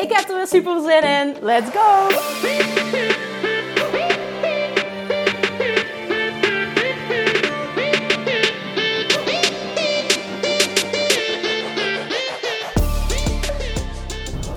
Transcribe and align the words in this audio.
Ik 0.00 0.12
heb 0.12 0.28
er 0.28 0.36
weer 0.36 0.46
super 0.46 0.80
zin 0.80 1.02
in. 1.02 1.36
Let's 1.42 1.70
go! 1.70 2.08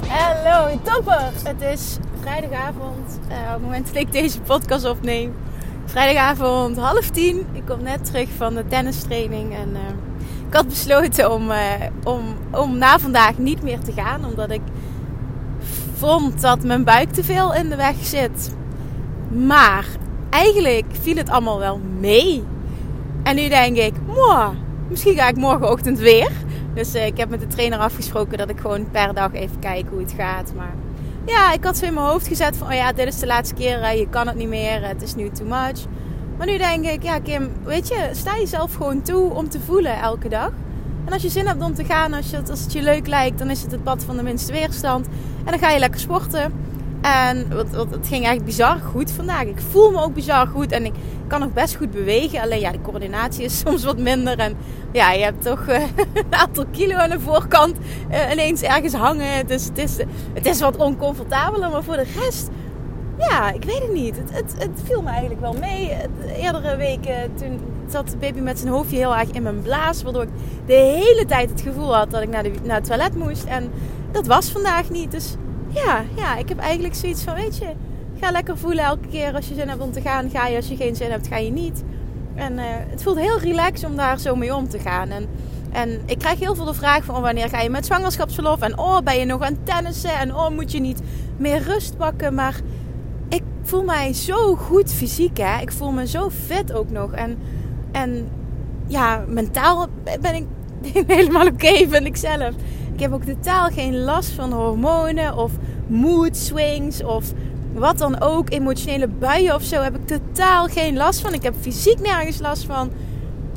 Hallo, 0.07 0.79
topper! 0.83 1.31
Het 1.43 1.61
is 1.61 1.97
vrijdagavond, 2.21 3.19
uh, 3.29 3.37
op 3.47 3.53
het 3.53 3.61
moment 3.61 3.87
dat 3.87 3.95
ik 3.95 4.11
deze 4.11 4.41
podcast 4.41 4.85
opneem. 4.85 5.35
Vrijdagavond 5.85 6.77
half 6.77 7.09
tien. 7.09 7.47
Ik 7.53 7.65
kom 7.65 7.83
net 7.83 8.05
terug 8.05 8.29
van 8.37 8.53
de 8.53 8.67
tennistraining 8.67 9.55
en 9.55 9.69
uh, 9.69 9.79
ik 10.47 10.53
had 10.53 10.67
besloten 10.67 11.31
om, 11.31 11.51
uh, 11.51 11.57
om, 12.03 12.35
om 12.51 12.77
na 12.77 12.99
vandaag 12.99 13.37
niet 13.37 13.63
meer 13.63 13.79
te 13.79 13.91
gaan, 13.91 14.25
omdat 14.25 14.51
ik 14.51 14.61
vond 16.03 16.41
dat 16.41 16.63
mijn 16.63 16.83
buik 16.83 17.11
te 17.11 17.23
veel 17.23 17.53
in 17.53 17.69
de 17.69 17.75
weg 17.75 17.95
zit. 18.01 18.55
Maar 19.29 19.85
eigenlijk 20.29 20.85
viel 21.01 21.15
het 21.15 21.29
allemaal 21.29 21.59
wel 21.59 21.79
mee. 21.99 22.43
En 23.23 23.35
nu 23.35 23.49
denk 23.49 23.77
ik, 23.77 23.93
misschien 24.89 25.15
ga 25.15 25.27
ik 25.27 25.35
morgenochtend 25.35 25.99
weer. 25.99 26.31
Dus 26.73 26.95
uh, 26.95 27.05
ik 27.05 27.17
heb 27.17 27.29
met 27.29 27.39
de 27.39 27.47
trainer 27.47 27.79
afgesproken 27.79 28.37
dat 28.37 28.49
ik 28.49 28.59
gewoon 28.59 28.91
per 28.91 29.13
dag 29.13 29.33
even 29.33 29.59
kijk 29.59 29.85
hoe 29.89 29.99
het 29.99 30.13
gaat. 30.17 30.53
Maar 30.55 30.73
ja, 31.25 31.53
ik 31.53 31.63
had 31.63 31.77
zo 31.77 31.85
in 31.85 31.93
mijn 31.93 32.05
hoofd 32.05 32.27
gezet 32.27 32.57
van, 32.57 32.67
oh 32.67 32.73
ja, 32.73 32.93
dit 32.93 33.07
is 33.07 33.19
de 33.19 33.25
laatste 33.25 33.55
keer. 33.55 33.79
Uh, 33.79 33.97
je 33.97 34.09
kan 34.09 34.27
het 34.27 34.35
niet 34.35 34.49
meer. 34.49 34.87
Het 34.87 35.01
is 35.01 35.15
nu 35.15 35.29
too 35.29 35.47
much. 35.47 35.85
Maar 36.37 36.47
nu 36.47 36.57
denk 36.57 36.85
ik, 36.85 37.03
ja 37.03 37.19
Kim, 37.19 37.51
weet 37.63 37.87
je, 37.87 38.09
sta 38.11 38.35
jezelf 38.37 38.73
gewoon 38.73 39.01
toe 39.01 39.33
om 39.33 39.49
te 39.49 39.59
voelen 39.59 39.99
elke 39.99 40.29
dag. 40.29 40.51
En 41.05 41.13
als 41.13 41.21
je 41.21 41.29
zin 41.29 41.47
hebt 41.47 41.63
om 41.63 41.73
te 41.73 41.83
gaan, 41.83 42.13
als, 42.13 42.29
je, 42.29 42.41
als 42.49 42.61
het 42.61 42.73
je 42.73 42.81
leuk 42.81 43.07
lijkt, 43.07 43.37
dan 43.39 43.49
is 43.49 43.61
het 43.61 43.71
het 43.71 43.83
pad 43.83 44.03
van 44.03 44.17
de 44.17 44.23
minste 44.23 44.51
weerstand. 44.51 45.07
En 45.45 45.51
dan 45.51 45.59
ga 45.59 45.69
je 45.69 45.79
lekker 45.79 45.99
sporten. 45.99 46.53
En 47.01 47.55
wat, 47.55 47.69
wat, 47.69 47.91
het 47.91 48.07
ging 48.07 48.25
eigenlijk 48.25 48.45
bizar 48.45 48.77
goed 48.77 49.11
vandaag. 49.11 49.43
Ik 49.43 49.61
voel 49.71 49.91
me 49.91 50.01
ook 50.01 50.13
bizar 50.13 50.47
goed 50.47 50.71
en 50.71 50.85
ik 50.85 50.93
kan 51.27 51.43
ook 51.43 51.53
best 51.53 51.75
goed 51.75 51.91
bewegen. 51.91 52.41
Alleen 52.41 52.59
ja, 52.59 52.71
de 52.71 52.81
coördinatie 52.81 53.43
is 53.43 53.59
soms 53.65 53.83
wat 53.83 53.97
minder. 53.97 54.39
En 54.39 54.55
ja, 54.91 55.11
je 55.11 55.23
hebt 55.23 55.43
toch 55.43 55.67
uh, 55.69 55.75
een 56.13 56.25
aantal 56.29 56.65
kilo 56.71 56.95
aan 56.95 57.09
de 57.09 57.19
voorkant 57.19 57.77
uh, 58.11 58.31
ineens 58.31 58.61
ergens 58.61 58.93
hangen. 58.93 59.47
Dus 59.47 59.65
het 59.65 59.77
is, 59.77 59.97
het 60.33 60.45
is 60.45 60.59
wat 60.59 60.77
oncomfortabeler. 60.77 61.69
Maar 61.69 61.83
voor 61.83 61.95
de 61.95 62.07
rest, 62.19 62.49
ja, 63.17 63.51
ik 63.51 63.63
weet 63.63 63.81
het 63.81 63.93
niet. 63.93 64.17
Het, 64.17 64.31
het, 64.33 64.53
het 64.57 64.81
viel 64.83 65.01
me 65.01 65.09
eigenlijk 65.09 65.41
wel 65.41 65.55
mee. 65.59 65.87
De 66.25 66.35
eerdere 66.35 66.75
weken, 66.75 67.35
toen 67.35 67.59
zat 67.93 68.09
de 68.09 68.17
baby 68.17 68.39
met 68.39 68.59
zijn 68.59 68.71
hoofdje 68.71 68.97
heel 68.97 69.15
erg 69.15 69.29
in 69.29 69.43
mijn 69.43 69.61
blaas. 69.61 70.03
Waardoor 70.03 70.23
ik 70.23 70.29
de 70.65 70.73
hele 70.73 71.25
tijd 71.25 71.49
het 71.49 71.61
gevoel 71.61 71.95
had 71.95 72.11
dat 72.11 72.21
ik 72.21 72.29
naar, 72.29 72.43
de, 72.43 72.51
naar 72.63 72.75
het 72.75 72.85
toilet 72.85 73.15
moest. 73.15 73.43
En 73.43 73.71
dat 74.11 74.27
was 74.27 74.51
vandaag 74.51 74.89
niet. 74.89 75.11
Dus 75.11 75.35
ja, 75.69 76.03
ja, 76.15 76.37
ik 76.37 76.49
heb 76.49 76.57
eigenlijk 76.57 76.95
zoiets 76.95 77.23
van, 77.23 77.35
weet 77.35 77.57
je, 77.57 77.67
ga 78.19 78.31
lekker 78.31 78.57
voelen 78.57 78.83
elke 78.83 79.07
keer 79.07 79.35
als 79.35 79.47
je 79.47 79.53
zin 79.53 79.69
hebt 79.69 79.81
om 79.81 79.91
te 79.91 80.01
gaan. 80.01 80.29
Ga 80.29 80.47
je, 80.47 80.55
als 80.55 80.67
je 80.67 80.75
geen 80.75 80.95
zin 80.95 81.11
hebt, 81.11 81.27
ga 81.27 81.37
je 81.37 81.51
niet. 81.51 81.83
En 82.35 82.53
uh, 82.53 82.63
het 82.67 83.03
voelt 83.03 83.19
heel 83.19 83.39
relaxed 83.39 83.89
om 83.89 83.95
daar 83.95 84.19
zo 84.19 84.35
mee 84.35 84.55
om 84.55 84.69
te 84.69 84.79
gaan. 84.79 85.09
En, 85.09 85.27
en 85.71 86.01
ik 86.05 86.19
krijg 86.19 86.39
heel 86.39 86.55
veel 86.55 86.65
de 86.65 86.73
vraag 86.73 87.03
van, 87.03 87.15
oh, 87.15 87.21
wanneer 87.21 87.49
ga 87.49 87.61
je 87.61 87.69
met 87.69 87.85
zwangerschapsverlof? 87.85 88.61
En 88.61 88.77
oh, 88.77 88.99
ben 88.99 89.19
je 89.19 89.25
nog 89.25 89.41
aan 89.41 89.57
tennissen? 89.63 90.19
En 90.19 90.35
oh, 90.35 90.49
moet 90.49 90.71
je 90.71 90.79
niet 90.79 91.01
meer 91.37 91.61
rust 91.61 91.97
pakken? 91.97 92.33
Maar 92.33 92.59
ik 93.29 93.43
voel 93.63 93.83
mij 93.83 94.13
zo 94.13 94.55
goed 94.55 94.93
fysiek, 94.93 95.37
hè. 95.37 95.61
Ik 95.61 95.71
voel 95.71 95.91
me 95.91 96.07
zo 96.07 96.29
fit 96.29 96.73
ook 96.73 96.89
nog. 96.89 97.11
En, 97.11 97.37
en 97.93 98.27
ja, 98.87 99.23
mentaal 99.27 99.87
ben 100.21 100.35
ik 100.35 100.45
helemaal 101.07 101.47
oké, 101.47 101.53
okay, 101.53 101.87
vind 101.89 102.05
ik 102.05 102.15
zelf. 102.15 102.53
Ik 102.93 102.99
heb 102.99 103.13
ook 103.13 103.23
totaal 103.23 103.69
geen 103.69 103.99
last 104.03 104.29
van 104.29 104.53
hormonen 104.53 105.37
of 105.37 105.51
mood 105.87 106.37
swings 106.37 107.03
of 107.03 107.33
wat 107.73 107.97
dan 107.97 108.21
ook. 108.21 108.51
Emotionele 108.51 109.07
buien 109.07 109.55
of 109.55 109.63
zo 109.63 109.81
heb 109.81 109.95
ik 109.95 110.07
totaal 110.07 110.67
geen 110.67 110.97
last 110.97 111.21
van. 111.21 111.33
Ik 111.33 111.43
heb 111.43 111.53
fysiek 111.59 111.99
nergens 111.99 112.39
last 112.39 112.65
van. 112.65 112.91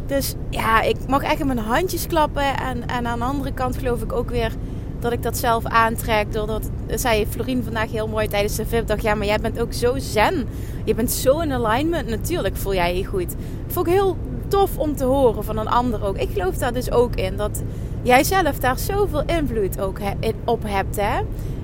Dus 0.07 0.35
ja, 0.51 0.83
ik 0.83 0.97
mag 1.07 1.23
echt 1.23 1.41
in 1.41 1.47
mijn 1.47 1.59
handjes 1.59 2.07
klappen. 2.07 2.57
En, 2.57 2.87
en 2.89 3.07
aan 3.07 3.19
de 3.19 3.25
andere 3.25 3.53
kant 3.53 3.77
geloof 3.77 4.03
ik 4.03 4.13
ook 4.13 4.31
weer 4.31 4.53
dat 4.99 5.13
ik 5.13 5.23
dat 5.23 5.37
zelf 5.37 5.65
aantrek. 5.65 6.33
Doordat, 6.33 6.71
zei 6.95 7.27
Florien 7.27 7.65
vandaag 7.65 7.91
heel 7.91 8.09
mooi 8.09 8.29
tijdens 8.29 8.57
de 8.57 8.67
VIP-dag. 8.67 9.01
Ja, 9.03 9.15
maar 9.15 9.27
jij 9.27 9.39
bent 9.39 9.61
ook 9.61 9.73
zo 9.73 9.99
zen. 9.99 10.49
Je 10.85 10.95
bent 10.95 11.11
zo 11.11 11.41
in 11.41 11.53
alignment. 11.53 12.09
Natuurlijk 12.09 12.57
voel 12.57 12.75
jij 12.75 12.97
je 12.97 13.05
goed. 13.05 13.35
Vond 13.67 13.87
ik 13.87 13.93
heel 13.93 14.17
tof 14.49 14.79
om 14.79 14.97
te 14.97 15.05
horen 15.05 15.45
van 15.45 15.59
een 15.59 15.69
ander 15.69 16.05
ook. 16.05 16.17
Ik 16.17 16.31
geloof 16.33 16.57
daar 16.57 16.73
dus 16.73 16.91
ook 16.91 17.15
in. 17.15 17.37
Dat 17.37 17.63
jij 18.03 18.25
zelf 18.25 18.59
daar 18.59 18.79
zoveel 18.79 19.23
invloed 19.27 19.81
ook 19.81 19.99
op 20.45 20.63
hebt. 20.67 20.97
Hè? 20.97 21.21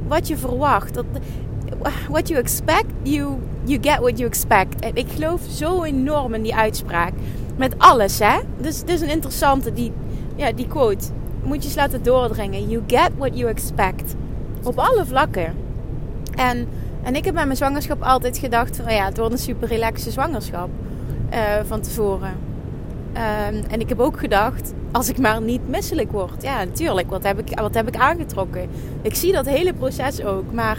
Wat 0.08 0.28
je 0.28 0.36
verwacht. 0.36 1.00
What 2.08 2.28
you 2.28 2.40
expect, 2.40 2.86
you, 3.02 3.36
you 3.64 3.78
get 3.82 3.98
what 3.98 4.18
you 4.18 4.24
expect. 4.28 4.80
En 4.80 4.90
ik 4.94 5.06
geloof 5.14 5.40
zo 5.50 5.82
enorm 5.82 6.34
in 6.34 6.42
die 6.42 6.54
uitspraak. 6.54 7.12
Met 7.56 7.74
alles, 7.78 8.18
hè. 8.18 8.38
Dus 8.60 8.78
het 8.78 8.88
is 8.88 9.00
een 9.00 9.10
interessante, 9.10 9.72
die, 9.72 9.92
ja, 10.36 10.52
die 10.52 10.68
quote. 10.68 11.06
Moet 11.42 11.62
je 11.62 11.68
eens 11.68 11.74
laten 11.76 12.02
doordringen. 12.02 12.68
You 12.68 12.82
get 12.86 13.10
what 13.16 13.38
you 13.38 13.50
expect. 13.50 14.14
Op 14.62 14.78
alle 14.78 15.04
vlakken. 15.04 15.54
En, 16.34 16.68
en 17.02 17.14
ik 17.14 17.24
heb 17.24 17.34
bij 17.34 17.44
mijn 17.44 17.56
zwangerschap 17.56 18.02
altijd 18.02 18.38
gedacht 18.38 18.76
van... 18.76 18.94
Ja, 18.94 19.04
het 19.04 19.18
wordt 19.18 19.32
een 19.32 19.38
super 19.38 19.68
relaxe 19.68 20.10
zwangerschap. 20.10 20.68
Uh, 21.32 21.38
van 21.64 21.80
tevoren. 21.80 22.32
Um, 23.12 23.62
en 23.70 23.80
ik 23.80 23.88
heb 23.88 24.00
ook 24.00 24.18
gedacht, 24.18 24.72
als 24.92 25.08
ik 25.08 25.18
maar 25.18 25.42
niet 25.42 25.68
misselijk 25.68 26.12
word. 26.12 26.42
Ja, 26.42 26.64
natuurlijk. 26.64 27.10
Wat 27.10 27.22
heb 27.22 27.38
ik, 27.38 27.60
wat 27.60 27.74
heb 27.74 27.88
ik 27.88 27.96
aangetrokken? 27.96 28.68
Ik 29.02 29.14
zie 29.14 29.32
dat 29.32 29.46
hele 29.46 29.72
proces 29.72 30.24
ook. 30.24 30.52
Maar 30.52 30.78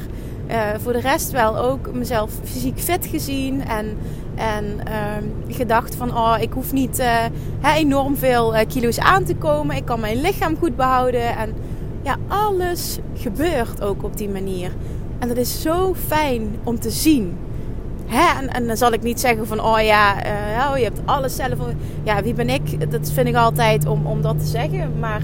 uh, 0.54 0.60
voor 0.82 0.94
de 0.94 1.00
rest 1.00 1.32
wel 1.32 1.58
ook 1.58 1.94
mezelf 1.94 2.32
fysiek 2.44 2.80
fit 2.80 3.06
gezien. 3.06 3.68
En, 3.68 3.98
en 4.36 4.66
uh, 4.66 5.56
gedacht 5.56 5.96
van, 5.96 6.18
oh, 6.18 6.36
ik 6.40 6.54
hoef 6.54 6.74
niet 6.74 7.00
uh, 7.00 7.76
enorm 7.76 8.18
veel 8.18 8.56
eh, 8.56 8.68
kilo's 8.68 9.00
aan 9.00 9.24
te 9.24 9.36
komen. 9.36 9.76
Ik 9.76 9.86
kan 9.86 10.00
mijn 10.00 10.22
lichaam 10.22 10.58
goed 10.58 10.76
behouden. 10.76 11.38
En 11.38 11.54
ja, 12.02 12.18
alles 12.28 12.98
gebeurt 13.16 13.82
ook 13.82 14.04
op 14.04 14.18
die 14.18 14.30
manier. 14.30 14.72
En 15.20 15.28
dat 15.28 15.38
is 15.38 15.62
zo 15.62 15.94
fijn 16.08 16.56
om 16.64 16.80
te 16.80 16.90
zien. 16.90 17.38
Hè? 18.06 18.48
En, 18.48 18.68
dan 18.68 18.78
zal 18.78 18.94
ik 18.94 19.04
niet 19.04 19.20
zeggen 19.20 19.48
van, 19.48 19.60
oh 19.60 19.82
ja, 19.82 20.16
oh, 20.70 20.78
je 20.78 20.84
hebt 20.84 21.02
alles 21.06 21.36
zelf. 21.36 21.58
Ja, 22.04 22.24
wie 22.24 22.34
ben 22.34 22.50
ik? 22.50 22.92
Dat 22.92 23.12
vind 23.12 23.28
ik 23.28 23.36
altijd 23.36 23.88
om, 23.88 24.06
om 24.06 24.22
dat 24.22 24.40
te 24.40 24.46
zeggen. 24.46 25.00
Maar 25.00 25.22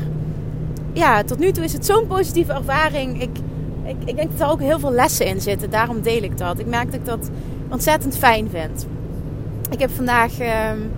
ja, 0.94 1.24
tot 1.24 1.40
nu 1.40 1.52
toe 1.52 1.64
is 1.64 1.74
het 1.74 1.86
zo'n 1.86 2.08
positieve 2.08 2.54
ervaring. 2.54 3.22
Ik, 3.22 3.38
ik, 3.90 3.96
ik 4.06 4.16
denk 4.16 4.32
dat 4.32 4.48
er 4.48 4.54
ook 4.54 4.62
heel 4.62 4.80
veel 4.80 4.92
lessen 4.92 5.26
in 5.26 5.42
zitten. 5.42 5.70
Daarom 5.70 6.02
deel 6.02 6.24
ik 6.24 6.38
dat. 6.38 6.60
Ik 6.60 6.66
merk 6.66 6.86
dat 6.86 7.00
ik 7.00 7.06
dat 7.06 7.30
ontzettend 7.70 8.18
fijn 8.18 8.50
vind. 8.50 8.88
Ik 9.70 9.80
heb 9.80 9.92
vandaag 9.92 10.40
um, 10.40 10.92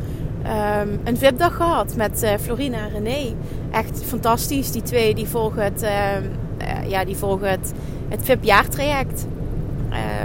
um, 0.46 1.00
een 1.04 1.18
VIP-dag 1.18 1.56
gehad 1.56 1.96
met 1.96 2.24
uh, 2.24 2.30
Florina 2.42 2.78
en 2.78 2.90
René. 2.90 3.34
Echt 3.72 4.04
fantastisch. 4.04 4.72
Die 4.72 4.82
twee 4.82 5.16
die 5.16 5.28
volgen 5.28 5.64
het, 5.64 5.84
uh, 5.84 6.90
ja, 6.90 7.06
die 7.06 7.16
volgen 7.16 7.50
het, 7.50 7.74
het 8.10 8.24
VIP-jaartraject. 8.24 9.26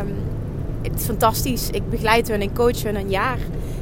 Um, 0.01 0.15
het 0.83 1.01
is 1.01 1.05
fantastisch. 1.05 1.71
Ik 1.71 1.91
begeleid 1.91 2.29
hun 2.29 2.41
en 2.41 2.55
coach 2.55 2.83
hun 2.83 2.97
een 2.97 3.11
jaar. 3.11 3.39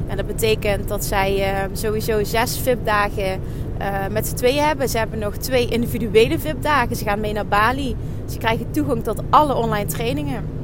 En 0.06 0.16
dat 0.16 0.26
betekent 0.26 0.88
dat 0.88 1.04
zij 1.04 1.54
sowieso 1.72 2.24
zes 2.24 2.58
VIP-dagen 2.58 3.40
uh, 3.80 4.06
met 4.10 4.26
z'n 4.26 4.34
tweeën 4.34 4.64
hebben. 4.64 4.88
Ze 4.88 4.98
hebben 4.98 5.18
nog 5.18 5.36
twee 5.36 5.68
individuele 5.68 6.38
VIP-dagen. 6.38 6.96
Ze 6.96 7.04
gaan 7.04 7.20
mee 7.20 7.32
naar 7.32 7.46
Bali. 7.46 7.96
Ze 8.26 8.38
krijgen 8.38 8.70
toegang 8.70 9.04
tot 9.04 9.22
alle 9.30 9.54
online 9.54 9.86
trainingen. 9.86 10.54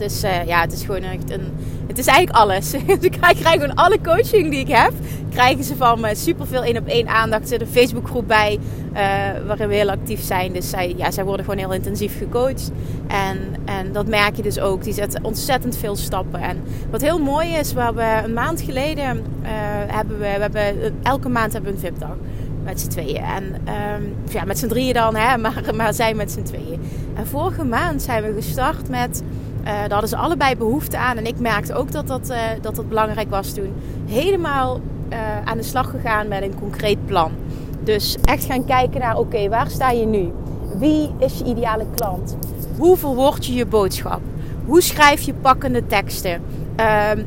Dus 0.00 0.24
uh, 0.24 0.46
ja, 0.46 0.60
het 0.60 0.72
is 0.72 0.82
gewoon 0.82 1.02
echt 1.02 1.30
een. 1.30 1.52
Het 1.86 1.98
is 1.98 2.06
eigenlijk 2.06 2.38
alles. 2.38 2.70
Ze 3.02 3.08
krijgen 3.20 3.46
gewoon 3.46 3.74
alle 3.74 3.98
coaching 4.02 4.50
die 4.50 4.60
ik 4.60 4.68
heb. 4.68 4.92
Krijgen 5.30 5.64
ze 5.64 5.76
van 5.76 6.00
me 6.00 6.14
super 6.14 6.46
veel 6.46 6.64
één 6.64 6.76
op 6.76 6.86
één 6.86 7.08
aandacht. 7.08 7.42
Er 7.42 7.48
zit 7.48 7.60
een 7.60 7.66
Facebookgroep 7.66 8.28
bij 8.28 8.58
uh, 8.92 8.98
waarin 9.46 9.68
we 9.68 9.74
heel 9.74 9.90
actief 9.90 10.22
zijn. 10.22 10.52
Dus 10.52 10.70
zij, 10.70 10.94
ja, 10.96 11.10
zij 11.10 11.24
worden 11.24 11.44
gewoon 11.44 11.60
heel 11.60 11.72
intensief 11.72 12.18
gecoacht. 12.18 12.70
En, 13.06 13.38
en 13.64 13.92
dat 13.92 14.06
merk 14.06 14.36
je 14.36 14.42
dus 14.42 14.60
ook. 14.60 14.84
Die 14.84 14.92
zetten 14.92 15.24
ontzettend 15.24 15.76
veel 15.76 15.96
stappen. 15.96 16.40
En 16.40 16.62
wat 16.90 17.00
heel 17.00 17.18
mooi 17.18 17.48
is, 17.48 17.72
we 17.72 17.80
hebben 17.80 18.24
een 18.24 18.32
maand 18.32 18.60
geleden 18.60 19.16
uh, 19.42 19.48
hebben 19.86 20.18
we, 20.18 20.24
we 20.24 20.58
hebben, 20.58 20.94
elke 21.02 21.28
maand 21.28 21.52
hebben 21.52 21.70
we 21.70 21.76
een 21.76 21.92
VIP-dag. 21.92 22.16
Met 22.64 22.80
z'n 22.80 22.88
tweeën. 22.88 23.22
En 23.22 23.44
um, 23.44 24.14
ja, 24.28 24.44
met 24.44 24.58
z'n 24.58 24.66
drieën 24.66 24.94
dan, 24.94 25.16
hè, 25.16 25.38
maar, 25.44 25.62
maar 25.74 25.94
zij 25.94 26.14
met 26.14 26.32
z'n 26.32 26.42
tweeën. 26.42 26.80
En 27.14 27.26
vorige 27.26 27.64
maand 27.64 28.02
zijn 28.02 28.22
we 28.22 28.32
gestart 28.32 28.88
met. 28.88 29.22
Uh, 29.60 29.66
daar 29.66 29.90
hadden 29.90 30.08
ze 30.08 30.16
allebei 30.16 30.56
behoefte 30.56 30.98
aan. 30.98 31.16
En 31.16 31.26
ik 31.26 31.38
merkte 31.38 31.74
ook 31.74 31.92
dat 31.92 32.06
dat, 32.06 32.30
uh, 32.30 32.38
dat, 32.60 32.88
belangrijk 32.88 33.30
was 33.30 33.52
toen. 33.52 33.72
Helemaal 34.06 34.80
uh, 35.12 35.18
aan 35.44 35.56
de 35.56 35.62
slag 35.62 35.90
gegaan 35.90 36.28
met 36.28 36.42
een 36.42 36.58
concreet 36.58 37.06
plan. 37.06 37.32
Dus 37.84 38.16
echt 38.24 38.44
gaan 38.44 38.64
kijken 38.64 39.00
naar: 39.00 39.18
oké, 39.18 39.48
waar 39.48 39.70
sta 39.70 39.90
je 39.90 40.06
nu? 40.06 40.32
Wie 40.78 41.10
is 41.18 41.38
je 41.38 41.44
ideale 41.44 41.86
klant? 41.94 42.36
Hoe 42.78 42.96
verwoord 42.96 43.46
je 43.46 43.52
je 43.52 43.66
boodschap? 43.66 44.20
Hoe 44.66 44.82
schrijf 44.82 45.20
je 45.20 45.34
pakkende 45.34 45.86
teksten? 45.86 46.42
Um, 47.12 47.26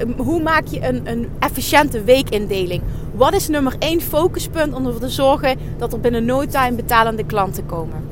um, 0.00 0.14
hoe 0.16 0.42
maak 0.42 0.66
je 0.66 0.88
een, 0.88 1.00
een 1.04 1.28
efficiënte 1.38 2.02
weekindeling? 2.02 2.82
Wat 3.14 3.34
is 3.34 3.48
nummer 3.48 3.74
één 3.78 4.00
focuspunt 4.00 4.74
om 4.74 4.86
ervoor 4.86 5.00
te 5.00 5.08
zorgen 5.08 5.58
dat 5.76 5.92
er 5.92 6.00
binnen 6.00 6.24
no 6.24 6.46
time 6.46 6.76
betalende 6.76 7.24
klanten 7.24 7.66
komen? 7.66 8.02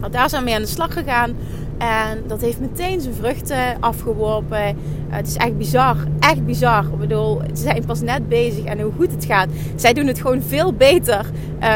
Nou, 0.00 0.12
daar 0.12 0.28
zijn 0.28 0.40
we 0.40 0.48
mee 0.48 0.56
aan 0.56 0.64
de 0.64 0.68
slag 0.68 0.92
gegaan. 0.92 1.36
En 1.78 2.22
dat 2.26 2.40
heeft 2.40 2.60
meteen 2.60 3.00
zijn 3.00 3.14
vruchten 3.14 3.76
afgeworpen. 3.80 4.76
Het 5.08 5.26
is 5.26 5.36
echt 5.36 5.56
bizar. 5.56 5.96
Echt 6.20 6.46
bizar. 6.46 6.84
Ik 6.84 6.98
bedoel, 6.98 7.40
ze 7.54 7.62
zijn 7.62 7.84
pas 7.86 8.00
net 8.00 8.28
bezig 8.28 8.64
en 8.64 8.80
hoe 8.80 8.92
goed 8.96 9.10
het 9.10 9.24
gaat. 9.24 9.48
Zij 9.76 9.92
doen 9.92 10.06
het 10.06 10.20
gewoon 10.20 10.42
veel 10.42 10.72
beter 10.72 11.26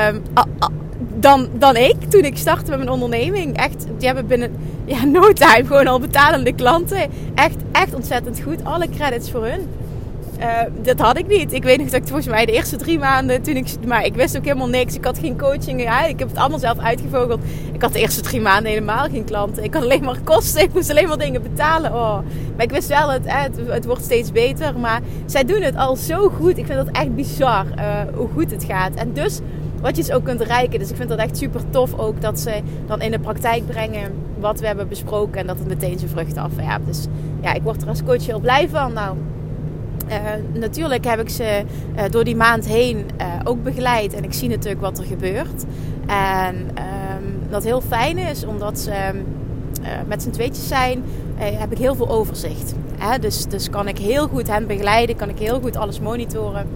um, 0.09 0.23
dan, 1.15 1.49
dan 1.59 1.77
ik 1.77 1.97
toen 2.09 2.25
ik 2.25 2.37
startte 2.37 2.71
met 2.71 2.79
mijn 2.79 2.91
onderneming. 2.91 3.57
Echt, 3.57 3.87
die 3.99 4.07
hebben 4.07 4.27
binnen 4.27 4.57
ja, 4.85 5.05
no 5.05 5.33
time 5.33 5.67
gewoon 5.67 5.87
al 5.87 6.01
betalende 6.01 6.53
klanten. 6.53 7.11
Echt, 7.35 7.57
echt 7.73 7.95
ontzettend 7.95 8.41
goed. 8.41 8.65
Alle 8.65 8.89
credits 8.89 9.31
voor 9.31 9.45
hun. 9.47 9.67
Uh, 10.43 10.61
dat 10.83 10.99
had 10.99 11.19
ik 11.19 11.27
niet. 11.27 11.53
Ik 11.53 11.63
weet 11.63 11.79
nog 11.79 11.89
dat 11.89 12.01
ik 12.01 12.07
volgens 12.07 12.27
mij 12.27 12.47
de 12.47 12.53
eerste 12.53 12.77
drie 12.77 12.99
maanden 12.99 13.43
toen 13.43 13.57
ik. 13.57 13.67
Maar 13.87 14.05
ik 14.05 14.15
wist 14.15 14.37
ook 14.37 14.45
helemaal 14.45 14.69
niks. 14.69 14.95
Ik 14.95 15.05
had 15.05 15.19
geen 15.19 15.39
coaching. 15.39 15.83
Ja, 15.83 16.05
ik 16.05 16.19
heb 16.19 16.29
het 16.29 16.37
allemaal 16.37 16.59
zelf 16.59 16.79
uitgevogeld. 16.79 17.41
Ik 17.73 17.83
had 17.83 17.93
de 17.93 17.99
eerste 17.99 18.21
drie 18.21 18.41
maanden 18.41 18.73
helemaal 18.73 19.09
geen 19.09 19.25
klanten. 19.25 19.65
Ik 19.65 19.75
had 19.75 19.83
alleen 19.83 20.05
maar 20.05 20.21
kosten. 20.25 20.63
Ik 20.63 20.75
moest 20.75 20.91
alleen 20.91 21.09
maar 21.09 21.19
dingen 21.19 21.43
betalen. 21.43 21.93
Oh. 21.93 22.19
Maar 22.57 22.65
ik 22.65 22.71
wist 22.71 22.89
wel, 22.89 23.11
het, 23.11 23.23
het, 23.25 23.57
het 23.67 23.85
wordt 23.85 24.05
steeds 24.05 24.33
beter. 24.33 24.79
Maar 24.79 25.01
zij 25.27 25.45
doen 25.45 25.63
het 25.63 25.77
al 25.77 25.97
zo 25.97 26.29
goed. 26.29 26.59
Ik 26.59 26.67
vind 26.67 26.87
dat 26.87 26.97
echt 26.97 27.15
bizar 27.15 27.67
uh, 27.79 27.85
hoe 28.15 28.29
goed 28.35 28.51
het 28.51 28.65
gaat. 28.65 28.95
En 28.95 29.13
dus 29.13 29.41
wat 29.81 29.97
je 29.97 30.03
dus 30.03 30.13
ook 30.13 30.25
kunt 30.25 30.39
bereiken. 30.39 30.79
Dus 30.79 30.91
ik 30.91 30.97
vind 30.97 31.09
dat 31.09 31.19
echt 31.19 31.37
super 31.37 31.61
tof 31.71 31.99
ook 31.99 32.21
dat 32.21 32.41
ze 32.41 32.61
dan 32.87 33.01
in 33.01 33.11
de 33.11 33.19
praktijk 33.19 33.67
brengen 33.67 34.13
wat 34.39 34.61
we 34.61 34.67
hebben 34.67 34.89
besproken 34.89 35.41
en 35.41 35.47
dat 35.47 35.59
het 35.59 35.69
meteen 35.69 35.99
zijn 35.99 36.11
vruchten 36.11 36.43
afwerpt. 36.43 36.87
Dus 36.87 37.07
ja, 37.43 37.53
ik 37.53 37.63
word 37.63 37.83
er 37.83 37.89
als 37.89 38.05
coach 38.05 38.27
heel 38.27 38.41
blij 38.41 38.69
van. 38.69 38.93
Nou, 38.93 39.17
uh, 40.13 40.61
natuurlijk 40.61 41.05
heb 41.05 41.21
ik 41.21 41.29
ze 41.29 41.63
uh, 41.97 42.03
door 42.11 42.25
die 42.25 42.37
maand 42.37 42.67
heen 42.67 42.97
uh, 42.97 43.27
ook 43.45 43.63
begeleid 43.63 44.15
en 44.15 44.25
ik 44.25 44.33
zie 44.33 44.49
natuurlijk 44.49 44.81
wat 44.81 44.99
er 44.99 45.05
gebeurt. 45.05 45.65
En 46.07 46.57
um, 46.57 47.39
dat 47.51 47.65
heel 47.65 47.81
fijn 47.81 48.19
is, 48.19 48.45
omdat 48.45 48.81
ze 48.81 48.93
met 50.07 50.23
z'n 50.23 50.31
tweetjes 50.31 50.69
zijn, 50.69 51.05
heb 51.37 51.73
ik 51.73 51.79
heel 51.79 51.95
veel 51.95 52.09
overzicht. 52.09 52.75
Hè? 52.99 53.19
Dus, 53.19 53.47
dus 53.47 53.71
kan 53.71 53.89
ik 53.89 53.99
heel 53.99 54.29
goed 54.29 54.49
hen 54.49 54.67
begeleiden, 54.67 55.17
kan 55.17 55.29
ik 55.29 55.39
heel 55.39 55.61
goed 55.61 55.77
alles 55.77 56.01
monitoren. 56.01 56.67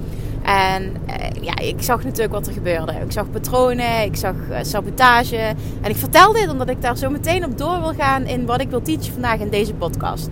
En 0.42 0.92
ja, 1.40 1.58
ik 1.58 1.82
zag 1.82 2.04
natuurlijk 2.04 2.32
wat 2.32 2.46
er 2.46 2.52
gebeurde. 2.52 2.92
Ik 2.92 3.12
zag 3.12 3.30
patronen, 3.30 4.02
ik 4.02 4.16
zag 4.16 4.34
sabotage. 4.60 5.54
En 5.80 5.90
ik 5.90 5.96
vertel 5.96 6.32
dit 6.32 6.50
omdat 6.50 6.68
ik 6.68 6.82
daar 6.82 6.96
zo 6.96 7.10
meteen 7.10 7.44
op 7.44 7.58
door 7.58 7.80
wil 7.80 7.92
gaan 7.92 8.24
in 8.24 8.46
wat 8.46 8.60
ik 8.60 8.70
wil 8.70 8.82
teachen 8.82 9.12
vandaag 9.12 9.38
in 9.38 9.50
deze 9.50 9.74
podcast. 9.74 10.28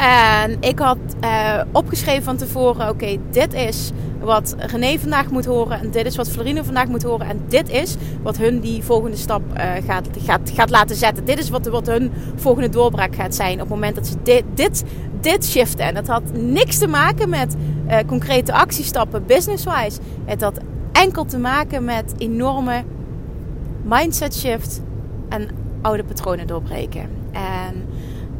En 0.00 0.56
ik 0.60 0.78
had 0.78 0.98
uh, 1.24 1.60
opgeschreven 1.72 2.22
van 2.22 2.36
tevoren: 2.36 2.88
oké, 2.88 3.16
dit 3.30 3.54
is 3.54 3.90
wat 4.20 4.54
René 4.58 4.98
vandaag 4.98 5.30
moet 5.30 5.44
horen. 5.44 5.80
En 5.80 5.90
dit 5.90 6.06
is 6.06 6.16
wat 6.16 6.30
Florine 6.30 6.64
vandaag 6.64 6.88
moet 6.88 7.02
horen. 7.02 7.26
En 7.26 7.44
dit 7.48 7.68
is 7.68 7.96
wat 8.22 8.36
hun 8.36 8.60
die 8.60 8.82
volgende 8.82 9.16
stap 9.16 9.42
uh, 9.56 9.72
gaat, 9.86 10.08
gaat, 10.18 10.50
gaat 10.54 10.70
laten 10.70 10.96
zetten. 10.96 11.24
Dit 11.24 11.38
is 11.38 11.50
wat, 11.50 11.66
wat 11.66 11.86
hun 11.86 12.12
volgende 12.36 12.68
doorbraak 12.68 13.14
gaat 13.14 13.34
zijn. 13.34 13.52
Op 13.52 13.60
het 13.60 13.68
moment 13.68 13.94
dat 13.94 14.06
ze 14.06 14.14
dit, 14.22 14.44
dit, 14.54 14.84
dit 15.20 15.46
shiften. 15.46 15.84
En 15.84 15.94
dat 15.94 16.06
had 16.06 16.22
niks 16.32 16.78
te 16.78 16.86
maken 16.86 17.28
met 17.28 17.56
uh, 17.88 17.96
concrete 18.06 18.52
actiestappen 18.52 19.26
business-wise. 19.26 20.00
Het 20.24 20.42
had 20.42 20.60
enkel 20.92 21.24
te 21.24 21.38
maken 21.38 21.84
met 21.84 22.14
enorme 22.18 22.84
mindset 23.82 24.36
shift 24.36 24.80
en 25.28 25.48
oude 25.82 26.04
patronen 26.04 26.46
doorbreken. 26.46 27.08
En 27.32 27.84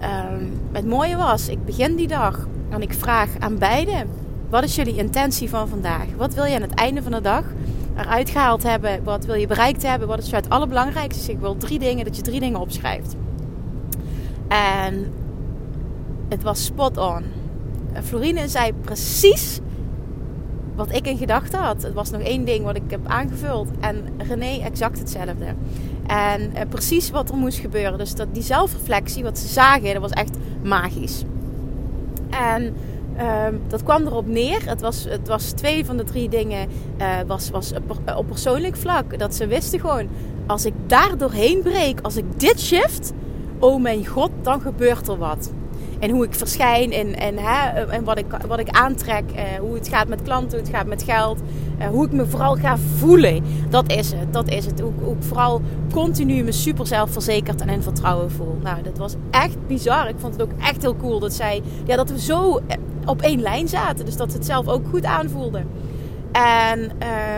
um, 0.03 0.61
het 0.73 0.87
mooie 0.87 1.17
was, 1.17 1.49
ik 1.49 1.65
begin 1.65 1.97
die 1.97 2.09
dag 2.09 2.47
en 2.69 2.83
ik 2.83 2.95
vraag 2.95 3.29
aan 3.39 3.59
beide: 3.59 4.07
wat 4.51 4.65
is 4.65 4.75
jullie 4.75 4.97
intentie 4.97 5.49
van 5.49 5.69
vandaag? 5.69 6.07
Wat 6.17 6.35
wil 6.35 6.45
je 6.45 6.55
aan 6.55 6.63
het 6.63 6.75
einde 6.75 7.03
van 7.03 7.13
de 7.13 7.21
dag 7.21 7.45
eruit 7.97 8.31
gehaald 8.31 8.63
hebben? 8.63 9.05
Wat 9.05 9.25
wil 9.25 9.35
je 9.35 9.47
bereikt 9.47 9.83
hebben? 9.83 10.09
Wat 10.09 10.19
is 10.19 10.31
het 10.31 10.49
allerbelangrijkste? 10.49 11.33
ik 11.33 11.39
wil 11.39 11.57
drie 11.57 11.79
dingen, 11.79 12.05
dat 12.05 12.17
je 12.17 12.23
drie 12.23 12.41
dingen 12.41 12.61
opschrijft. 12.61 13.17
En 14.49 15.13
het 16.29 16.43
was 16.43 16.65
spot 16.65 16.97
on. 16.97 17.25
Florine 18.03 18.49
zei 18.49 18.73
precies 18.73 19.61
wat 20.87 20.97
ik 20.97 21.07
in 21.07 21.17
gedachten 21.17 21.59
had. 21.59 21.83
Het 21.83 21.93
was 21.93 22.11
nog 22.11 22.21
één 22.21 22.45
ding 22.45 22.65
wat 22.65 22.77
ik 22.77 22.83
heb 22.89 23.07
aangevuld. 23.07 23.69
En 23.81 24.05
René 24.19 24.63
exact 24.63 24.99
hetzelfde. 24.99 25.55
En 26.07 26.41
uh, 26.41 26.61
precies 26.69 27.11
wat 27.11 27.31
er 27.31 27.37
moest 27.37 27.59
gebeuren. 27.59 27.99
Dus 27.99 28.15
dat, 28.15 28.29
die 28.33 28.43
zelfreflectie, 28.43 29.23
wat 29.23 29.39
ze 29.39 29.49
zagen, 29.49 29.93
dat 29.93 30.03
was 30.03 30.11
echt 30.11 30.37
magisch. 30.63 31.25
En 32.31 32.75
uh, 33.17 33.47
dat 33.69 33.83
kwam 33.83 34.07
erop 34.07 34.27
neer. 34.27 34.69
Het 34.69 34.81
was, 34.81 35.05
het 35.09 35.29
was 35.29 35.51
twee 35.51 35.85
van 35.85 35.97
de 35.97 36.05
drie 36.05 36.29
dingen 36.29 36.69
uh, 37.01 37.07
was, 37.27 37.51
was 37.51 37.73
op 38.17 38.27
persoonlijk 38.27 38.77
vlak. 38.77 39.19
Dat 39.19 39.35
ze 39.35 39.47
wisten 39.47 39.81
gewoon, 39.81 40.09
als 40.47 40.65
ik 40.65 40.75
daar 40.87 41.19
doorheen 41.19 41.63
breek, 41.63 42.01
als 42.01 42.17
ik 42.17 42.25
dit 42.37 42.61
shift, 42.61 43.13
oh 43.59 43.83
mijn 43.83 44.07
god, 44.07 44.31
dan 44.43 44.61
gebeurt 44.61 45.09
er 45.09 45.19
wat. 45.19 45.51
En 46.01 46.11
hoe 46.11 46.25
ik 46.25 46.35
verschijn 46.35 46.93
en, 46.93 47.19
en, 47.19 47.39
hè, 47.39 47.81
en 47.81 48.05
wat, 48.05 48.19
ik, 48.19 48.27
wat 48.47 48.59
ik 48.59 48.69
aantrek. 48.69 49.31
Eh, 49.35 49.43
hoe 49.61 49.75
het 49.75 49.89
gaat 49.89 50.09
met 50.09 50.23
klanten, 50.23 50.59
hoe 50.59 50.67
het 50.67 50.77
gaat 50.77 50.87
met 50.87 51.03
geld. 51.03 51.41
Eh, 51.79 51.87
hoe 51.87 52.07
ik 52.07 52.13
me 52.13 52.27
vooral 52.27 52.57
ga 52.57 52.77
voelen. 52.77 53.45
Dat 53.69 53.93
is 53.93 54.13
het. 54.13 54.33
Dat 54.33 54.49
is 54.49 54.67
het. 54.67 54.81
Hoe, 54.81 54.93
ik 54.93 55.23
vooral 55.23 55.61
continu 55.93 56.43
me 56.43 56.53
super 56.53 56.87
zelfverzekerd 56.87 57.61
en 57.61 57.69
in 57.69 57.83
vertrouwen 57.83 58.31
voel. 58.31 58.59
Nou, 58.63 58.83
dat 58.83 58.99
was 58.99 59.15
echt 59.31 59.67
bizar. 59.67 60.09
Ik 60.09 60.19
vond 60.19 60.33
het 60.33 60.43
ook 60.43 60.53
echt 60.61 60.83
heel 60.83 60.97
cool 60.97 61.19
dat 61.19 61.33
zij... 61.33 61.63
Ja, 61.87 61.97
dat 61.97 62.11
we 62.11 62.21
zo 62.21 62.61
eh, 62.67 62.77
op 63.05 63.23
één 63.23 63.41
lijn 63.41 63.69
zaten. 63.69 64.05
Dus 64.05 64.17
dat 64.17 64.31
ze 64.31 64.37
het 64.37 64.47
zelf 64.47 64.69
ook 64.69 64.89
goed 64.91 65.05
aanvoelde. 65.05 65.63
En 66.33 66.93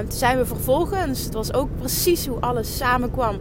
toen 0.09 0.19
zijn 0.19 0.39
we 0.39 0.47
vervolgens... 0.47 1.25
Het 1.25 1.35
was 1.35 1.55
ook 1.55 1.69
precies 1.79 2.27
hoe 2.27 2.41
alles 2.41 2.77
samenkwam 2.77 3.37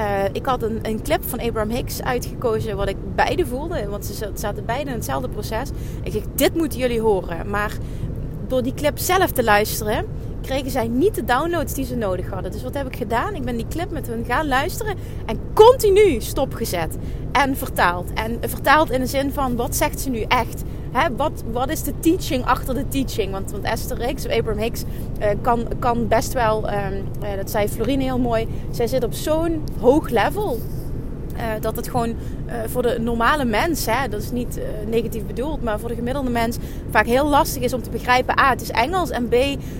uh, 0.00 0.24
ik 0.32 0.46
had 0.46 0.62
een, 0.62 0.78
een, 0.82 1.02
clip 1.02 1.24
van 1.24 1.40
Abraham 1.40 1.70
Hicks 1.70 2.02
uitgekozen, 2.02 2.76
wat 2.76 2.88
ik 2.88 2.96
beide 3.14 3.46
voelde. 3.46 3.88
Want 3.88 4.04
ze 4.04 4.30
zaten 4.34 4.64
beide 4.64 4.90
in 4.90 4.96
hetzelfde 4.96 5.28
proces. 5.28 5.68
Ik 6.02 6.12
dacht, 6.12 6.28
dit 6.34 6.54
moeten 6.54 6.78
jullie 6.78 7.00
horen. 7.00 7.50
Maar 7.50 7.76
door 8.46 8.62
die 8.62 8.74
clip 8.74 8.98
zelf 8.98 9.30
te 9.30 9.44
luisteren, 9.44 10.06
kregen 10.42 10.70
zij 10.70 10.88
niet 10.88 11.14
de 11.14 11.24
downloads 11.24 11.74
die 11.74 11.84
ze 11.84 11.96
nodig 11.96 12.30
hadden. 12.30 12.52
Dus 12.52 12.62
wat 12.62 12.74
heb 12.74 12.86
ik 12.86 12.96
gedaan? 12.96 13.34
Ik 13.34 13.44
ben 13.44 13.56
die 13.56 13.66
clip 13.68 13.90
met 13.90 14.06
hun 14.06 14.24
gaan 14.24 14.48
luisteren 14.48 14.96
en 15.26 15.38
continu 15.54 16.20
stopgezet 16.20 16.96
en 17.32 17.56
vertaald. 17.56 18.12
En 18.12 18.38
vertaald 18.40 18.90
in 18.90 19.00
de 19.00 19.06
zin 19.06 19.32
van, 19.32 19.56
wat 19.56 19.76
zegt 19.76 20.00
ze 20.00 20.10
nu 20.10 20.20
echt? 20.20 20.62
Hè, 20.92 21.16
wat, 21.16 21.42
wat 21.52 21.70
is 21.70 21.82
de 21.82 21.92
teaching 22.00 22.44
achter 22.44 22.74
de 22.74 22.88
teaching? 22.88 23.32
Want, 23.32 23.50
want 23.50 23.64
Esther 23.64 24.06
Hicks, 24.06 24.26
of 24.26 24.32
Abraham 24.32 24.62
Hicks, 24.62 24.82
uh, 25.20 25.26
kan, 25.40 25.68
kan 25.78 26.08
best 26.08 26.32
wel, 26.32 26.72
um, 26.72 27.04
uh, 27.22 27.36
dat 27.36 27.50
zei 27.50 27.68
Florine 27.68 28.02
heel 28.02 28.18
mooi, 28.18 28.48
zij 28.70 28.86
zit 28.86 29.04
op 29.04 29.12
zo'n 29.12 29.64
hoog 29.80 30.08
level. 30.08 30.58
Uh, 31.36 31.42
dat 31.60 31.76
het 31.76 31.88
gewoon 31.88 32.14
voor 32.66 32.82
de 32.82 32.98
normale 33.00 33.44
mens, 33.44 33.86
hè, 33.86 34.08
dat 34.08 34.22
is 34.22 34.30
niet 34.30 34.60
negatief 34.86 35.26
bedoeld, 35.26 35.62
maar 35.62 35.78
voor 35.80 35.88
de 35.88 35.94
gemiddelde 35.94 36.30
mens 36.30 36.56
vaak 36.90 37.06
heel 37.06 37.28
lastig 37.28 37.62
is 37.62 37.72
om 37.72 37.82
te 37.82 37.90
begrijpen: 37.90 38.38
A, 38.38 38.50
het 38.50 38.60
is 38.60 38.70
Engels 38.70 39.10
en 39.10 39.28
B, 39.28 39.34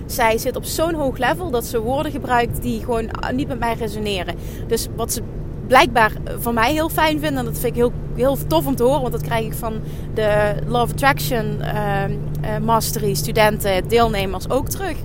zij 0.06 0.38
zit 0.38 0.56
op 0.56 0.64
zo'n 0.64 0.94
hoog 0.94 1.18
level 1.18 1.50
dat 1.50 1.64
ze 1.64 1.80
woorden 1.80 2.12
gebruikt 2.12 2.62
die 2.62 2.80
gewoon 2.80 3.10
niet 3.34 3.48
met 3.48 3.58
mij 3.58 3.74
resoneren. 3.74 4.34
Dus 4.66 4.88
wat 4.96 5.12
ze 5.12 5.22
blijkbaar 5.70 6.12
van 6.38 6.54
mij 6.54 6.72
heel 6.72 6.88
fijn 6.88 7.20
vinden. 7.20 7.38
En 7.38 7.44
dat 7.44 7.58
vind 7.58 7.64
ik 7.64 7.74
heel, 7.74 7.92
heel 8.14 8.36
tof 8.46 8.66
om 8.66 8.76
te 8.76 8.82
horen. 8.82 9.00
Want 9.00 9.12
dat 9.12 9.22
krijg 9.22 9.46
ik 9.46 9.54
van 9.54 9.80
de 10.14 10.54
of 10.70 10.90
Attraction 10.90 11.60
uh, 11.60 12.58
Mastery 12.62 13.14
studenten, 13.14 13.88
deelnemers 13.88 14.50
ook 14.50 14.68
terug. 14.68 14.96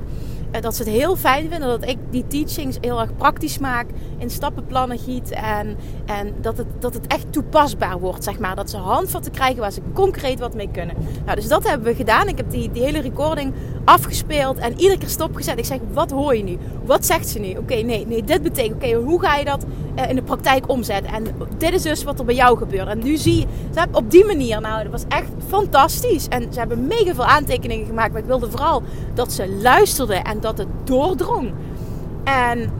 Uh, 0.55 0.61
dat 0.61 0.75
ze 0.75 0.83
het 0.83 0.91
heel 0.91 1.15
fijn 1.15 1.49
vinden 1.49 1.67
dat 1.67 1.89
ik 1.89 1.97
die 2.09 2.27
teachings 2.27 2.77
heel 2.81 2.99
erg 2.99 3.15
praktisch 3.15 3.57
maak. 3.57 3.85
In 4.17 4.29
stappenplannen 4.29 4.97
giet. 4.97 5.31
En, 5.31 5.77
en 6.05 6.33
dat, 6.41 6.57
het, 6.57 6.67
dat 6.79 6.93
het 6.93 7.07
echt 7.07 7.31
toepasbaar 7.31 7.99
wordt, 7.99 8.23
zeg 8.23 8.39
maar. 8.39 8.55
Dat 8.55 8.69
ze 8.69 8.77
handvatten 8.77 9.31
krijgen 9.31 9.59
waar 9.59 9.71
ze 9.71 9.81
concreet 9.93 10.39
wat 10.39 10.55
mee 10.55 10.69
kunnen. 10.71 10.95
Nou, 11.25 11.35
dus 11.35 11.47
dat 11.47 11.67
hebben 11.67 11.87
we 11.87 11.95
gedaan. 11.95 12.27
Ik 12.27 12.37
heb 12.37 12.51
die, 12.51 12.71
die 12.71 12.83
hele 12.83 13.01
recording 13.01 13.53
afgespeeld 13.85 14.57
en 14.57 14.79
iedere 14.79 14.97
keer 14.97 15.09
stopgezet. 15.09 15.57
Ik 15.57 15.65
zeg, 15.65 15.79
wat 15.93 16.11
hoor 16.11 16.35
je 16.35 16.43
nu? 16.43 16.57
Wat 16.85 17.05
zegt 17.05 17.27
ze 17.27 17.39
nu? 17.39 17.49
Oké, 17.57 17.75
nee, 17.75 18.07
nee, 18.07 18.23
dit 18.23 18.41
betekent. 18.41 18.83
Oké, 18.83 18.93
hoe 18.93 19.21
ga 19.21 19.35
je 19.35 19.45
dat 19.45 19.65
eh, 19.95 20.09
in 20.09 20.15
de 20.15 20.21
praktijk 20.21 20.69
omzetten. 20.69 21.13
En 21.13 21.25
dit 21.57 21.73
is 21.73 21.81
dus 21.81 22.03
wat 22.03 22.19
er 22.19 22.25
bij 22.25 22.35
jou 22.35 22.57
gebeurt. 22.57 22.87
En 22.87 23.03
nu 23.03 23.17
zie 23.17 23.35
je, 23.35 23.47
ze 23.73 23.79
hebben 23.79 23.97
op 23.97 24.11
die 24.11 24.25
manier, 24.25 24.61
nou, 24.61 24.83
dat 24.83 24.91
was 24.91 25.03
echt 25.07 25.29
fantastisch. 25.47 26.27
En 26.27 26.53
ze 26.53 26.59
hebben 26.59 26.87
mega 26.87 27.13
veel 27.13 27.25
aantekeningen 27.25 27.85
gemaakt. 27.85 28.11
Maar 28.11 28.21
ik 28.21 28.27
wilde 28.27 28.49
vooral 28.49 28.83
dat 29.13 29.33
ze 29.33 29.57
luisterden 29.61 30.23
en 30.23 30.39
dat 30.39 30.57
het 30.57 30.67
doordrong. 30.83 31.53
En 32.23 32.71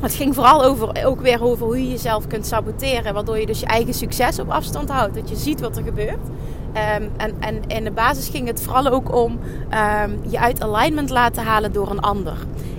het 0.00 0.14
ging 0.14 0.34
vooral 0.34 0.64
over, 0.64 1.04
ook 1.04 1.20
weer 1.20 1.42
over 1.42 1.66
hoe 1.66 1.82
je 1.82 1.88
jezelf 1.88 2.26
kunt 2.26 2.46
saboteren. 2.46 3.14
Waardoor 3.14 3.38
je 3.38 3.46
dus 3.46 3.60
je 3.60 3.66
eigen 3.66 3.94
succes 3.94 4.38
op 4.38 4.50
afstand 4.50 4.90
houdt. 4.90 5.14
Dat 5.14 5.28
je 5.28 5.36
ziet 5.36 5.60
wat 5.60 5.76
er 5.76 5.82
gebeurt. 5.82 6.26
Um, 6.68 7.10
en, 7.16 7.34
en 7.38 7.66
in 7.66 7.84
de 7.84 7.90
basis 7.90 8.28
ging 8.28 8.46
het 8.46 8.62
vooral 8.62 8.86
ook 8.86 9.14
om 9.14 9.32
um, 9.32 10.18
je 10.28 10.38
uit 10.38 10.62
alignment 10.62 11.10
laten 11.10 11.44
halen 11.44 11.72
door 11.72 11.90
een 11.90 12.00
ander. 12.00 12.36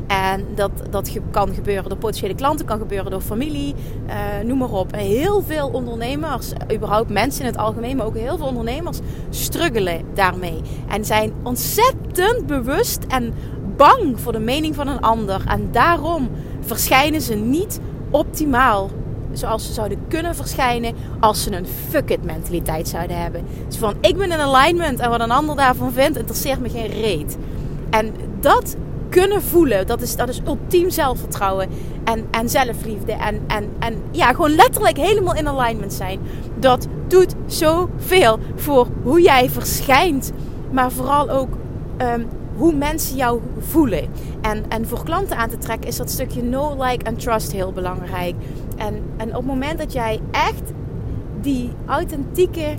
En 0.07 0.45
dat, 0.55 0.71
dat 0.89 1.19
kan 1.31 1.53
gebeuren 1.53 1.89
door 1.89 1.97
potentiële 1.97 2.35
klanten, 2.35 2.65
kan 2.65 2.79
gebeuren 2.79 3.11
door 3.11 3.21
familie, 3.21 3.75
uh, 4.07 4.15
noem 4.45 4.57
maar 4.57 4.71
op. 4.71 4.91
En 4.91 4.99
heel 4.99 5.41
veel 5.41 5.67
ondernemers, 5.67 6.51
überhaupt 6.73 7.09
mensen 7.09 7.41
in 7.41 7.47
het 7.47 7.57
algemeen, 7.57 7.97
maar 7.97 8.05
ook 8.05 8.17
heel 8.17 8.37
veel 8.37 8.47
ondernemers, 8.47 8.99
struggelen 9.29 10.01
daarmee. 10.13 10.61
En 10.87 11.05
zijn 11.05 11.33
ontzettend 11.43 12.45
bewust 12.45 13.03
en 13.07 13.33
bang 13.77 14.19
voor 14.19 14.31
de 14.31 14.39
mening 14.39 14.75
van 14.75 14.87
een 14.87 15.01
ander. 15.01 15.41
En 15.47 15.69
daarom 15.71 16.29
verschijnen 16.59 17.21
ze 17.21 17.35
niet 17.35 17.79
optimaal 18.09 18.89
zoals 19.33 19.65
ze 19.65 19.73
zouden 19.73 19.99
kunnen 20.07 20.35
verschijnen 20.35 20.95
als 21.19 21.43
ze 21.43 21.55
een 21.55 21.67
fuck 21.89 22.09
it 22.09 22.23
mentaliteit 22.23 22.87
zouden 22.87 23.21
hebben. 23.21 23.45
Dus 23.67 23.77
van 23.77 23.93
ik 24.01 24.17
ben 24.17 24.31
in 24.31 24.39
alignment 24.39 24.99
en 24.99 25.09
wat 25.09 25.19
een 25.19 25.31
ander 25.31 25.55
daarvan 25.55 25.91
vindt, 25.91 26.17
interesseert 26.17 26.59
me 26.59 26.69
geen 26.69 26.91
reet. 27.01 27.37
En 27.89 28.13
dat 28.39 28.75
kunnen 29.09 29.41
voelen, 29.41 29.87
dat 29.87 30.01
is, 30.01 30.15
dat 30.15 30.29
is 30.29 30.41
ultiem 30.45 30.89
zelfvertrouwen 30.89 31.69
en, 32.03 32.27
en 32.31 32.49
zelfliefde. 32.49 33.11
En, 33.11 33.41
en, 33.47 33.69
en 33.79 34.01
ja, 34.11 34.33
gewoon 34.33 34.55
letterlijk 34.55 34.97
helemaal 34.97 35.35
in 35.35 35.47
alignment 35.47 35.93
zijn. 35.93 36.19
Dat 36.55 36.87
doet 37.07 37.35
zoveel 37.45 38.39
voor 38.55 38.87
hoe 39.03 39.21
jij 39.21 39.49
verschijnt, 39.49 40.31
maar 40.71 40.91
vooral 40.91 41.29
ook 41.29 41.49
um, 42.01 42.27
hoe 42.59 42.73
mensen 42.73 43.15
jou 43.15 43.39
voelen. 43.59 44.07
En, 44.41 44.63
en 44.69 44.87
voor 44.87 45.03
klanten 45.03 45.37
aan 45.37 45.49
te 45.49 45.57
trekken 45.57 45.89
is 45.89 45.97
dat 45.97 46.09
stukje 46.09 46.41
know, 46.41 46.81
like 46.81 47.05
en 47.05 47.17
trust 47.17 47.51
heel 47.51 47.71
belangrijk. 47.71 48.35
En, 48.77 49.03
en 49.17 49.27
op 49.27 49.35
het 49.35 49.45
moment 49.45 49.77
dat 49.77 49.93
jij 49.93 50.19
echt 50.31 50.73
die 51.41 51.71
authentieke, 51.85 52.75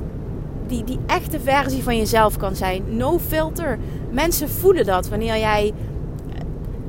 die, 0.66 0.84
die 0.84 0.98
echte 1.06 1.40
versie 1.40 1.82
van 1.82 1.96
jezelf 1.96 2.36
kan 2.36 2.56
zijn, 2.56 2.82
no 2.88 3.18
filter. 3.18 3.78
Mensen 4.10 4.50
voelen 4.50 4.86
dat 4.86 5.08
wanneer 5.08 5.38
jij 5.38 5.72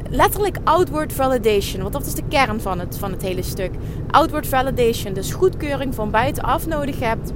letterlijk 0.09 0.57
outward 0.63 1.13
validation, 1.13 1.81
want 1.81 1.93
dat 1.93 2.05
is 2.05 2.13
de 2.13 2.23
kern 2.29 2.61
van 2.61 2.79
het, 2.79 2.97
van 2.97 3.11
het 3.11 3.21
hele 3.21 3.43
stuk. 3.43 3.71
Outward 4.09 4.47
validation, 4.47 5.13
dus 5.13 5.33
goedkeuring 5.33 5.95
van 5.95 6.11
buitenaf 6.11 6.67
nodig 6.67 6.99
hebt 6.99 7.31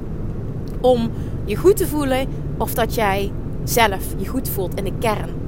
om 0.81 1.11
je 1.45 1.55
goed 1.55 1.77
te 1.77 1.87
voelen 1.87 2.27
of 2.57 2.73
dat 2.73 2.95
jij 2.95 3.31
zelf 3.63 4.03
je 4.17 4.27
goed 4.27 4.49
voelt 4.49 4.75
in 4.75 4.83
de 4.83 4.93
kern. 4.99 5.44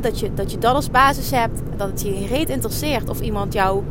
Dat, 0.00 0.20
je, 0.20 0.34
dat 0.34 0.50
je 0.50 0.58
dat 0.58 0.74
als 0.74 0.90
basis 0.90 1.30
hebt, 1.30 1.60
dat 1.76 1.88
het 1.88 2.02
je 2.02 2.26
reet 2.26 2.48
interesseert 2.48 3.08
of 3.08 3.20
iemand 3.20 3.52
jou 3.52 3.82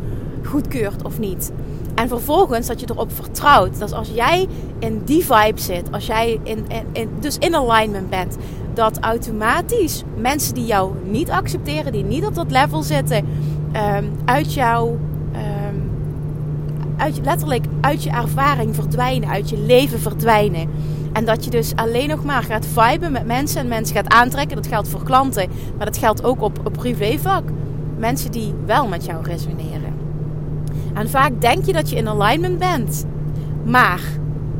goedkeurt 0.43 1.03
of 1.03 1.19
niet. 1.19 1.51
En 1.95 2.07
vervolgens 2.07 2.67
dat 2.67 2.79
je 2.79 2.87
erop 2.89 3.11
vertrouwt 3.11 3.79
dat 3.79 3.93
als 3.93 4.09
jij 4.13 4.47
in 4.79 5.01
die 5.05 5.25
vibe 5.25 5.59
zit, 5.59 5.91
als 5.91 6.05
jij 6.05 6.39
in, 6.43 6.65
in, 6.91 7.09
dus 7.19 7.37
in 7.37 7.55
alignment 7.55 8.09
bent, 8.09 8.37
dat 8.73 8.99
automatisch 8.99 10.03
mensen 10.15 10.53
die 10.53 10.65
jou 10.65 10.93
niet 11.03 11.29
accepteren, 11.29 11.91
die 11.91 12.03
niet 12.03 12.25
op 12.25 12.35
dat 12.35 12.51
level 12.51 12.83
zitten, 12.83 13.25
um, 13.97 14.11
uit 14.25 14.53
jou, 14.53 14.89
um, 15.33 15.91
uit, 16.97 17.19
letterlijk 17.23 17.65
uit 17.81 18.03
je 18.03 18.09
ervaring 18.09 18.75
verdwijnen, 18.75 19.29
uit 19.29 19.49
je 19.49 19.57
leven 19.57 19.99
verdwijnen. 19.99 20.69
En 21.13 21.25
dat 21.25 21.43
je 21.43 21.49
dus 21.49 21.75
alleen 21.75 22.09
nog 22.09 22.23
maar 22.23 22.43
gaat 22.43 22.65
viben 22.65 23.11
met 23.11 23.25
mensen 23.25 23.61
en 23.61 23.67
mensen 23.67 23.95
gaat 23.95 24.13
aantrekken. 24.13 24.55
Dat 24.55 24.67
geldt 24.67 24.87
voor 24.87 25.03
klanten, 25.03 25.49
maar 25.77 25.85
dat 25.85 25.97
geldt 25.97 26.23
ook 26.23 26.41
op, 26.41 26.59
op 26.65 26.73
privévak. 26.73 27.43
Mensen 27.97 28.31
die 28.31 28.53
wel 28.65 28.87
met 28.87 29.05
jou 29.05 29.23
resoneren. 29.23 29.93
En 30.93 31.09
vaak 31.09 31.41
denk 31.41 31.65
je 31.65 31.73
dat 31.73 31.89
je 31.89 31.95
in 31.95 32.07
alignment 32.07 32.59
bent. 32.59 33.05
Maar 33.65 34.01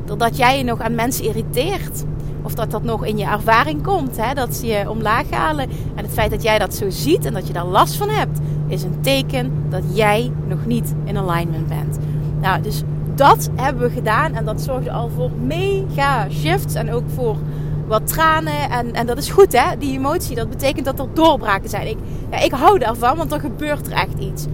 doordat 0.05 0.37
jij 0.37 0.57
je 0.57 0.63
nog 0.63 0.81
aan 0.81 0.95
mensen 0.95 1.25
irriteert, 1.25 2.03
of 2.41 2.53
dat 2.53 2.71
dat 2.71 2.83
nog 2.83 3.05
in 3.05 3.17
je 3.17 3.25
ervaring 3.25 3.83
komt, 3.83 4.17
hè, 4.17 4.33
dat 4.33 4.55
ze 4.55 4.65
je 4.65 4.89
omlaag 4.89 5.29
halen. 5.29 5.69
En 5.95 6.03
het 6.03 6.13
feit 6.13 6.31
dat 6.31 6.43
jij 6.43 6.59
dat 6.59 6.75
zo 6.75 6.89
ziet 6.89 7.25
en 7.25 7.33
dat 7.33 7.47
je 7.47 7.53
daar 7.53 7.65
last 7.65 7.95
van 7.95 8.09
hebt, 8.09 8.39
is 8.67 8.83
een 8.83 9.01
teken 9.01 9.51
dat 9.69 9.83
jij 9.93 10.31
nog 10.47 10.65
niet 10.65 10.93
in 11.03 11.17
alignment 11.17 11.67
bent. 11.67 11.97
Nou, 12.41 12.61
dus 12.61 12.83
dat 13.15 13.49
hebben 13.55 13.83
we 13.83 13.89
gedaan 13.89 14.33
en 14.35 14.45
dat 14.45 14.61
zorgde 14.61 14.91
al 14.91 15.09
voor 15.15 15.31
mega 15.31 16.29
shifts 16.29 16.73
en 16.73 16.93
ook 16.93 17.03
voor 17.15 17.37
wat 17.87 18.07
tranen. 18.07 18.69
En, 18.69 18.93
en 18.93 19.05
dat 19.05 19.17
is 19.17 19.29
goed, 19.29 19.51
hè, 19.51 19.77
die 19.77 19.97
emotie. 19.97 20.35
Dat 20.35 20.49
betekent 20.49 20.85
dat 20.85 20.99
er 20.99 21.07
doorbraken 21.13 21.69
zijn. 21.69 21.87
Ik, 21.87 21.97
ja, 22.31 22.39
ik 22.39 22.51
hou 22.51 22.79
daarvan, 22.79 23.17
want 23.17 23.29
dan 23.29 23.39
gebeurt 23.39 23.87
er 23.87 23.93
echt 23.93 24.19
iets. 24.19 24.45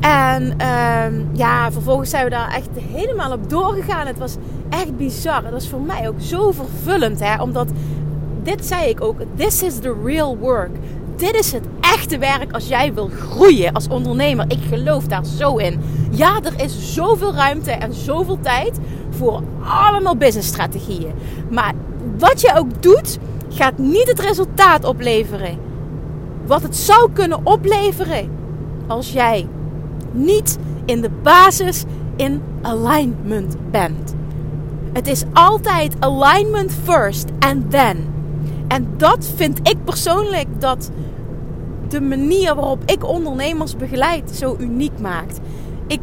En 0.00 0.54
uh, 0.60 1.36
ja, 1.36 1.72
vervolgens 1.72 2.10
zijn 2.10 2.24
we 2.24 2.30
daar 2.30 2.54
echt 2.54 2.68
helemaal 2.92 3.32
op 3.32 3.50
doorgegaan. 3.50 4.06
Het 4.06 4.18
was 4.18 4.36
echt 4.68 4.96
bizar. 4.96 5.42
Het 5.42 5.52
was 5.52 5.68
voor 5.68 5.80
mij 5.80 6.08
ook 6.08 6.20
zo 6.20 6.50
vervullend, 6.52 7.20
hè, 7.20 7.42
omdat 7.42 7.68
dit 8.42 8.66
zei 8.66 8.88
ik 8.88 9.00
ook. 9.00 9.16
This 9.36 9.62
is 9.62 9.78
the 9.78 9.96
real 10.04 10.36
work. 10.36 10.70
Dit 11.16 11.34
is 11.34 11.52
het 11.52 11.64
echte 11.94 12.18
werk 12.18 12.52
als 12.52 12.68
jij 12.68 12.94
wil 12.94 13.08
groeien 13.08 13.72
als 13.72 13.88
ondernemer. 13.88 14.44
Ik 14.48 14.58
geloof 14.68 15.04
daar 15.04 15.24
zo 15.24 15.56
in. 15.56 15.80
Ja, 16.10 16.40
er 16.42 16.64
is 16.64 16.94
zoveel 16.94 17.34
ruimte 17.34 17.70
en 17.70 17.94
zoveel 17.94 18.38
tijd 18.40 18.78
voor 19.10 19.42
allemaal 19.64 20.16
businessstrategieën. 20.16 21.12
Maar 21.50 21.74
wat 22.18 22.40
je 22.40 22.52
ook 22.56 22.82
doet, 22.82 23.18
gaat 23.48 23.78
niet 23.78 24.08
het 24.08 24.20
resultaat 24.20 24.84
opleveren. 24.84 25.58
Wat 26.46 26.62
het 26.62 26.76
zou 26.76 27.10
kunnen 27.12 27.40
opleveren 27.46 28.30
als 28.86 29.12
jij 29.12 29.48
niet 30.12 30.58
in 30.84 31.00
de 31.00 31.10
basis 31.22 31.84
in 32.16 32.42
alignment 32.62 33.56
bent. 33.70 34.14
Het 34.92 35.06
is 35.06 35.24
altijd 35.32 35.96
alignment 35.98 36.72
first 36.84 37.28
and 37.38 37.70
then. 37.70 37.96
En 38.68 38.88
dat 38.96 39.30
vind 39.36 39.58
ik 39.68 39.84
persoonlijk 39.84 40.46
dat 40.58 40.90
de 41.90 42.00
manier 42.00 42.54
waarop 42.54 42.82
ik 42.86 43.04
ondernemers 43.04 43.76
begeleid 43.76 44.30
zo 44.30 44.56
uniek 44.58 44.98
maakt. 45.00 45.38
Ik, 45.86 46.00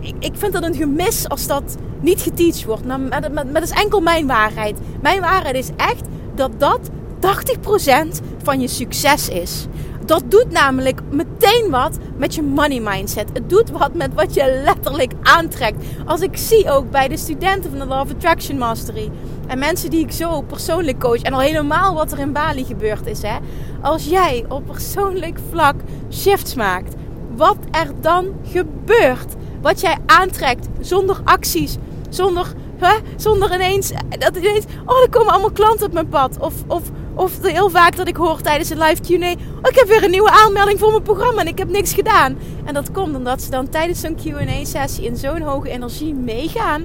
ik, 0.00 0.14
ik 0.18 0.32
vind 0.34 0.52
dat 0.52 0.62
een 0.62 0.74
gemis 0.74 1.28
als 1.28 1.46
dat 1.46 1.76
niet 2.00 2.20
geteacht 2.20 2.64
wordt. 2.64 2.84
Nou, 2.84 3.00
maar, 3.00 3.32
maar, 3.32 3.52
dat 3.52 3.62
is 3.62 3.70
enkel 3.70 4.00
mijn 4.00 4.26
waarheid. 4.26 4.78
Mijn 5.02 5.20
waarheid 5.20 5.54
is 5.54 5.70
echt 5.76 6.04
dat 6.34 6.50
dat 6.56 6.90
80% 7.20 8.24
van 8.42 8.60
je 8.60 8.68
succes 8.68 9.28
is. 9.28 9.66
Dat 10.04 10.22
doet 10.28 10.50
namelijk 10.50 11.00
meteen 11.10 11.70
wat 11.70 11.98
met 12.16 12.34
je 12.34 12.42
money 12.42 12.80
mindset. 12.80 13.28
Het 13.32 13.48
doet 13.48 13.70
wat 13.70 13.94
met 13.94 14.14
wat 14.14 14.34
je 14.34 14.62
letterlijk 14.64 15.12
aantrekt. 15.22 15.84
Als 16.06 16.20
ik 16.20 16.36
zie 16.36 16.70
ook 16.70 16.90
bij 16.90 17.08
de 17.08 17.16
studenten 17.16 17.70
van 17.70 17.78
de 17.78 17.86
Law 17.86 18.00
of 18.00 18.10
Attraction 18.10 18.58
Mastery. 18.58 19.10
En 19.50 19.58
mensen 19.58 19.90
die 19.90 20.04
ik 20.04 20.12
zo 20.12 20.40
persoonlijk 20.40 20.98
coach. 20.98 21.22
En 21.22 21.32
al 21.32 21.40
helemaal 21.40 21.94
wat 21.94 22.12
er 22.12 22.18
in 22.18 22.32
Bali 22.32 22.64
gebeurd 22.64 23.06
is. 23.06 23.22
Hè? 23.22 23.36
Als 23.80 24.04
jij 24.04 24.44
op 24.48 24.66
persoonlijk 24.66 25.38
vlak 25.50 25.74
shifts 26.12 26.54
maakt. 26.54 26.94
Wat 27.36 27.56
er 27.70 28.00
dan 28.00 28.32
gebeurt. 28.44 29.34
Wat 29.62 29.80
jij 29.80 29.96
aantrekt 30.06 30.68
zonder 30.80 31.20
acties. 31.24 31.76
Zonder, 32.08 32.52
hè, 32.76 32.94
zonder 33.16 33.54
ineens, 33.54 33.92
dat 34.18 34.36
ineens... 34.36 34.64
Oh, 34.86 35.02
er 35.02 35.10
komen 35.10 35.32
allemaal 35.32 35.52
klanten 35.52 35.86
op 35.86 35.92
mijn 35.92 36.08
pad. 36.08 36.38
Of, 36.38 36.54
of 36.66 36.82
of 37.14 37.42
heel 37.42 37.70
vaak 37.70 37.96
dat 37.96 38.08
ik 38.08 38.16
hoor 38.16 38.40
tijdens 38.40 38.70
een 38.70 38.78
live 38.78 39.02
Q&A... 39.02 39.32
Oh, 39.32 39.68
ik 39.70 39.74
heb 39.74 39.88
weer 39.88 40.04
een 40.04 40.10
nieuwe 40.10 40.30
aanmelding 40.30 40.78
voor 40.78 40.90
mijn 40.90 41.02
programma 41.02 41.40
en 41.40 41.46
ik 41.46 41.58
heb 41.58 41.70
niks 41.70 41.92
gedaan. 41.92 42.38
En 42.64 42.74
dat 42.74 42.92
komt 42.92 43.16
omdat 43.16 43.42
ze 43.42 43.50
dan 43.50 43.68
tijdens 43.68 44.00
zo'n 44.00 44.14
Q&A-sessie 44.14 45.04
in 45.04 45.16
zo'n 45.16 45.40
hoge 45.40 45.68
energie 45.68 46.14
meegaan... 46.14 46.84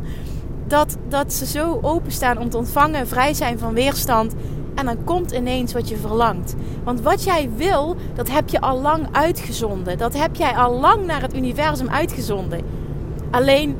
Dat, 0.67 0.97
dat 1.09 1.33
ze 1.33 1.45
zo 1.45 1.79
openstaan 1.81 2.37
om 2.37 2.49
te 2.49 2.57
ontvangen, 2.57 3.07
vrij 3.07 3.33
zijn 3.33 3.59
van 3.59 3.73
weerstand... 3.73 4.33
En 4.75 4.85
dan 4.85 5.03
komt 5.03 5.31
ineens 5.31 5.73
wat 5.73 5.89
je 5.89 5.97
verlangt. 5.97 6.55
Want 6.83 7.01
wat 7.01 7.23
jij 7.23 7.49
wil, 7.55 7.95
dat 8.13 8.29
heb 8.29 8.49
je 8.49 8.61
al 8.61 8.81
lang 8.81 9.07
uitgezonden. 9.11 9.97
Dat 9.97 10.13
heb 10.17 10.35
jij 10.35 10.55
al 10.55 10.79
lang 10.79 11.05
naar 11.05 11.21
het 11.21 11.35
universum 11.35 11.89
uitgezonden. 11.89 12.61
Alleen 13.31 13.77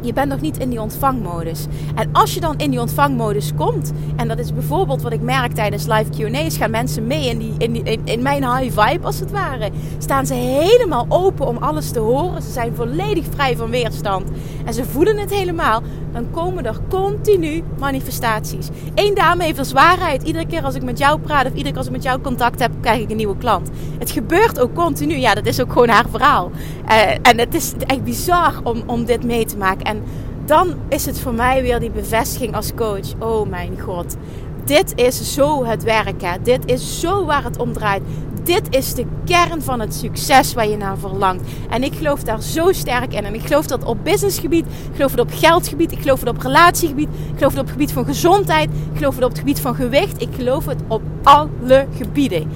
je 0.00 0.12
bent 0.12 0.28
nog 0.28 0.40
niet 0.40 0.58
in 0.58 0.70
die 0.70 0.80
ontvangmodus. 0.80 1.66
En 1.94 2.08
als 2.12 2.34
je 2.34 2.40
dan 2.40 2.54
in 2.58 2.70
die 2.70 2.80
ontvangmodus 2.80 3.52
komt, 3.56 3.92
en 4.16 4.28
dat 4.28 4.38
is 4.38 4.54
bijvoorbeeld 4.54 5.02
wat 5.02 5.12
ik 5.12 5.20
merk 5.20 5.52
tijdens 5.52 5.86
live 5.86 6.10
QA's, 6.10 6.56
gaan 6.56 6.70
mensen 6.70 7.06
mee 7.06 7.28
in, 7.28 7.38
die, 7.38 7.54
in, 7.58 7.84
in, 7.84 8.00
in, 8.04 8.22
mijn 8.22 8.56
high 8.56 8.80
vibe 8.80 9.06
als 9.06 9.20
het 9.20 9.30
ware. 9.30 9.70
Staan 9.98 10.26
ze 10.26 10.34
helemaal 10.34 11.06
open 11.08 11.46
om 11.46 11.56
alles 11.56 11.90
te 11.90 11.98
horen. 11.98 12.42
Ze 12.42 12.50
zijn 12.50 12.74
volledig 12.74 13.24
vrij 13.34 13.56
van 13.56 13.70
weerstand. 13.70 14.30
En 14.64 14.74
ze 14.74 14.84
voelen 14.84 15.18
het 15.18 15.34
helemaal. 15.34 15.82
Dan 16.12 16.30
komen 16.30 16.66
er 16.66 16.76
continu 16.88 17.62
manifestaties. 17.78 18.68
Eén 18.94 19.14
dame 19.14 19.44
heeft 19.44 19.58
als 19.58 19.72
waarheid. 19.72 20.22
Iedere 20.22 20.46
keer 20.46 20.64
als 20.64 20.74
ik 20.74 20.82
met 20.82 20.98
jou 20.98 21.20
praat 21.20 21.46
of 21.46 21.52
iedere 21.52 21.68
keer 21.68 21.76
als 21.76 21.86
ik 21.86 21.92
met 21.92 22.02
jou 22.02 22.20
contact 22.20 22.60
heb, 22.60 22.70
krijg 22.80 23.00
ik 23.00 23.10
een 23.10 23.16
nieuwe 23.16 23.36
klant. 23.36 23.70
Het 23.98 24.10
gebeurt 24.10 24.60
ook 24.60 24.74
continu. 24.74 25.16
Ja, 25.16 25.34
dat 25.34 25.46
is 25.46 25.60
ook 25.60 25.72
gewoon 25.72 25.88
haar 25.88 26.08
verhaal. 26.10 26.50
Uh, 26.88 27.10
en 27.22 27.38
het 27.38 27.54
is 27.54 27.72
echt 27.86 28.04
bizar 28.04 28.60
om, 28.62 28.82
om 28.86 29.04
dit 29.04 29.24
mee 29.24 29.44
te 29.44 29.56
maken. 29.56 29.84
En 29.84 30.02
dan 30.44 30.74
is 30.88 31.06
het 31.06 31.20
voor 31.20 31.34
mij 31.34 31.62
weer 31.62 31.80
die 31.80 31.90
bevestiging 31.90 32.54
als 32.54 32.74
coach. 32.74 33.14
Oh 33.18 33.48
mijn 33.48 33.80
god. 33.80 34.16
Dit 34.64 34.92
is 34.94 35.34
zo 35.34 35.64
het 35.64 35.82
werken. 35.82 36.42
Dit 36.42 36.64
is 36.64 37.00
zo 37.00 37.24
waar 37.24 37.44
het 37.44 37.58
om 37.58 37.72
draait. 37.72 38.02
Dit 38.42 38.76
is 38.76 38.94
de 38.94 39.06
kern 39.24 39.62
van 39.62 39.80
het 39.80 39.94
succes 39.94 40.54
waar 40.54 40.68
je 40.68 40.76
naar 40.76 40.98
verlangt. 40.98 41.50
En 41.70 41.82
ik 41.82 41.94
geloof 41.94 42.22
daar 42.22 42.42
zo 42.42 42.72
sterk 42.72 43.14
in. 43.14 43.24
En 43.24 43.34
ik 43.34 43.42
geloof 43.46 43.66
dat 43.66 43.84
op 43.84 44.04
businessgebied, 44.04 44.66
ik 44.66 44.94
geloof 44.94 45.10
het 45.10 45.20
op 45.20 45.30
geldgebied, 45.32 45.92
ik 45.92 46.00
geloof 46.00 46.20
het 46.20 46.28
op 46.28 46.42
relatiegebied, 46.42 47.08
ik 47.08 47.36
geloof 47.36 47.52
het 47.52 47.60
op 47.60 47.66
het 47.66 47.70
gebied 47.70 47.92
van 47.92 48.04
gezondheid, 48.04 48.70
ik 48.70 48.96
geloof 48.96 49.14
het 49.14 49.24
op 49.24 49.30
het 49.30 49.38
gebied 49.38 49.60
van 49.60 49.74
gewicht. 49.74 50.22
Ik 50.22 50.28
geloof 50.36 50.66
het 50.66 50.80
op 50.88 51.02
alle 51.22 51.86
gebieden. 51.96 52.50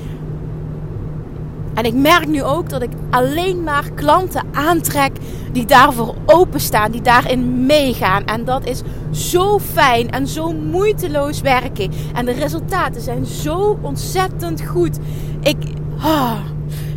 En 1.75 1.85
ik 1.85 1.95
merk 1.95 2.27
nu 2.27 2.43
ook 2.43 2.69
dat 2.69 2.83
ik 2.83 2.91
alleen 3.11 3.63
maar 3.63 3.91
klanten 3.95 4.45
aantrek 4.53 5.13
die 5.53 5.65
daarvoor 5.65 6.15
openstaan, 6.27 6.91
die 6.91 7.03
daarin 7.03 7.67
meegaan. 7.67 8.25
En 8.25 8.45
dat 8.45 8.67
is 8.67 8.83
zo 9.11 9.59
fijn 9.59 10.11
en 10.11 10.29
zo 10.29 10.53
moeiteloos 10.53 11.41
werken. 11.41 11.91
En 12.15 12.25
de 12.25 12.33
resultaten 12.33 13.01
zijn 13.01 13.27
zo 13.27 13.79
ontzettend 13.83 14.63
goed. 14.63 14.99
Ik. 15.41 15.57
Ah. 16.01 16.39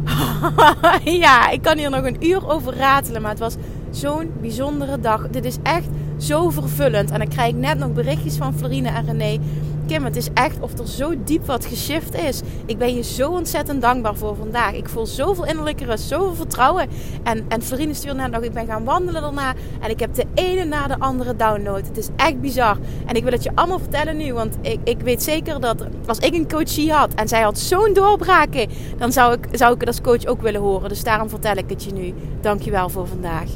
ja, 1.03 1.50
ik 1.50 1.62
kan 1.62 1.77
hier 1.77 1.89
nog 1.89 2.05
een 2.05 2.25
uur 2.25 2.50
over 2.50 2.75
ratelen, 2.77 3.22
maar 3.22 3.31
het 3.31 3.39
was 3.39 3.55
zo'n 3.89 4.31
bijzondere 4.41 5.00
dag. 5.00 5.27
Dit 5.29 5.46
is 5.46 5.57
echt 5.63 5.88
zo 6.17 6.50
vervullend. 6.50 7.12
En 7.12 7.19
dan 7.19 7.27
krijg 7.27 7.50
ik 7.50 7.60
net 7.60 7.77
nog 7.77 7.93
berichtjes 7.93 8.36
van 8.36 8.53
Florine 8.53 8.89
en 8.89 9.05
René 9.05 9.39
Kim, 9.88 10.03
het 10.03 10.15
is 10.15 10.27
echt 10.34 10.60
of 10.60 10.79
er 10.79 10.88
zo 10.88 11.13
diep 11.24 11.46
wat 11.46 11.65
geshift 11.65 12.15
is. 12.15 12.41
Ik 12.65 12.77
ben 12.77 12.96
je 12.96 13.03
zo 13.03 13.32
ontzettend 13.32 13.82
dankbaar 13.82 14.15
voor 14.15 14.36
vandaag. 14.36 14.74
Ik 14.74 14.89
voel 14.89 15.06
zoveel 15.06 15.46
innerlijke 15.46 15.86
rust, 15.86 16.08
zoveel 16.08 16.36
vertrouwen. 16.36 16.89
En, 17.24 17.46
en 17.48 17.62
Verine 17.62 17.94
stuurde 17.94 18.17
net 18.20 18.32
nog, 18.32 18.41
ik 18.41 18.53
ben 18.53 18.65
gaan 18.65 18.84
wandelen 18.84 19.22
daarna. 19.22 19.53
En 19.79 19.89
ik 19.89 20.00
heb 20.00 20.13
de 20.13 20.25
ene 20.34 20.63
na 20.63 20.88
de 20.88 21.00
andere 21.00 21.36
download. 21.36 21.88
Het 21.88 21.98
is 21.98 22.08
echt 22.15 22.41
bizar. 22.41 22.77
En 23.06 23.15
ik 23.15 23.24
wil 23.24 23.32
het 23.32 23.44
je 23.44 23.51
allemaal 23.56 23.79
vertellen 23.79 24.17
nu. 24.17 24.34
Want 24.34 24.58
ik, 24.62 24.79
ik 24.84 25.01
weet 25.01 25.24
zeker 25.24 25.60
dat 25.60 25.86
als 26.06 26.20
ik 26.20 26.34
een 26.34 26.50
coachie 26.50 26.91
had 26.91 27.13
en 27.13 27.27
zij 27.27 27.41
had 27.41 27.60
zo'n 27.60 27.94
doorbraken, 27.94 28.70
dan 28.98 29.12
zou 29.12 29.34
ik, 29.34 29.48
zou 29.51 29.74
ik 29.74 29.79
het 29.79 29.89
als 29.89 30.01
coach 30.01 30.25
ook 30.25 30.41
willen 30.41 30.62
horen. 30.62 30.89
Dus 30.89 31.03
daarom 31.03 31.29
vertel 31.29 31.56
ik 31.56 31.70
het 31.70 31.84
je 31.84 31.91
nu. 31.91 32.13
Dankjewel 32.41 32.89
voor 32.89 33.08
vandaag. 33.08 33.50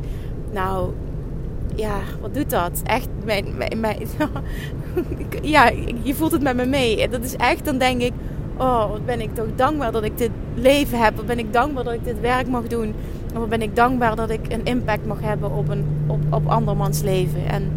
Nou, 0.51 0.93
ja, 1.81 1.99
wat 2.21 2.33
doet 2.33 2.49
dat? 2.49 2.81
Echt, 2.83 3.07
mijn, 3.25 3.45
mijn, 3.77 3.97
ja, 5.55 5.71
je 6.03 6.13
voelt 6.15 6.31
het 6.31 6.41
met 6.41 6.55
me 6.55 6.65
mee. 6.65 7.09
Dat 7.09 7.23
is 7.23 7.35
echt, 7.35 7.65
dan 7.65 7.77
denk 7.77 8.01
ik, 8.01 8.13
oh, 8.57 8.89
wat 8.89 9.05
ben 9.05 9.21
ik 9.21 9.35
toch 9.35 9.45
dankbaar 9.55 9.91
dat 9.91 10.03
ik 10.03 10.17
dit 10.17 10.31
leven 10.55 10.99
heb. 10.99 11.15
Wat 11.15 11.25
ben 11.25 11.39
ik 11.39 11.53
dankbaar 11.53 11.83
dat 11.83 11.93
ik 11.93 12.03
dit 12.03 12.19
werk 12.19 12.47
mag 12.47 12.67
doen. 12.67 12.93
En 13.33 13.39
wat 13.39 13.49
ben 13.49 13.61
ik 13.61 13.75
dankbaar 13.75 14.15
dat 14.15 14.29
ik 14.29 14.53
een 14.53 14.65
impact 14.65 15.05
mag 15.05 15.21
hebben 15.21 15.51
op, 15.51 15.69
een, 15.69 15.85
op, 16.07 16.19
op 16.29 16.47
andermans 16.47 17.01
leven. 17.01 17.45
En 17.47 17.71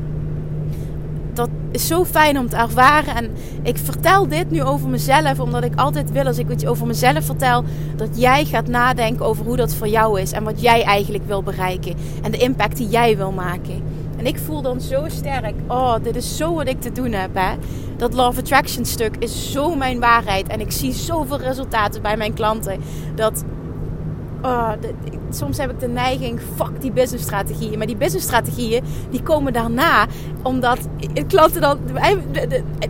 dat 1.36 1.48
is 1.70 1.86
zo 1.86 2.04
fijn 2.04 2.38
om 2.38 2.48
te 2.48 2.56
ervaren. 2.56 3.14
En 3.14 3.30
ik 3.62 3.78
vertel 3.78 4.28
dit 4.28 4.50
nu 4.50 4.62
over 4.62 4.88
mezelf, 4.88 5.40
omdat 5.40 5.64
ik 5.64 5.74
altijd 5.74 6.12
wil, 6.12 6.26
als 6.26 6.38
ik 6.38 6.50
iets 6.50 6.66
over 6.66 6.86
mezelf 6.86 7.24
vertel, 7.24 7.64
dat 7.96 8.08
jij 8.20 8.44
gaat 8.44 8.66
nadenken 8.66 9.26
over 9.26 9.44
hoe 9.44 9.56
dat 9.56 9.74
voor 9.74 9.88
jou 9.88 10.20
is 10.20 10.32
en 10.32 10.44
wat 10.44 10.60
jij 10.60 10.82
eigenlijk 10.82 11.26
wil 11.26 11.42
bereiken 11.42 11.94
en 12.22 12.30
de 12.30 12.38
impact 12.38 12.76
die 12.76 12.88
jij 12.88 13.16
wil 13.16 13.32
maken. 13.32 13.82
En 14.16 14.26
ik 14.26 14.38
voel 14.38 14.62
dan 14.62 14.80
zo 14.80 15.04
sterk, 15.08 15.54
oh, 15.66 15.94
dit 16.02 16.16
is 16.16 16.36
zo 16.36 16.54
wat 16.54 16.68
ik 16.68 16.80
te 16.80 16.92
doen 16.92 17.12
heb. 17.12 17.30
Hè? 17.34 17.54
Dat 17.96 18.14
Love 18.14 18.40
Attraction 18.40 18.84
stuk 18.84 19.16
is 19.18 19.52
zo 19.52 19.74
mijn 19.74 20.00
waarheid. 20.00 20.46
En 20.46 20.60
ik 20.60 20.72
zie 20.72 20.92
zoveel 20.92 21.38
resultaten 21.38 22.02
bij 22.02 22.16
mijn 22.16 22.34
klanten. 22.34 22.80
Dat, 23.14 23.44
oh, 24.44 24.72
soms 25.30 25.58
heb 25.58 25.70
ik 25.70 25.80
de 25.80 25.88
neiging, 25.88 26.40
fuck 26.54 26.80
die 26.80 26.92
businessstrategieën. 26.92 27.78
Maar 27.78 27.86
die 27.86 27.96
businessstrategieën, 27.96 28.84
die 29.10 29.22
komen 29.22 29.52
daarna. 29.52 30.06
Omdat 30.42 30.78
klanten 31.26 31.60
dan, 31.60 31.78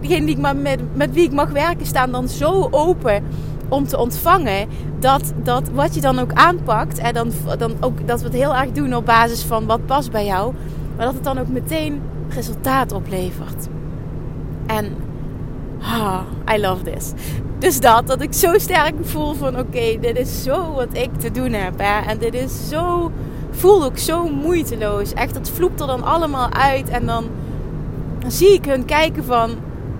degene 0.00 0.26
die 0.26 0.34
ik 0.34 0.38
maar 0.38 0.56
met, 0.56 0.96
met 0.96 1.12
wie 1.12 1.24
ik 1.24 1.32
mag 1.32 1.50
werken, 1.50 1.86
staan 1.86 2.12
dan 2.12 2.28
zo 2.28 2.68
open 2.70 3.24
om 3.68 3.86
te 3.86 3.98
ontvangen. 3.98 4.68
Dat, 4.98 5.32
dat 5.42 5.68
wat 5.68 5.94
je 5.94 6.00
dan 6.00 6.18
ook 6.18 6.32
aanpakt. 6.32 6.98
En 6.98 7.14
dan, 7.14 7.30
dan 7.58 7.72
ook 7.80 8.06
dat 8.06 8.20
we 8.20 8.26
het 8.26 8.36
heel 8.36 8.54
erg 8.54 8.72
doen 8.72 8.94
op 8.94 9.06
basis 9.06 9.42
van 9.42 9.66
wat 9.66 9.86
past 9.86 10.10
bij 10.10 10.24
jou 10.24 10.54
maar 10.96 11.06
dat 11.06 11.14
het 11.14 11.24
dan 11.24 11.38
ook 11.38 11.48
meteen 11.48 12.02
resultaat 12.28 12.92
oplevert. 12.92 13.68
En 14.66 14.96
ah, 15.84 16.20
I 16.54 16.60
love 16.60 16.82
this. 16.82 17.12
Dus 17.58 17.80
dat, 17.80 18.06
dat 18.06 18.20
ik 18.20 18.32
zo 18.32 18.58
sterk 18.58 18.94
voel 19.02 19.34
van 19.34 19.58
oké, 19.58 19.98
dit 20.00 20.18
is 20.18 20.42
zo 20.42 20.72
wat 20.72 20.88
ik 20.92 21.14
te 21.18 21.30
doen 21.30 21.52
heb. 21.52 21.78
Hè? 21.78 22.10
En 22.10 22.18
dit 22.18 22.34
is 22.34 22.68
zo, 22.68 23.10
voel 23.50 23.84
ook 23.84 23.98
zo 23.98 24.28
moeiteloos. 24.28 25.12
Echt, 25.12 25.34
het 25.34 25.50
vloept 25.50 25.80
er 25.80 25.86
dan 25.86 26.02
allemaal 26.02 26.52
uit. 26.52 26.88
En 26.88 27.06
dan, 27.06 27.24
zie 28.26 28.52
ik 28.52 28.64
hun 28.64 28.84
kijken 28.84 29.24
van, 29.24 29.50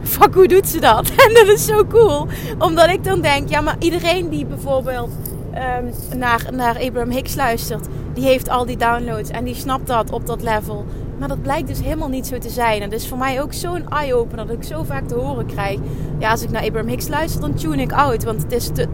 fuck, 0.02 0.34
hoe 0.34 0.48
doet 0.48 0.68
ze 0.68 0.80
dat? 0.80 1.10
En 1.28 1.34
dat 1.34 1.46
is 1.46 1.64
zo 1.64 1.86
cool. 1.86 2.26
Omdat 2.58 2.88
ik 2.88 3.04
dan 3.04 3.20
denk, 3.20 3.48
ja, 3.48 3.60
maar 3.60 3.76
iedereen 3.78 4.28
die 4.28 4.46
bijvoorbeeld 4.46 5.10
um, 5.54 6.18
naar, 6.18 6.46
naar 6.52 6.78
Abraham 6.80 7.10
Hicks 7.10 7.34
luistert 7.34 7.86
die 8.14 8.24
heeft 8.24 8.48
al 8.48 8.66
die 8.66 8.76
downloads 8.76 9.30
en 9.30 9.44
die 9.44 9.54
snapt 9.54 9.86
dat 9.86 10.10
op 10.10 10.26
dat 10.26 10.42
level. 10.42 10.84
Maar 11.18 11.28
dat 11.28 11.42
blijkt 11.42 11.68
dus 11.68 11.80
helemaal 11.80 12.08
niet 12.08 12.26
zo 12.26 12.38
te 12.38 12.48
zijn. 12.48 12.82
En 12.82 12.90
dat 12.90 13.00
is 13.00 13.08
voor 13.08 13.18
mij 13.18 13.42
ook 13.42 13.52
zo'n 13.52 13.88
eye-opener 13.88 14.46
dat 14.46 14.56
ik 14.56 14.62
zo 14.62 14.82
vaak 14.82 15.08
te 15.08 15.14
horen 15.14 15.46
krijg. 15.46 15.78
Ja, 16.18 16.30
als 16.30 16.42
ik 16.42 16.50
naar 16.50 16.62
Abraham 16.62 16.88
Hicks 16.88 17.08
luister, 17.08 17.40
dan 17.40 17.54
tune 17.54 17.82
ik 17.82 17.92
out. 17.92 18.24
Want 18.24 18.42
het 18.42 18.52
is 18.52 18.70
te, 18.72 18.88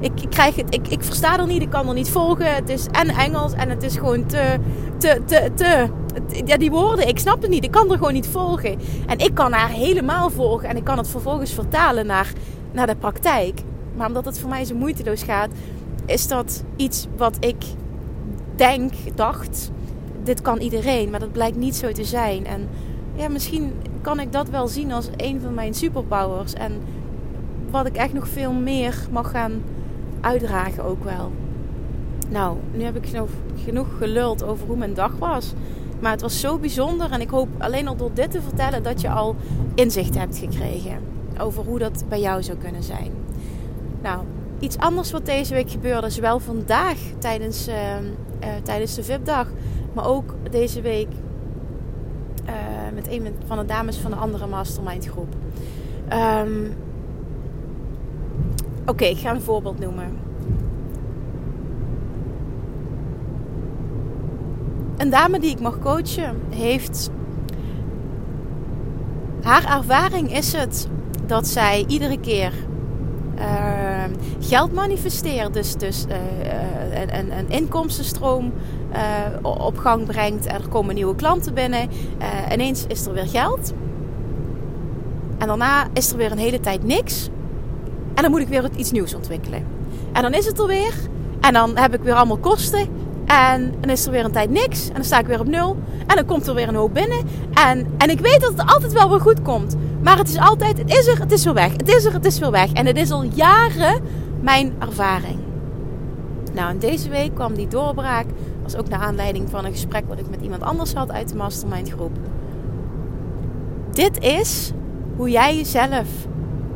ik, 0.00 0.20
ik, 0.20 0.30
krijg 0.30 0.54
het, 0.54 0.74
ik, 0.74 0.88
ik 0.88 1.04
versta 1.04 1.38
er 1.38 1.46
niet, 1.46 1.62
ik 1.62 1.70
kan 1.70 1.88
er 1.88 1.94
niet 1.94 2.10
volgen. 2.10 2.54
Het 2.54 2.68
is 2.68 2.86
en 2.86 3.08
Engels 3.08 3.52
en 3.52 3.68
het 3.68 3.82
is 3.82 3.96
gewoon 3.96 4.26
te, 4.26 4.58
te, 4.98 5.20
te, 5.26 5.50
te. 5.54 5.88
Ja, 6.44 6.56
die 6.56 6.70
woorden, 6.70 7.08
ik 7.08 7.18
snap 7.18 7.42
het 7.42 7.50
niet. 7.50 7.64
Ik 7.64 7.70
kan 7.70 7.90
er 7.90 7.96
gewoon 7.96 8.12
niet 8.12 8.26
volgen. 8.26 8.78
En 9.06 9.18
ik 9.18 9.34
kan 9.34 9.52
haar 9.52 9.70
helemaal 9.70 10.30
volgen 10.30 10.68
en 10.68 10.76
ik 10.76 10.84
kan 10.84 10.98
het 10.98 11.08
vervolgens 11.08 11.52
vertalen 11.52 12.06
naar, 12.06 12.32
naar 12.72 12.86
de 12.86 12.96
praktijk. 12.96 13.60
Maar 13.96 14.06
omdat 14.06 14.24
het 14.24 14.38
voor 14.38 14.48
mij 14.48 14.64
zo 14.64 14.74
moeiteloos 14.74 15.22
gaat, 15.22 15.50
is 16.06 16.28
dat 16.28 16.64
iets 16.76 17.06
wat 17.16 17.36
ik 17.40 17.64
denk, 18.56 18.92
dacht, 19.14 19.70
dit 20.24 20.42
kan 20.42 20.58
iedereen. 20.58 21.10
Maar 21.10 21.20
dat 21.20 21.32
blijkt 21.32 21.56
niet 21.56 21.76
zo 21.76 21.92
te 21.92 22.04
zijn. 22.04 22.46
En 22.46 22.68
ja, 23.14 23.28
misschien 23.28 23.72
kan 24.00 24.20
ik 24.20 24.32
dat 24.32 24.48
wel 24.48 24.68
zien 24.68 24.92
als 24.92 25.08
een 25.16 25.40
van 25.40 25.54
mijn 25.54 25.74
superpowers. 25.74 26.52
En 26.52 26.72
wat 27.70 27.86
ik 27.86 27.96
echt 27.96 28.12
nog 28.12 28.28
veel 28.28 28.52
meer 28.52 29.06
mag 29.10 29.30
gaan 29.30 29.62
uitdragen 30.20 30.84
ook 30.84 31.04
wel. 31.04 31.30
Nou, 32.28 32.56
nu 32.72 32.84
heb 32.84 32.96
ik 32.96 33.06
genoeg, 33.06 33.30
genoeg 33.64 33.86
geluld 33.98 34.42
over 34.42 34.66
hoe 34.66 34.76
mijn 34.76 34.94
dag 34.94 35.12
was. 35.18 35.52
Maar 36.00 36.10
het 36.10 36.20
was 36.20 36.40
zo 36.40 36.58
bijzonder. 36.58 37.10
En 37.10 37.20
ik 37.20 37.30
hoop 37.30 37.48
alleen 37.58 37.88
al 37.88 37.96
door 37.96 38.10
dit 38.14 38.30
te 38.30 38.42
vertellen 38.42 38.82
dat 38.82 39.00
je 39.00 39.10
al 39.10 39.36
inzicht 39.74 40.18
hebt 40.18 40.38
gekregen. 40.38 40.98
Over 41.40 41.64
hoe 41.64 41.78
dat 41.78 42.04
bij 42.08 42.20
jou 42.20 42.42
zou 42.42 42.58
kunnen 42.58 42.82
zijn. 42.82 43.12
Nou, 44.02 44.24
iets 44.58 44.78
anders 44.78 45.10
wat 45.10 45.26
deze 45.26 45.54
week 45.54 45.70
gebeurde, 45.70 46.10
zowel 46.10 46.38
vandaag 46.38 46.96
tijdens 47.18 47.66
ehm, 47.66 48.04
uh, 48.42 48.48
tijdens 48.62 48.94
de 48.94 49.02
VIP-dag. 49.02 49.46
Maar 49.92 50.06
ook 50.06 50.34
deze 50.50 50.80
week 50.80 51.08
uh, 52.46 52.52
met 52.94 53.08
een 53.08 53.34
van 53.46 53.58
de 53.58 53.64
dames 53.64 53.96
van 53.96 54.10
de 54.10 54.16
andere 54.16 54.46
mastermind 54.46 55.06
groep. 55.06 55.34
Um, 56.12 56.74
Oké, 58.86 59.04
ik 59.04 59.18
ga 59.18 59.30
een 59.30 59.40
voorbeeld 59.40 59.78
noemen. 59.78 60.18
Een 64.96 65.10
dame 65.10 65.38
die 65.38 65.50
ik 65.50 65.60
mag 65.60 65.78
coachen 65.78 66.40
heeft. 66.50 67.10
Haar 69.42 69.78
ervaring 69.78 70.36
is 70.36 70.52
het 70.52 70.88
dat 71.26 71.46
zij 71.46 71.84
iedere 71.88 72.20
keer 72.20 72.52
uh, 73.38 74.04
geld 74.40 74.72
manifesteert. 74.72 75.54
Dus, 75.54 75.74
dus 75.74 76.04
uh, 76.08 76.14
een, 77.18 77.38
een, 77.38 77.48
inkomstenstroom 77.48 78.52
op 79.42 79.78
gang 79.78 80.06
brengt. 80.06 80.46
Er 80.46 80.68
komen 80.68 80.94
nieuwe 80.94 81.14
klanten 81.14 81.54
binnen. 81.54 81.88
ineens 82.52 82.84
is 82.86 83.06
er 83.06 83.12
weer 83.12 83.28
geld. 83.28 83.72
En 85.38 85.46
daarna 85.46 85.86
is 85.92 86.10
er 86.10 86.16
weer 86.16 86.32
een 86.32 86.38
hele 86.38 86.60
tijd 86.60 86.84
niks. 86.84 87.28
En 88.14 88.22
dan 88.22 88.30
moet 88.30 88.40
ik 88.40 88.48
weer 88.48 88.70
iets 88.76 88.90
nieuws 88.90 89.14
ontwikkelen. 89.14 89.66
En 90.12 90.22
dan 90.22 90.34
is 90.34 90.46
het 90.46 90.58
er 90.58 90.66
weer. 90.66 90.94
En 91.40 91.52
dan 91.52 91.76
heb 91.76 91.94
ik 91.94 92.02
weer 92.02 92.14
allemaal 92.14 92.36
kosten. 92.36 92.88
En 93.26 93.74
dan 93.80 93.90
is 93.90 94.06
er 94.06 94.12
weer 94.12 94.24
een 94.24 94.32
tijd 94.32 94.50
niks. 94.50 94.88
En 94.88 94.94
dan 94.94 95.04
sta 95.04 95.18
ik 95.18 95.26
weer 95.26 95.40
op 95.40 95.46
nul. 95.46 95.76
En 96.06 96.16
dan 96.16 96.24
komt 96.24 96.46
er 96.46 96.54
weer 96.54 96.68
een 96.68 96.74
hoop 96.74 96.94
binnen. 96.94 97.18
En, 97.54 97.86
en 97.98 98.10
ik 98.10 98.20
weet 98.20 98.40
dat 98.40 98.52
het 98.52 98.74
altijd 98.74 98.92
wel 98.92 99.08
weer 99.08 99.20
goed 99.20 99.42
komt. 99.42 99.76
Maar 100.02 100.18
het 100.18 100.28
is 100.28 100.38
altijd, 100.38 100.78
het 100.78 100.90
is 100.90 101.06
er, 101.06 101.20
het 101.20 101.32
is 101.32 101.44
weer 101.44 101.54
weg. 101.54 101.72
Het 101.72 101.88
is 101.88 102.04
er, 102.04 102.12
het 102.12 102.24
is 102.24 102.38
weer 102.38 102.50
weg. 102.50 102.72
En 102.72 102.86
het 102.86 102.96
is 102.96 103.10
al 103.10 103.22
jaren 103.22 104.00
mijn 104.40 104.74
ervaring. 104.78 105.38
Nou, 106.52 106.70
en 106.70 106.78
deze 106.78 107.08
week 107.08 107.34
kwam 107.34 107.54
die 107.54 107.68
doorbraak. 107.68 108.26
Ook 108.76 108.88
naar 108.88 109.00
aanleiding 109.00 109.50
van 109.50 109.64
een 109.64 109.72
gesprek 109.72 110.04
wat 110.08 110.18
ik 110.18 110.30
met 110.30 110.40
iemand 110.40 110.62
anders 110.62 110.94
had 110.94 111.10
uit 111.10 111.28
de 111.28 111.36
mastermind 111.36 111.90
groep. 111.90 112.18
dit 113.92 114.22
is 114.22 114.72
hoe 115.16 115.30
jij 115.30 115.56
jezelf 115.56 116.08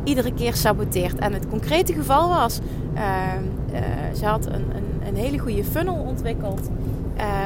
iedere 0.05 0.33
keer 0.33 0.55
saboteert. 0.55 1.19
En 1.19 1.33
het 1.33 1.49
concrete 1.49 1.93
geval 1.93 2.29
was, 2.29 2.59
uh, 2.95 3.01
uh, 3.73 3.81
ze 4.15 4.27
had 4.27 4.47
een, 4.47 4.53
een, 4.77 5.07
een, 5.07 5.17
hele 5.17 5.39
goede 5.39 5.65
funnel 5.65 5.95
ontwikkeld. 5.95 6.69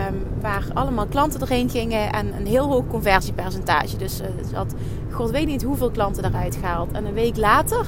Um, 0.08 0.26
waar 0.40 0.64
allemaal 0.74 1.06
klanten 1.06 1.38
doorheen 1.38 1.70
gingen 1.70 2.12
en 2.12 2.36
een 2.36 2.46
heel 2.46 2.68
hoog 2.68 2.86
conversiepercentage. 2.86 3.96
Dus 3.96 4.20
uh, 4.20 4.26
ze 4.48 4.56
had, 4.56 4.74
god 5.10 5.30
weet 5.30 5.46
niet 5.46 5.62
hoeveel 5.62 5.90
klanten 5.90 6.24
eruit 6.24 6.56
gehaald. 6.56 6.92
En 6.92 7.04
een 7.04 7.14
week 7.14 7.36
later 7.36 7.86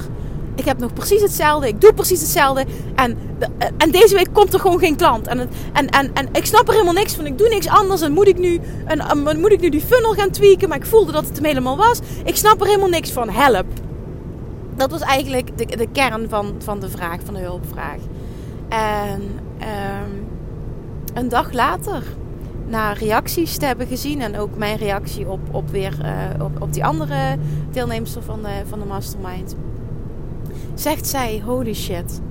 ik 0.55 0.65
heb 0.65 0.79
nog 0.79 0.93
precies 0.93 1.21
hetzelfde. 1.21 1.67
Ik 1.67 1.81
doe 1.81 1.93
precies 1.93 2.21
hetzelfde. 2.21 2.65
En, 2.95 3.17
en 3.77 3.91
deze 3.91 4.15
week 4.15 4.29
komt 4.33 4.53
er 4.53 4.59
gewoon 4.59 4.79
geen 4.79 4.95
klant. 4.95 5.27
En, 5.27 5.39
en, 5.73 5.89
en, 5.89 6.11
en 6.13 6.27
ik 6.31 6.45
snap 6.45 6.67
er 6.67 6.73
helemaal 6.73 6.93
niks 6.93 7.15
van. 7.15 7.25
Ik 7.25 7.37
doe 7.37 7.49
niks 7.49 7.67
anders. 7.67 8.01
En 8.01 8.11
moet 8.11 8.27
ik, 8.27 8.37
nu, 8.37 8.59
en, 8.85 9.39
moet 9.39 9.51
ik 9.51 9.61
nu 9.61 9.69
die 9.69 9.81
funnel 9.81 10.13
gaan 10.13 10.29
tweaken? 10.29 10.69
Maar 10.69 10.77
ik 10.77 10.85
voelde 10.85 11.11
dat 11.11 11.25
het 11.25 11.35
hem 11.35 11.45
helemaal 11.45 11.77
was. 11.77 11.99
Ik 12.23 12.35
snap 12.35 12.61
er 12.61 12.67
helemaal 12.67 12.89
niks 12.89 13.11
van. 13.11 13.29
Help. 13.29 13.65
Dat 14.75 14.91
was 14.91 15.01
eigenlijk 15.01 15.57
de, 15.57 15.65
de 15.65 15.87
kern 15.91 16.29
van, 16.29 16.55
van 16.59 16.79
de 16.79 16.89
vraag, 16.89 17.17
van 17.25 17.33
de 17.33 17.39
hulpvraag. 17.39 17.99
En 18.69 19.21
um, 19.21 20.27
een 21.13 21.29
dag 21.29 21.51
later, 21.51 22.03
na 22.67 22.93
reacties 22.93 23.57
te 23.57 23.65
hebben 23.65 23.87
gezien 23.87 24.21
en 24.21 24.37
ook 24.37 24.57
mijn 24.57 24.77
reactie 24.77 25.27
op, 25.27 25.39
op 25.51 25.69
weer 25.69 25.93
uh, 26.01 26.43
op, 26.43 26.61
op 26.61 26.73
die 26.73 26.85
andere 26.85 27.37
deelnemers 27.71 28.15
van 28.25 28.39
van 28.69 28.79
de 28.79 28.85
mastermind 28.85 29.55
zegt 30.73 31.07
zij: 31.07 31.41
Holy 31.45 31.73
shit. 31.73 32.21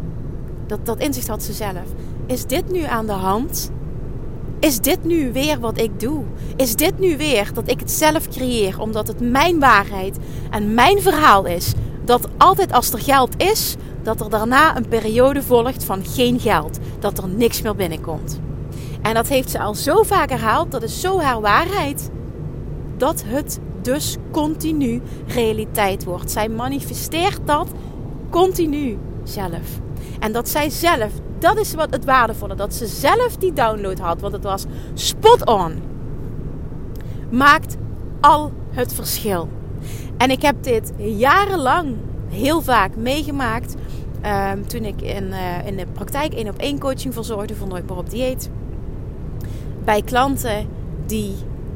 Dat, 0.67 0.87
dat 0.87 0.99
inzicht 1.01 1.29
had 1.29 1.43
ze 1.43 1.53
zelf. 1.53 1.95
Is 2.27 2.47
dit 2.47 2.71
nu 2.71 2.83
aan 2.83 3.07
de 3.07 3.13
hand? 3.13 3.71
Is 4.59 4.81
dit 4.81 5.05
nu 5.05 5.33
weer 5.33 5.61
wat 5.61 5.81
ik 5.81 6.01
doe? 6.01 6.25
Is 6.57 6.77
dit 6.77 6.99
nu 6.99 7.17
weer 7.17 7.51
dat 7.55 7.71
ik 7.71 7.81
het 7.81 7.91
zelf 7.91 8.29
creëer 8.29 8.81
omdat 8.81 9.09
het 9.09 9.21
mijn 9.21 9.59
waarheid 9.59 10.17
en 10.51 10.75
mijn 10.75 11.03
verhaal 11.03 11.45
is? 11.45 11.73
Dat 12.05 12.29
altijd 12.39 12.73
als 12.73 12.93
er 12.93 12.99
geld 12.99 13.43
is, 13.43 13.77
dat 14.03 14.21
er 14.21 14.31
daarna 14.31 14.77
een 14.77 14.89
periode 14.89 15.43
volgt 15.43 15.85
van 15.85 16.05
geen 16.05 16.41
geld. 16.41 16.79
Dat 16.99 17.19
er 17.19 17.29
niks 17.29 17.63
meer 17.63 17.77
binnenkomt. 17.77 18.41
En 19.03 19.15
dat 19.15 19.29
heeft 19.29 19.51
ze 19.51 19.59
al 19.59 19.75
zo 19.75 20.03
vaak 20.03 20.31
herhaald, 20.31 20.71
dat 20.71 20.83
is 20.83 21.01
zo 21.01 21.21
haar 21.21 21.41
waarheid. 21.41 22.11
Dat 22.97 23.23
het 23.27 23.59
dus 23.83 24.17
continu 24.31 25.01
realiteit 25.27 26.05
wordt. 26.05 26.31
Zij 26.31 26.49
manifesteert 26.49 27.41
dat 27.45 27.69
continu 28.33 28.99
zelf. 29.25 29.81
En 30.19 30.33
dat 30.33 30.49
zij 30.49 30.71
zelf, 30.71 31.13
dat 31.39 31.59
is 31.59 31.75
wat 31.75 31.91
het 31.91 32.05
waardevolle, 32.05 32.55
dat 32.55 32.75
ze 32.75 32.87
zelf 32.87 33.37
die 33.37 33.53
download 33.53 33.99
had, 33.99 34.21
want 34.21 34.33
het 34.33 34.45
was 34.45 34.65
spot 34.95 35.47
on. 35.47 35.73
Maakt 37.31 37.77
al 38.21 38.53
het 38.71 38.95
verschil. 38.95 39.49
En 40.17 40.31
ik 40.31 40.43
heb 40.43 40.63
dit 40.63 40.93
jarenlang 40.97 41.97
heel 42.29 42.63
vaak 42.63 42.97
meegemaakt. 42.97 43.75
Um, 44.53 44.67
toen 44.67 44.85
ik 44.85 45.03
in, 45.03 45.25
uh, 45.25 45.67
in 45.67 45.77
de 45.77 45.87
praktijk 45.93 46.35
één 46.35 46.49
op 46.49 46.59
één 46.59 46.79
coaching 46.79 47.15
verzorgde 47.15 47.55
voor 47.55 47.69
Nooit 47.69 47.89
meer 47.89 47.99
op 47.99 48.11
dieet. 48.11 48.51
Bij 49.85 50.03
klanten 50.03 50.67
die 51.07 51.35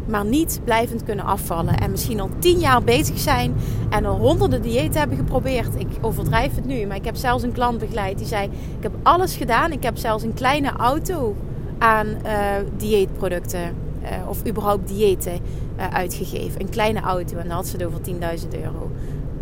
maar 0.09 0.25
niet 0.25 0.61
blijvend 0.65 1.05
kunnen 1.05 1.25
afvallen. 1.25 1.79
En 1.79 1.91
misschien 1.91 2.21
al 2.21 2.31
tien 2.39 2.59
jaar 2.59 2.83
bezig 2.83 3.19
zijn 3.19 3.55
en 3.91 4.05
al 4.05 4.19
honderden 4.19 4.63
diëten 4.63 4.99
hebben 4.99 5.17
geprobeerd. 5.17 5.81
Ik 5.81 5.89
overdrijf 6.01 6.55
het 6.55 6.67
nu, 6.67 6.87
maar 6.87 6.97
ik 6.97 7.05
heb 7.05 7.17
zelfs 7.17 7.43
een 7.43 7.53
klant 7.53 7.79
begeleid 7.79 8.19
die 8.19 8.27
zei: 8.27 8.45
Ik 8.77 8.83
heb 8.83 8.93
alles 9.03 9.37
gedaan. 9.37 9.73
Ik 9.73 9.83
heb 9.83 9.97
zelfs 9.97 10.23
een 10.23 10.35
kleine 10.35 10.71
auto 10.71 11.37
aan 11.79 12.07
uh, 12.07 12.47
dieetproducten 12.77 13.75
uh, 14.03 14.29
of 14.29 14.47
überhaupt 14.47 14.89
diëten 14.89 15.41
uh, 15.79 15.89
uitgegeven. 15.89 16.61
Een 16.61 16.69
kleine 16.69 17.01
auto 17.01 17.37
en 17.37 17.49
dan 17.49 17.57
had 17.57 17.67
ze 17.67 17.77
het 17.77 17.87
over 17.87 18.01
10.000 18.11 18.49
euro. 18.63 18.91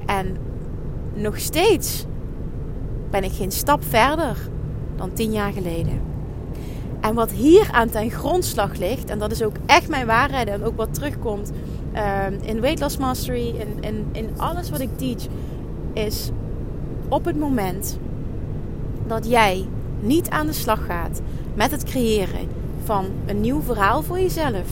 En 0.06 0.36
nog 1.14 1.38
steeds 1.38 2.04
ben 3.10 3.24
ik 3.24 3.32
geen 3.32 3.52
stap 3.52 3.84
verder 3.84 4.36
dan 4.96 5.12
tien 5.12 5.32
jaar 5.32 5.52
geleden. 5.52 6.13
En 7.04 7.14
wat 7.14 7.32
hier 7.32 7.68
aan 7.72 7.88
ten 7.88 8.10
grondslag 8.10 8.76
ligt, 8.76 9.10
en 9.10 9.18
dat 9.18 9.30
is 9.30 9.42
ook 9.42 9.56
echt 9.66 9.88
mijn 9.88 10.06
waarheid 10.06 10.48
en 10.48 10.64
ook 10.64 10.76
wat 10.76 10.94
terugkomt 10.94 11.52
uh, 11.94 12.26
in 12.42 12.60
Weight 12.60 12.80
Loss 12.80 12.96
Mastery, 12.96 13.54
in, 13.58 13.76
in, 13.80 14.06
in 14.12 14.28
alles 14.36 14.70
wat 14.70 14.80
ik 14.80 14.88
teach, 14.96 15.26
is 15.92 16.30
op 17.08 17.24
het 17.24 17.38
moment 17.38 17.98
dat 19.06 19.28
jij 19.28 19.66
niet 20.00 20.30
aan 20.30 20.46
de 20.46 20.52
slag 20.52 20.86
gaat 20.86 21.20
met 21.54 21.70
het 21.70 21.84
creëren 21.84 22.48
van 22.84 23.06
een 23.26 23.40
nieuw 23.40 23.62
verhaal 23.62 24.02
voor 24.02 24.20
jezelf. 24.20 24.66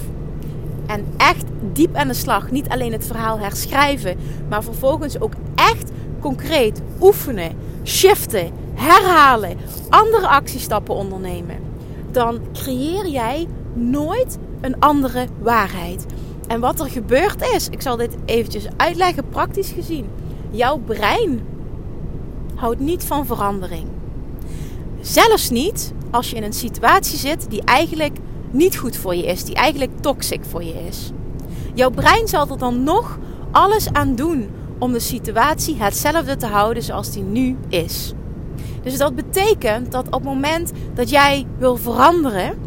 En 0.86 1.04
echt 1.16 1.44
diep 1.72 1.94
aan 1.94 2.08
de 2.08 2.14
slag. 2.14 2.50
Niet 2.50 2.68
alleen 2.68 2.92
het 2.92 3.06
verhaal 3.06 3.38
herschrijven, 3.38 4.16
maar 4.48 4.62
vervolgens 4.62 5.20
ook 5.20 5.32
echt 5.54 5.90
concreet 6.20 6.80
oefenen, 7.00 7.52
shiften, 7.84 8.50
herhalen, 8.74 9.56
andere 9.88 10.28
actiestappen 10.28 10.94
ondernemen 10.94 11.71
dan 12.14 12.40
creëer 12.52 13.06
jij 13.06 13.46
nooit 13.74 14.38
een 14.60 14.80
andere 14.80 15.26
waarheid. 15.40 16.06
En 16.46 16.60
wat 16.60 16.80
er 16.80 16.90
gebeurd 16.90 17.42
is, 17.54 17.68
ik 17.68 17.82
zal 17.82 17.96
dit 17.96 18.16
eventjes 18.24 18.66
uitleggen 18.76 19.28
praktisch 19.28 19.70
gezien. 19.70 20.06
Jouw 20.50 20.78
brein 20.78 21.40
houdt 22.54 22.80
niet 22.80 23.04
van 23.04 23.26
verandering. 23.26 23.86
Zelfs 25.00 25.50
niet 25.50 25.92
als 26.10 26.30
je 26.30 26.36
in 26.36 26.42
een 26.42 26.52
situatie 26.52 27.18
zit 27.18 27.50
die 27.50 27.62
eigenlijk 27.64 28.16
niet 28.50 28.76
goed 28.76 28.96
voor 28.96 29.14
je 29.14 29.26
is, 29.26 29.44
die 29.44 29.54
eigenlijk 29.54 30.00
toxic 30.00 30.40
voor 30.44 30.62
je 30.62 30.86
is. 30.88 31.10
Jouw 31.74 31.90
brein 31.90 32.28
zal 32.28 32.48
er 32.48 32.58
dan 32.58 32.82
nog 32.82 33.18
alles 33.50 33.92
aan 33.92 34.14
doen 34.14 34.50
om 34.78 34.92
de 34.92 35.00
situatie 35.00 35.76
hetzelfde 35.76 36.36
te 36.36 36.46
houden 36.46 36.82
zoals 36.82 37.12
die 37.12 37.22
nu 37.22 37.56
is. 37.68 38.12
Dus 38.82 38.98
dat 38.98 39.14
betekent 39.14 39.92
dat 39.92 40.06
op 40.06 40.12
het 40.12 40.22
moment 40.22 40.72
dat 40.94 41.10
jij 41.10 41.46
wil 41.58 41.76
veranderen, 41.76 42.58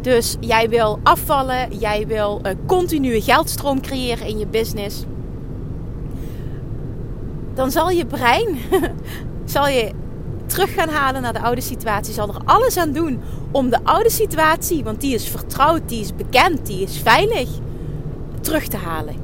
dus 0.00 0.36
jij 0.40 0.68
wil 0.68 0.98
afvallen, 1.02 1.78
jij 1.78 2.06
wil 2.06 2.38
een 2.42 2.58
continue 2.66 3.20
geldstroom 3.20 3.80
creëren 3.80 4.26
in 4.26 4.38
je 4.38 4.46
business, 4.46 5.04
dan 7.54 7.70
zal 7.70 7.90
je 7.90 8.06
brein 8.06 8.56
zal 9.44 9.68
je 9.68 9.90
terug 10.46 10.74
gaan 10.74 10.88
halen 10.88 11.22
naar 11.22 11.32
de 11.32 11.40
oude 11.40 11.60
situatie, 11.60 12.14
zal 12.14 12.28
er 12.28 12.40
alles 12.44 12.76
aan 12.76 12.92
doen 12.92 13.20
om 13.50 13.70
de 13.70 13.78
oude 13.82 14.10
situatie, 14.10 14.84
want 14.84 15.00
die 15.00 15.14
is 15.14 15.28
vertrouwd, 15.28 15.88
die 15.88 16.00
is 16.00 16.14
bekend, 16.14 16.66
die 16.66 16.82
is 16.82 16.98
veilig, 16.98 17.48
terug 18.40 18.66
te 18.66 18.76
halen. 18.76 19.14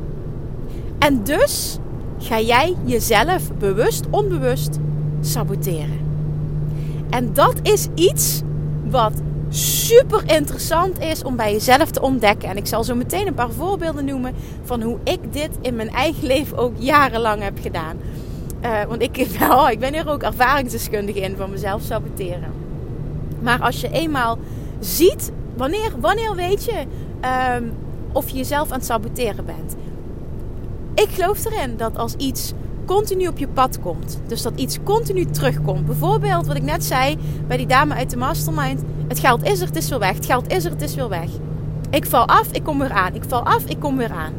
En 0.98 1.24
dus 1.24 1.78
ga 2.18 2.40
jij 2.40 2.76
jezelf 2.84 3.52
bewust, 3.58 4.04
onbewust 4.10 4.78
saboteren. 5.20 6.07
En 7.10 7.32
dat 7.32 7.54
is 7.62 7.88
iets 7.94 8.42
wat 8.84 9.12
super 9.48 10.22
interessant 10.26 11.00
is 11.00 11.22
om 11.22 11.36
bij 11.36 11.52
jezelf 11.52 11.90
te 11.90 12.00
ontdekken. 12.00 12.48
En 12.48 12.56
ik 12.56 12.66
zal 12.66 12.84
zo 12.84 12.94
meteen 12.94 13.26
een 13.26 13.34
paar 13.34 13.50
voorbeelden 13.50 14.04
noemen 14.04 14.34
van 14.62 14.82
hoe 14.82 14.98
ik 15.04 15.32
dit 15.32 15.50
in 15.60 15.76
mijn 15.76 15.90
eigen 15.90 16.26
leven 16.26 16.56
ook 16.56 16.72
jarenlang 16.78 17.42
heb 17.42 17.58
gedaan. 17.62 17.96
Uh, 18.64 18.82
want 18.88 19.02
ik, 19.02 19.16
ik 19.70 19.78
ben 19.78 19.92
hier 19.92 20.08
ook 20.08 20.22
ervaringsdeskundige 20.22 21.20
in 21.20 21.36
van 21.36 21.50
mezelf 21.50 21.82
saboteren. 21.82 22.52
Maar 23.40 23.60
als 23.60 23.80
je 23.80 23.90
eenmaal 23.90 24.38
ziet, 24.80 25.32
wanneer, 25.56 25.90
wanneer 26.00 26.34
weet 26.34 26.64
je 26.64 26.84
um, 27.56 27.72
of 28.12 28.28
je 28.28 28.36
jezelf 28.36 28.70
aan 28.70 28.78
het 28.78 28.86
saboteren 28.86 29.44
bent? 29.44 29.76
Ik 30.94 31.08
geloof 31.08 31.44
erin 31.44 31.76
dat 31.76 31.98
als 31.98 32.14
iets 32.14 32.52
continu 32.88 33.26
op 33.26 33.38
je 33.38 33.48
pad 33.48 33.80
komt. 33.80 34.20
Dus 34.26 34.42
dat 34.42 34.52
iets 34.56 34.78
continu 34.82 35.24
terugkomt. 35.24 35.86
Bijvoorbeeld 35.86 36.46
wat 36.46 36.56
ik 36.56 36.62
net 36.62 36.84
zei 36.84 37.18
bij 37.46 37.56
die 37.56 37.66
dame 37.66 37.94
uit 37.94 38.10
de 38.10 38.16
mastermind. 38.16 38.82
Het 39.08 39.18
geld 39.18 39.44
is 39.44 39.60
er, 39.60 39.66
het 39.66 39.76
is 39.76 39.88
weer 39.88 39.98
weg. 39.98 40.14
Het 40.14 40.26
geld 40.26 40.52
is 40.52 40.64
er, 40.64 40.70
het 40.70 40.82
is 40.82 40.94
weer 40.94 41.08
weg. 41.08 41.28
Ik 41.90 42.06
val 42.06 42.26
af, 42.26 42.52
ik 42.52 42.62
kom 42.62 42.78
weer 42.78 42.92
aan. 42.92 43.14
Ik 43.14 43.22
val 43.28 43.42
af, 43.42 43.64
ik 43.64 43.80
kom 43.80 43.96
weer 43.96 44.10
aan. 44.10 44.32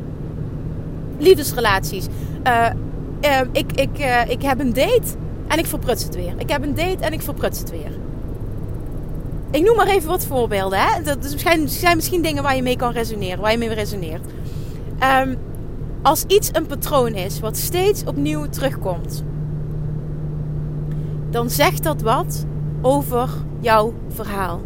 Liefdesrelaties. 1.17 2.07
Uh, 2.47 2.65
uh, 3.25 3.39
ik, 3.51 3.71
ik, 3.71 3.99
uh, 3.99 4.29
ik 4.29 4.41
heb 4.41 4.59
een 4.59 4.73
date 4.73 5.07
en 5.47 5.57
ik 5.57 5.65
verpruts 5.65 6.03
het 6.03 6.15
weer. 6.15 6.33
Ik 6.37 6.49
heb 6.49 6.63
een 6.63 6.75
date 6.75 7.05
en 7.05 7.13
ik 7.13 7.21
verpruts 7.21 7.59
het 7.59 7.69
weer. 7.69 7.97
Ik 9.51 9.63
noem 9.63 9.75
maar 9.75 9.87
even 9.87 10.09
wat 10.09 10.25
voorbeelden. 10.25 10.79
Hè? 10.79 11.01
Dat 11.01 11.35
zijn 11.65 11.95
misschien 11.95 12.21
dingen 12.21 12.43
waar 12.43 12.55
je 12.55 12.61
mee 12.61 12.77
kan 12.77 12.91
resoneren. 12.91 13.39
Waar 13.39 13.51
je 13.51 13.57
mee 13.57 13.73
resoneert. 13.73 14.25
Um, 15.21 15.37
als 16.01 16.23
iets 16.27 16.49
een 16.51 16.65
patroon 16.65 17.13
is 17.13 17.39
wat 17.39 17.57
steeds 17.57 18.03
opnieuw 18.03 18.49
terugkomt, 18.49 19.23
dan 21.29 21.49
zegt 21.49 21.83
dat 21.83 22.01
wat 22.01 22.45
over 22.81 23.29
jouw 23.59 23.93
verhaal, 24.07 24.61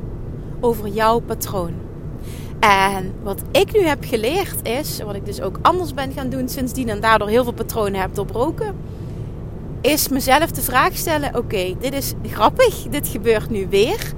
over 0.60 0.88
jouw 0.88 1.20
patroon. 1.20 1.74
En 2.60 3.14
wat 3.24 3.42
ik 3.52 3.74
nu 3.74 3.80
heb 3.80 4.04
geleerd 4.06 4.68
is, 4.68 5.02
wat 5.02 5.16
ik 5.16 5.26
dus 5.26 5.42
ook 5.42 5.60
anders 5.62 5.94
ben 5.94 6.12
gaan 6.12 6.30
doen 6.30 6.50
sindsdien 6.50 6.90
en 6.90 7.00
daardoor 7.00 7.28
heel 7.28 7.44
veel 7.44 7.54
patronen 7.54 8.02
heb 8.02 8.16
doorbroken, 8.16 8.76
is 9.82 10.08
mezelf 10.08 10.52
de 10.52 10.62
vraag 10.62 10.98
stellen: 10.98 11.38
oké, 11.38 11.76
dit 11.80 11.94
is 11.94 12.14
grappig, 12.28 12.84
dit 12.90 13.08
gebeurt 13.08 13.50
nu 13.50 13.68
weer. 13.70 14.14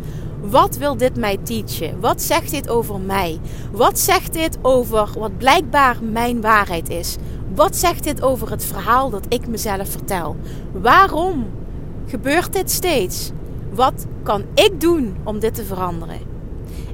Wat 0.49 0.77
wil 0.77 0.97
dit 0.97 1.15
mij 1.17 1.37
teachen? 1.43 1.99
Wat 1.99 2.21
zegt 2.21 2.51
dit 2.51 2.69
over 2.69 2.99
mij? 2.99 3.39
Wat 3.71 3.99
zegt 3.99 4.33
dit 4.33 4.57
over 4.61 5.09
wat 5.17 5.37
blijkbaar 5.37 5.97
mijn 6.01 6.41
waarheid 6.41 6.89
is? 6.89 7.17
Wat 7.55 7.75
zegt 7.75 8.03
dit 8.03 8.21
over 8.21 8.51
het 8.51 8.65
verhaal 8.65 9.09
dat 9.09 9.25
ik 9.29 9.47
mezelf 9.47 9.89
vertel? 9.89 10.35
Waarom 10.71 11.45
gebeurt 12.05 12.53
dit 12.53 12.71
steeds? 12.71 13.31
Wat 13.73 14.05
kan 14.23 14.43
ik 14.53 14.81
doen 14.81 15.15
om 15.23 15.39
dit 15.39 15.53
te 15.53 15.63
veranderen? 15.63 16.19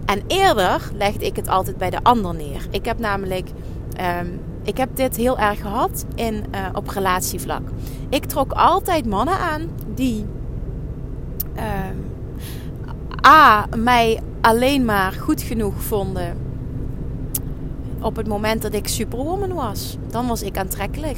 En 0.05 0.21
eerder 0.27 0.91
legde 0.95 1.25
ik 1.25 1.35
het 1.35 1.47
altijd 1.47 1.77
bij 1.77 1.89
de 1.89 2.03
ander 2.03 2.35
neer. 2.35 2.67
Ik 2.69 2.85
heb 2.85 2.99
namelijk 2.99 3.49
ehm, 3.95 4.27
ik 4.63 4.77
heb 4.77 4.95
dit 4.95 5.15
heel 5.15 5.37
erg 5.39 5.61
gehad 5.61 6.05
in, 6.15 6.33
uh, 6.33 6.65
op 6.73 6.87
relatievlak. 6.87 7.61
Ik 8.09 8.25
trok 8.25 8.51
altijd 8.51 9.05
mannen 9.05 9.37
aan 9.37 9.69
die 9.95 10.25
uh, 11.55 11.61
A. 13.27 13.67
mij 13.77 14.21
alleen 14.41 14.86
maar 14.86 15.12
goed 15.12 15.41
genoeg 15.41 15.81
vonden 15.84 16.38
op 18.01 18.15
het 18.15 18.27
moment 18.27 18.62
dat 18.62 18.73
ik 18.73 18.88
superwoman 18.88 19.53
was. 19.53 19.97
Dan 20.07 20.27
was 20.27 20.41
ik 20.41 20.57
aantrekkelijk. 20.57 21.17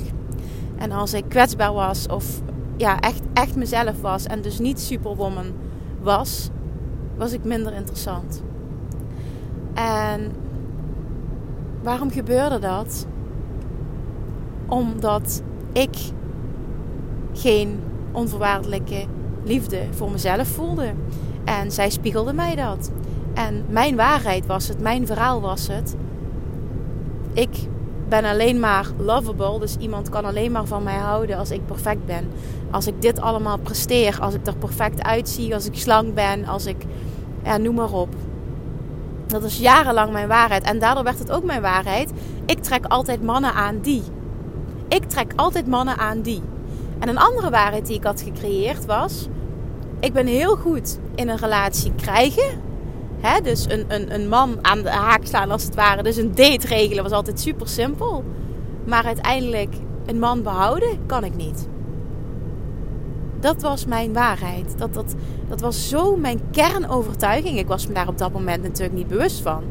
En 0.75 0.91
als 0.91 1.13
ik 1.13 1.23
kwetsbaar 1.27 1.73
was 1.73 2.07
of 2.07 2.41
ja, 2.77 2.99
echt, 2.99 3.21
echt 3.33 3.55
mezelf 3.55 4.01
was 4.01 4.25
en 4.25 4.41
dus 4.41 4.59
niet 4.59 4.79
superwoman 4.79 5.45
was, 6.01 6.49
was 7.17 7.31
ik 7.31 7.43
minder 7.43 7.73
interessant. 7.73 8.43
En 9.73 10.31
waarom 11.83 12.11
gebeurde 12.11 12.59
dat? 12.59 13.05
Omdat 14.67 15.41
ik 15.71 15.95
geen 17.33 17.79
onvoorwaardelijke 18.11 19.05
liefde 19.43 19.79
voor 19.91 20.11
mezelf 20.11 20.47
voelde. 20.47 20.93
En 21.43 21.71
zij 21.71 21.89
spiegelde 21.89 22.33
mij 22.33 22.55
dat. 22.55 22.91
En 23.33 23.65
mijn 23.69 23.95
waarheid 23.95 24.45
was 24.45 24.67
het, 24.67 24.79
mijn 24.79 25.07
verhaal 25.07 25.41
was 25.41 25.67
het. 25.67 25.95
Ik 27.33 27.67
ben 28.07 28.25
alleen 28.25 28.59
maar 28.59 28.87
lovable, 28.97 29.59
dus 29.59 29.77
iemand 29.77 30.09
kan 30.09 30.25
alleen 30.25 30.51
maar 30.51 30.65
van 30.65 30.83
mij 30.83 30.97
houden 30.97 31.37
als 31.37 31.51
ik 31.51 31.65
perfect 31.65 32.05
ben. 32.05 32.29
Als 32.71 32.87
ik 32.87 33.01
dit 33.01 33.21
allemaal 33.21 33.57
presteer, 33.57 34.17
als 34.21 34.33
ik 34.33 34.47
er 34.47 34.55
perfect 34.55 35.03
uitzie, 35.03 35.53
als 35.53 35.65
ik 35.65 35.75
slank 35.75 36.13
ben, 36.13 36.45
als 36.45 36.65
ik, 36.65 36.85
ja, 37.43 37.57
noem 37.57 37.75
maar 37.75 37.91
op. 37.91 38.15
Dat 39.27 39.43
is 39.43 39.57
jarenlang 39.57 40.11
mijn 40.11 40.27
waarheid. 40.27 40.63
En 40.63 40.79
daardoor 40.79 41.03
werd 41.03 41.19
het 41.19 41.31
ook 41.31 41.43
mijn 41.43 41.61
waarheid. 41.61 42.11
Ik 42.45 42.63
trek 42.63 42.85
altijd 42.85 43.23
mannen 43.23 43.53
aan 43.53 43.79
die. 43.81 44.03
Ik 44.87 45.03
trek 45.03 45.33
altijd 45.35 45.67
mannen 45.67 45.97
aan 45.97 46.21
die. 46.21 46.41
En 46.99 47.09
een 47.09 47.17
andere 47.17 47.49
waarheid 47.49 47.85
die 47.85 47.95
ik 47.95 48.03
had 48.03 48.21
gecreëerd 48.21 48.85
was: 48.85 49.27
ik 50.03 50.13
ben 50.13 50.27
heel 50.27 50.55
goed 50.55 50.99
in 51.15 51.29
een 51.29 51.37
relatie 51.37 51.91
krijgen. 51.95 52.61
Hè, 53.19 53.41
dus 53.41 53.65
een, 53.69 53.85
een, 53.87 54.13
een 54.13 54.29
man 54.29 54.57
aan 54.61 54.81
de 54.81 54.89
haak 54.89 55.25
slaan 55.25 55.51
als 55.51 55.63
het 55.63 55.75
ware. 55.75 56.03
Dus 56.03 56.17
een 56.17 56.35
date 56.35 56.67
regelen 56.67 57.03
was 57.03 57.11
altijd 57.11 57.39
super 57.39 57.67
simpel. 57.67 58.23
Maar 58.85 59.05
uiteindelijk 59.05 59.75
een 60.05 60.19
man 60.19 60.43
behouden 60.43 61.05
kan 61.05 61.23
ik 61.23 61.35
niet. 61.35 61.67
Dat 63.39 63.61
was 63.61 63.85
mijn 63.85 64.13
waarheid. 64.13 64.77
Dat, 64.77 64.93
dat, 64.93 65.15
dat 65.49 65.61
was 65.61 65.89
zo 65.89 66.15
mijn 66.15 66.41
kernovertuiging. 66.51 67.59
Ik 67.59 67.67
was 67.67 67.87
me 67.87 67.93
daar 67.93 68.07
op 68.07 68.17
dat 68.17 68.31
moment 68.31 68.63
natuurlijk 68.63 68.97
niet 68.97 69.07
bewust 69.07 69.41
van. 69.41 69.63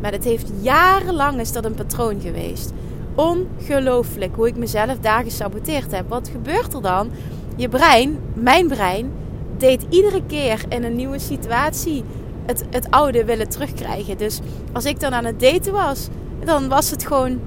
Maar 0.00 0.12
het 0.12 0.24
heeft 0.24 0.50
jarenlang 0.60 1.40
is 1.40 1.52
dat 1.52 1.64
een 1.64 1.74
patroon 1.74 2.20
geweest 2.20 2.72
ongelooflijk 3.16 4.36
hoe 4.36 4.46
ik 4.46 4.56
mezelf 4.56 4.98
daar 5.00 5.22
gesaboteerd 5.22 5.90
heb. 5.90 6.08
Wat 6.08 6.28
gebeurt 6.28 6.74
er 6.74 6.82
dan? 6.82 7.10
Je 7.56 7.68
brein, 7.68 8.18
mijn 8.34 8.68
brein, 8.68 9.12
deed 9.60 9.86
iedere 9.88 10.22
keer 10.26 10.64
in 10.68 10.84
een 10.84 10.96
nieuwe 10.96 11.18
situatie 11.18 12.04
het, 12.46 12.64
het 12.70 12.90
oude 12.90 13.24
willen 13.24 13.48
terugkrijgen. 13.48 14.18
Dus 14.18 14.40
als 14.72 14.84
ik 14.84 15.00
dan 15.00 15.14
aan 15.14 15.24
het 15.24 15.40
daten 15.40 15.72
was, 15.72 16.08
dan 16.44 16.68
was 16.68 16.90
het 16.90 17.06
gewoon. 17.06 17.40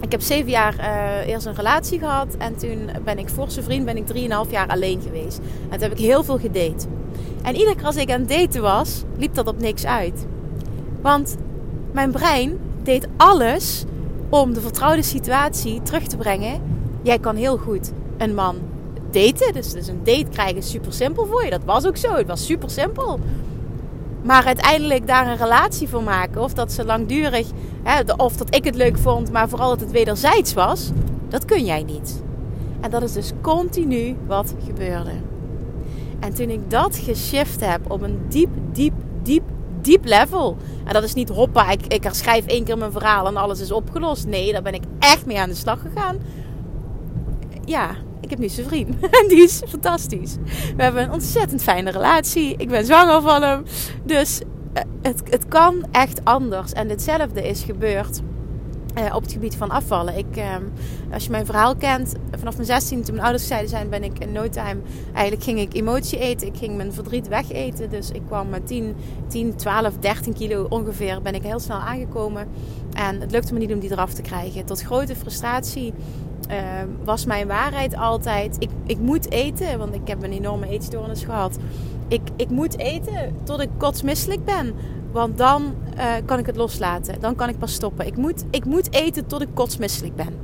Ik 0.00 0.10
heb 0.12 0.20
zeven 0.20 0.50
jaar 0.50 0.76
uh, 0.78 1.28
eerst 1.28 1.46
een 1.46 1.54
relatie 1.54 1.98
gehad. 1.98 2.36
En 2.38 2.56
toen 2.56 2.90
ben 3.04 3.18
ik 3.18 3.28
voor 3.28 3.50
zijn 3.50 3.64
vriend 3.64 3.84
ben 3.84 3.96
ik 3.96 4.06
drieënhalf 4.06 4.50
jaar 4.50 4.68
alleen 4.68 5.00
geweest. 5.02 5.38
En 5.38 5.70
toen 5.70 5.88
heb 5.88 5.92
ik 5.92 6.04
heel 6.04 6.24
veel 6.24 6.38
gedate. 6.38 6.86
En 7.42 7.54
iedere 7.54 7.76
keer 7.76 7.86
als 7.86 7.96
ik 7.96 8.10
aan 8.10 8.20
het 8.20 8.28
daten 8.28 8.62
was, 8.62 9.02
liep 9.16 9.34
dat 9.34 9.46
op 9.46 9.58
niks 9.60 9.86
uit. 9.86 10.26
Want 11.00 11.36
mijn 11.92 12.10
brein 12.10 12.58
deed 12.82 13.08
alles 13.16 13.84
om 14.28 14.54
de 14.54 14.60
vertrouwde 14.60 15.02
situatie 15.02 15.82
terug 15.82 16.06
te 16.06 16.16
brengen. 16.16 16.62
Jij 17.02 17.18
kan 17.18 17.36
heel 17.36 17.56
goed 17.56 17.92
een 18.18 18.34
man 18.34 18.56
daten. 19.14 19.52
Dus, 19.52 19.72
dus 19.72 19.86
een 19.86 20.04
date 20.04 20.28
krijgen 20.30 20.56
is 20.56 20.70
super 20.70 20.92
simpel 20.92 21.26
voor 21.26 21.44
je. 21.44 21.50
Dat 21.50 21.64
was 21.64 21.86
ook 21.86 21.96
zo. 21.96 22.14
Het 22.14 22.26
was 22.26 22.46
super 22.46 22.70
simpel. 22.70 23.18
Maar 24.22 24.44
uiteindelijk 24.44 25.06
daar 25.06 25.26
een 25.26 25.36
relatie 25.36 25.88
voor 25.88 26.02
maken. 26.02 26.42
Of 26.42 26.54
dat 26.54 26.72
ze 26.72 26.84
langdurig. 26.84 27.46
Hè, 27.82 28.00
of 28.16 28.36
dat 28.36 28.54
ik 28.54 28.64
het 28.64 28.74
leuk 28.74 28.98
vond. 28.98 29.32
Maar 29.32 29.48
vooral 29.48 29.68
dat 29.68 29.80
het 29.80 29.90
wederzijds 29.90 30.54
was. 30.54 30.90
Dat 31.28 31.44
kun 31.44 31.64
jij 31.64 31.82
niet. 31.82 32.22
En 32.80 32.90
dat 32.90 33.02
is 33.02 33.12
dus 33.12 33.32
continu 33.40 34.16
wat 34.26 34.54
gebeurde. 34.66 35.12
En 36.20 36.34
toen 36.34 36.50
ik 36.50 36.70
dat 36.70 36.96
geshift 36.96 37.60
heb 37.60 37.90
op 37.90 38.02
een 38.02 38.18
diep, 38.28 38.50
diep, 38.72 38.94
diep 39.22 39.42
diep 39.84 40.04
level. 40.04 40.56
En 40.84 40.92
dat 40.92 41.02
is 41.02 41.14
niet 41.14 41.28
hoppa, 41.28 41.70
ik, 41.70 41.86
ik 41.86 42.02
herschrijf 42.02 42.46
één 42.46 42.64
keer 42.64 42.78
mijn 42.78 42.92
verhaal 42.92 43.26
en 43.26 43.36
alles 43.36 43.60
is 43.60 43.72
opgelost. 43.72 44.26
Nee, 44.26 44.52
daar 44.52 44.62
ben 44.62 44.74
ik 44.74 44.82
echt 44.98 45.26
mee 45.26 45.38
aan 45.38 45.48
de 45.48 45.54
slag 45.54 45.80
gegaan. 45.80 46.16
Ja, 47.64 47.96
ik 48.24 48.30
heb 48.30 48.38
nu 48.38 48.48
zijn 48.48 48.66
vriend. 48.66 48.94
En 49.20 49.28
die 49.28 49.42
is 49.42 49.62
fantastisch. 49.68 50.36
We 50.76 50.82
hebben 50.82 51.02
een 51.02 51.12
ontzettend 51.12 51.62
fijne 51.62 51.90
relatie. 51.90 52.54
Ik 52.56 52.68
ben 52.68 52.84
zwanger 52.84 53.22
van 53.22 53.42
hem. 53.42 53.62
Dus 54.04 54.40
eh, 54.72 54.82
het, 55.02 55.22
het 55.30 55.48
kan 55.48 55.86
echt 55.92 56.24
anders. 56.24 56.72
En 56.72 56.88
hetzelfde 56.88 57.48
is 57.48 57.62
gebeurd 57.62 58.20
uh, 58.98 59.14
op 59.14 59.22
het 59.22 59.32
gebied 59.32 59.56
van 59.56 59.70
afvallen. 59.70 60.16
Ik, 60.16 60.36
uh, 60.36 60.56
als 61.12 61.24
je 61.24 61.30
mijn 61.30 61.46
verhaal 61.46 61.76
kent, 61.76 62.14
vanaf 62.38 62.54
mijn 62.54 62.66
16 62.66 63.02
toen 63.02 63.14
mijn 63.14 63.26
ouders 63.26 63.46
zeiden 63.46 63.70
zijn, 63.70 63.88
ben 63.88 64.04
ik 64.04 64.18
in 64.18 64.32
no 64.32 64.48
time. 64.48 64.80
Eigenlijk 65.12 65.44
ging 65.44 65.60
ik 65.60 65.74
emotie 65.74 66.18
eten. 66.18 66.46
Ik 66.46 66.56
ging 66.56 66.76
mijn 66.76 66.92
verdriet 66.92 67.28
wegeten. 67.28 67.90
Dus 67.90 68.10
ik 68.10 68.22
kwam 68.26 68.48
met 68.48 68.66
10, 68.66 68.94
10, 69.28 69.56
12, 69.56 69.98
13 69.98 70.32
kilo 70.32 70.66
ongeveer. 70.68 71.22
Ben 71.22 71.34
ik 71.34 71.42
heel 71.42 71.58
snel 71.58 71.78
aangekomen. 71.78 72.48
En 72.92 73.20
het 73.20 73.30
lukte 73.30 73.52
me 73.52 73.58
niet 73.58 73.72
om 73.72 73.78
die 73.78 73.92
eraf 73.92 74.12
te 74.12 74.22
krijgen. 74.22 74.64
Tot 74.64 74.82
grote 74.82 75.16
frustratie. 75.16 75.92
Uh, 76.50 76.56
was 77.04 77.24
mijn 77.24 77.46
waarheid 77.46 77.96
altijd: 77.96 78.56
ik, 78.58 78.70
ik 78.86 78.98
moet 78.98 79.30
eten, 79.30 79.78
want 79.78 79.94
ik 79.94 80.08
heb 80.08 80.22
een 80.22 80.32
enorme 80.32 80.68
eetstoornis 80.68 81.24
gehad. 81.24 81.58
Ik, 82.08 82.20
ik 82.36 82.50
moet 82.50 82.78
eten 82.78 83.34
tot 83.42 83.60
ik 83.60 83.70
kotsmisselijk 83.76 84.44
ben. 84.44 84.74
Want 85.12 85.38
dan 85.38 85.74
uh, 85.96 86.12
kan 86.24 86.38
ik 86.38 86.46
het 86.46 86.56
loslaten. 86.56 87.20
Dan 87.20 87.34
kan 87.34 87.48
ik 87.48 87.58
pas 87.58 87.74
stoppen. 87.74 88.06
Ik 88.06 88.16
moet, 88.16 88.44
ik 88.50 88.64
moet 88.64 88.92
eten 88.92 89.26
tot 89.26 89.42
ik 89.42 89.48
kotsmisselijk 89.54 90.16
ben. 90.16 90.34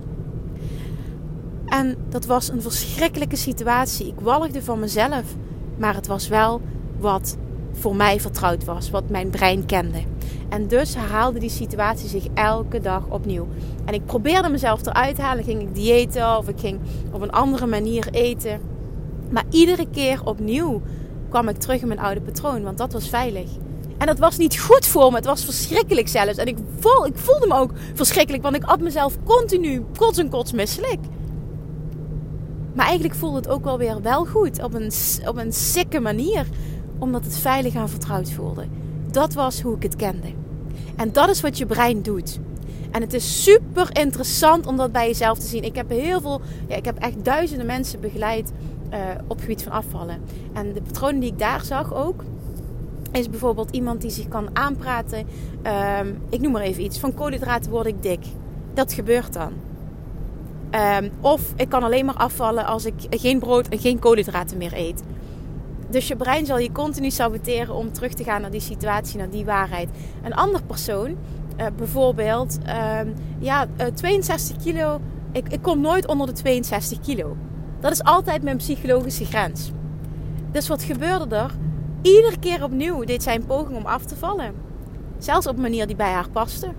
En 1.67 1.97
dat 2.09 2.27
was 2.27 2.49
een 2.49 2.63
verschrikkelijke 2.63 3.37
situatie. 3.37 4.07
Ik 4.07 4.21
walgde 4.21 4.63
van 4.63 4.79
mezelf. 4.79 5.25
Maar 5.77 5.95
het 5.95 6.07
was 6.07 6.29
wel 6.29 6.61
wat 6.99 7.37
voor 7.73 7.97
mij 7.97 8.21
vertrouwd 8.21 8.65
was. 8.65 8.91
Wat 8.91 9.09
mijn 9.09 9.31
brein 9.31 9.67
kende. 9.67 10.03
En 10.49 10.69
dus 10.69 10.95
herhaalde 10.95 11.39
die 11.39 11.51
situatie 11.51 12.09
zich 12.09 12.27
elke 12.35 12.81
dag 12.81 13.03
opnieuw. 13.09 13.47
En 13.85 13.95
ik 13.95 14.05
probeerde 14.05 14.49
mezelf 14.49 14.87
eruit 14.87 15.17
te 15.17 15.23
halen. 15.23 15.45
Ging 15.45 15.61
ik 15.61 15.75
diëten 15.75 16.37
of 16.37 16.49
ik 16.49 16.61
ging 16.61 16.79
op 17.13 17.23
een 17.23 17.33
andere 17.33 17.67
manier 17.67 18.09
eten. 18.11 18.61
Maar 19.31 19.45
iedere 19.51 19.87
keer 19.93 20.21
opnieuw 20.25 20.83
kwam 21.29 21.49
ik 21.49 21.57
terug 21.57 21.81
in 21.81 21.89
mijn 21.89 22.01
oude 22.01 22.21
patroon. 22.21 22.63
Want 22.63 22.79
dat 22.79 22.93
was 22.93 23.09
veilig. 23.09 23.51
En 23.99 24.07
dat 24.07 24.19
was 24.19 24.37
niet 24.37 24.59
goed 24.59 24.87
voor 24.87 25.11
me. 25.11 25.17
Het 25.17 25.25
was 25.25 25.45
verschrikkelijk 25.45 26.09
zelfs. 26.09 26.37
En 26.37 26.47
ik, 26.47 26.57
voel, 26.79 27.07
ik 27.07 27.17
voelde 27.17 27.47
me 27.47 27.55
ook 27.55 27.71
verschrikkelijk. 27.95 28.43
Want 28.43 28.57
ik 28.57 28.65
at 28.65 28.81
mezelf 28.81 29.17
continu 29.25 29.85
kots 29.97 30.19
en 30.19 30.29
kots 30.29 30.53
misselijk. 30.53 31.01
Maar 32.75 32.87
eigenlijk 32.87 33.15
voelde 33.15 33.37
het 33.37 33.49
ook 33.49 33.65
wel 33.65 33.79
weer 33.79 34.03
wel 34.03 34.27
goed. 34.27 34.63
Op 34.63 34.75
een, 34.75 34.93
op 35.27 35.37
een 35.37 35.53
sikke 35.53 36.01
manier. 36.01 36.47
Omdat 37.01 37.25
het 37.25 37.37
veilig 37.37 37.75
en 37.75 37.89
vertrouwd 37.89 38.31
voelde. 38.31 38.65
Dat 39.11 39.35
was 39.35 39.61
hoe 39.61 39.77
ik 39.77 39.83
het 39.83 39.97
kende. 39.97 40.29
En 40.97 41.13
dat 41.13 41.29
is 41.29 41.41
wat 41.41 41.59
je 41.59 41.67
brein 41.67 42.03
doet. 42.03 42.39
En 42.91 43.01
het 43.01 43.15
is 43.15 43.43
super 43.43 43.89
interessant 44.01 44.67
om 44.67 44.77
dat 44.77 44.93
bij 44.93 45.07
jezelf 45.07 45.39
te 45.39 45.47
zien. 45.47 45.65
Ik 45.65 45.75
heb 45.75 45.89
heel 45.89 46.21
veel, 46.21 46.41
ja, 46.69 46.77
ik 46.77 46.85
heb 46.85 46.99
echt 46.99 47.25
duizenden 47.25 47.67
mensen 47.67 48.01
begeleid 48.01 48.53
uh, 48.93 48.99
op 49.23 49.29
het 49.29 49.41
gebied 49.41 49.63
van 49.63 49.73
afvallen. 49.73 50.21
En 50.53 50.73
de 50.73 50.83
patronen 50.83 51.21
die 51.21 51.33
ik 51.33 51.39
daar 51.39 51.65
zag 51.65 51.95
ook, 51.95 52.25
is 53.13 53.31
bijvoorbeeld 53.31 53.71
iemand 53.71 54.01
die 54.01 54.11
zich 54.11 54.29
kan 54.29 54.49
aanpraten. 54.53 55.27
Um, 55.99 56.19
ik 56.29 56.41
noem 56.41 56.53
maar 56.53 56.63
even 56.63 56.83
iets. 56.83 56.99
Van 56.99 57.15
koolhydraten 57.15 57.71
word 57.71 57.87
ik 57.87 58.03
dik. 58.03 58.25
Dat 58.75 58.93
gebeurt 58.93 59.33
dan. 59.33 59.53
Um, 61.03 61.11
of 61.21 61.53
ik 61.57 61.69
kan 61.69 61.83
alleen 61.83 62.05
maar 62.05 62.15
afvallen 62.15 62.67
als 62.67 62.85
ik 62.85 62.95
geen 63.11 63.39
brood 63.39 63.69
en 63.69 63.79
geen 63.79 63.99
koolhydraten 63.99 64.59
meer 64.59 64.73
eet. 64.75 65.03
Dus 65.91 66.09
je 66.09 66.17
brein 66.17 66.47
zal 66.47 66.59
je 66.59 66.73
continu 66.73 67.11
saboteren 67.11 67.75
om 67.75 67.93
terug 67.93 68.13
te 68.13 68.25
gaan 68.25 68.41
naar 68.41 68.51
die 68.51 68.61
situatie, 68.61 69.19
naar 69.19 69.31
die 69.31 69.45
waarheid. 69.45 69.89
Een 70.23 70.35
ander 70.35 70.63
persoon, 70.63 71.17
uh, 71.57 71.67
bijvoorbeeld, 71.77 72.59
um, 73.03 73.15
ja, 73.39 73.67
uh, 73.79 73.87
eh, 73.87 73.95
62 73.95 74.57
kilo. 74.57 75.01
Ik, 75.33 75.49
ik 75.49 75.63
kom 75.63 75.81
nooit 75.81 76.07
onder 76.07 76.27
de 76.27 76.33
62 76.33 77.01
kilo. 77.01 77.37
Dat 77.81 77.93
is 77.93 78.03
altijd 78.03 78.43
mijn 78.43 78.57
psychologische 78.57 79.25
grens. 79.25 79.71
Dus 80.53 80.69
wat 80.69 80.83
gebeurde 80.83 81.37
er? 81.37 81.51
Iedere 82.03 82.39
keer 82.39 82.65
opnieuw 82.65 83.05
deed 83.05 83.23
zij 83.23 83.35
een 83.35 83.47
poging 83.47 83.77
om 83.77 83.87
af 83.87 84.05
te 84.05 84.17
vallen. 84.17 84.55
Zelfs 85.19 85.47
op 85.47 85.57
een 85.57 85.63
manier 85.63 85.87
die 85.87 85.97
bij 85.97 86.13
haar 86.13 86.31
paste. 86.31 86.73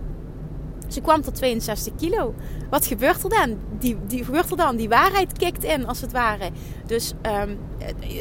Ze 0.91 1.01
kwam 1.01 1.21
tot 1.21 1.35
62 1.35 1.93
kilo. 1.97 2.33
Wat 2.69 2.85
gebeurt 2.85 3.23
er 3.23 3.29
dan? 3.29 3.57
Die, 3.79 3.97
die, 4.07 4.23
gebeurt 4.23 4.51
er 4.51 4.57
dan? 4.57 4.75
Die 4.75 4.89
waarheid 4.89 5.37
kikt 5.37 5.63
in, 5.63 5.87
als 5.87 6.01
het 6.01 6.11
ware. 6.11 6.49
Dus, 6.85 7.13
um, 7.45 7.57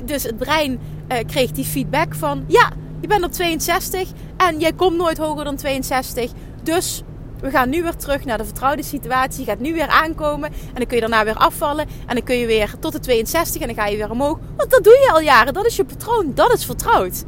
dus 0.04 0.22
het 0.22 0.36
brein 0.36 0.80
uh, 1.08 1.18
kreeg 1.26 1.50
die 1.50 1.64
feedback 1.64 2.14
van... 2.14 2.44
Ja, 2.46 2.72
je 3.00 3.06
bent 3.06 3.24
op 3.24 3.32
62 3.32 4.08
en 4.36 4.58
jij 4.58 4.72
komt 4.72 4.96
nooit 4.96 5.18
hoger 5.18 5.44
dan 5.44 5.56
62. 5.56 6.30
Dus 6.62 7.02
we 7.40 7.50
gaan 7.50 7.68
nu 7.68 7.82
weer 7.82 7.96
terug 7.96 8.24
naar 8.24 8.38
de 8.38 8.44
vertrouwde 8.44 8.82
situatie. 8.82 9.40
Je 9.40 9.50
gaat 9.50 9.58
nu 9.58 9.72
weer 9.72 9.88
aankomen. 9.88 10.52
En 10.52 10.74
dan 10.74 10.86
kun 10.86 10.94
je 10.94 11.00
daarna 11.00 11.24
weer 11.24 11.36
afvallen. 11.36 11.86
En 12.06 12.14
dan 12.14 12.24
kun 12.24 12.36
je 12.36 12.46
weer 12.46 12.74
tot 12.80 12.92
de 12.92 13.00
62 13.00 13.60
en 13.60 13.66
dan 13.66 13.76
ga 13.76 13.86
je 13.86 13.96
weer 13.96 14.10
omhoog. 14.10 14.38
Want 14.56 14.70
dat 14.70 14.84
doe 14.84 14.92
je 14.92 15.10
al 15.12 15.20
jaren. 15.20 15.54
Dat 15.54 15.66
is 15.66 15.76
je 15.76 15.84
patroon. 15.84 16.32
Dat 16.34 16.52
is 16.52 16.64
vertrouwd. 16.64 17.24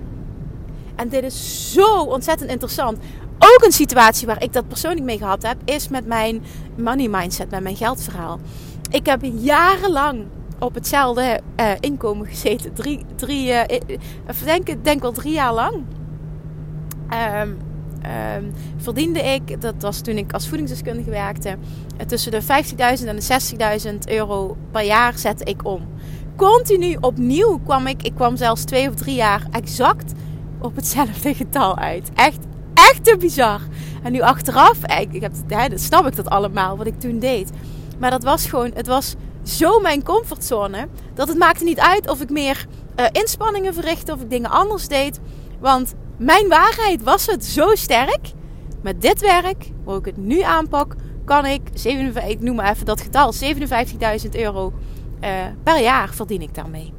En 0.96 1.08
dit 1.08 1.24
is 1.24 1.72
zo 1.72 2.02
ontzettend 2.02 2.50
interessant. 2.50 2.98
Ook 3.38 3.64
een 3.64 3.72
situatie 3.72 4.26
waar 4.26 4.42
ik 4.42 4.52
dat 4.52 4.68
persoonlijk 4.68 5.04
mee 5.04 5.18
gehad 5.18 5.42
heb, 5.42 5.56
is 5.64 5.88
met 5.88 6.06
mijn 6.06 6.42
money 6.76 7.08
mindset, 7.08 7.50
met 7.50 7.62
mijn 7.62 7.76
geldverhaal. 7.76 8.38
Ik 8.90 9.06
heb 9.06 9.20
jarenlang 9.22 10.24
op 10.58 10.74
hetzelfde 10.74 11.40
uh, 11.60 11.70
inkomen 11.80 12.26
gezeten. 12.26 12.72
Drie, 12.74 13.04
drie 13.16 13.48
uh, 13.48 13.62
denk, 14.44 14.84
denk 14.84 15.02
wel 15.02 15.12
drie 15.12 15.32
jaar 15.32 15.54
lang. 15.54 15.84
Um, 17.44 18.52
verdiende 18.76 19.20
ik, 19.20 19.60
dat 19.60 19.74
was 19.78 20.00
toen 20.00 20.16
ik 20.16 20.32
als 20.32 20.48
voedingsdeskundige 20.48 21.10
werkte, 21.10 21.56
tussen 22.06 22.32
de 22.32 22.42
50.000 22.42 22.46
en 23.06 23.16
de 23.16 23.98
60.000 24.06 24.12
euro 24.12 24.56
per 24.70 24.82
jaar 24.82 25.18
zette 25.18 25.44
ik 25.44 25.64
om. 25.64 25.88
Continu 26.36 26.96
opnieuw 27.00 27.58
kwam 27.64 27.86
ik, 27.86 28.02
ik 28.02 28.14
kwam 28.14 28.36
zelfs 28.36 28.64
twee 28.64 28.88
of 28.88 28.94
drie 28.94 29.14
jaar 29.14 29.46
exact 29.50 30.12
op 30.62 30.76
hetzelfde 30.76 31.34
getal 31.44 31.78
uit. 31.78 32.10
Echt, 32.14 32.38
echt 32.74 33.04
te 33.04 33.16
bizar. 33.16 33.60
En 34.02 34.12
nu 34.12 34.20
achteraf, 34.20 34.78
ik, 34.84 35.12
ik 35.12 35.20
heb, 35.20 35.32
hè, 35.48 35.68
dat 35.68 35.80
snap 35.80 36.06
ik 36.06 36.16
dat 36.16 36.28
allemaal, 36.28 36.76
wat 36.76 36.86
ik 36.86 37.00
toen 37.00 37.18
deed. 37.18 37.50
Maar 37.98 38.10
dat 38.10 38.22
was 38.22 38.46
gewoon, 38.46 38.70
het 38.74 38.86
was 38.86 39.14
zo 39.42 39.80
mijn 39.80 40.02
comfortzone, 40.02 40.88
dat 41.14 41.28
het 41.28 41.38
maakte 41.38 41.64
niet 41.64 41.80
uit 41.80 42.10
of 42.10 42.20
ik 42.20 42.30
meer 42.30 42.66
uh, 42.96 43.06
inspanningen 43.12 43.74
verrichtte, 43.74 44.12
of 44.12 44.20
ik 44.20 44.30
dingen 44.30 44.50
anders 44.50 44.88
deed. 44.88 45.20
Want 45.60 45.94
mijn 46.16 46.48
waarheid 46.48 47.02
was 47.02 47.26
het 47.26 47.44
zo 47.44 47.74
sterk. 47.74 48.32
Met 48.82 49.02
dit 49.02 49.20
werk, 49.20 49.70
hoe 49.84 49.98
ik 49.98 50.04
het 50.04 50.16
nu 50.16 50.40
aanpak, 50.40 50.94
kan 51.24 51.46
ik, 51.46 51.60
57, 51.74 52.32
ik 52.32 52.40
noem 52.40 52.56
maar 52.56 52.70
even 52.70 52.86
dat 52.86 53.00
getal, 53.00 53.32
57.000 54.24 54.30
euro 54.30 54.72
uh, 55.20 55.30
per 55.62 55.80
jaar 55.80 56.14
verdien 56.14 56.42
ik 56.42 56.54
daarmee. 56.54 56.92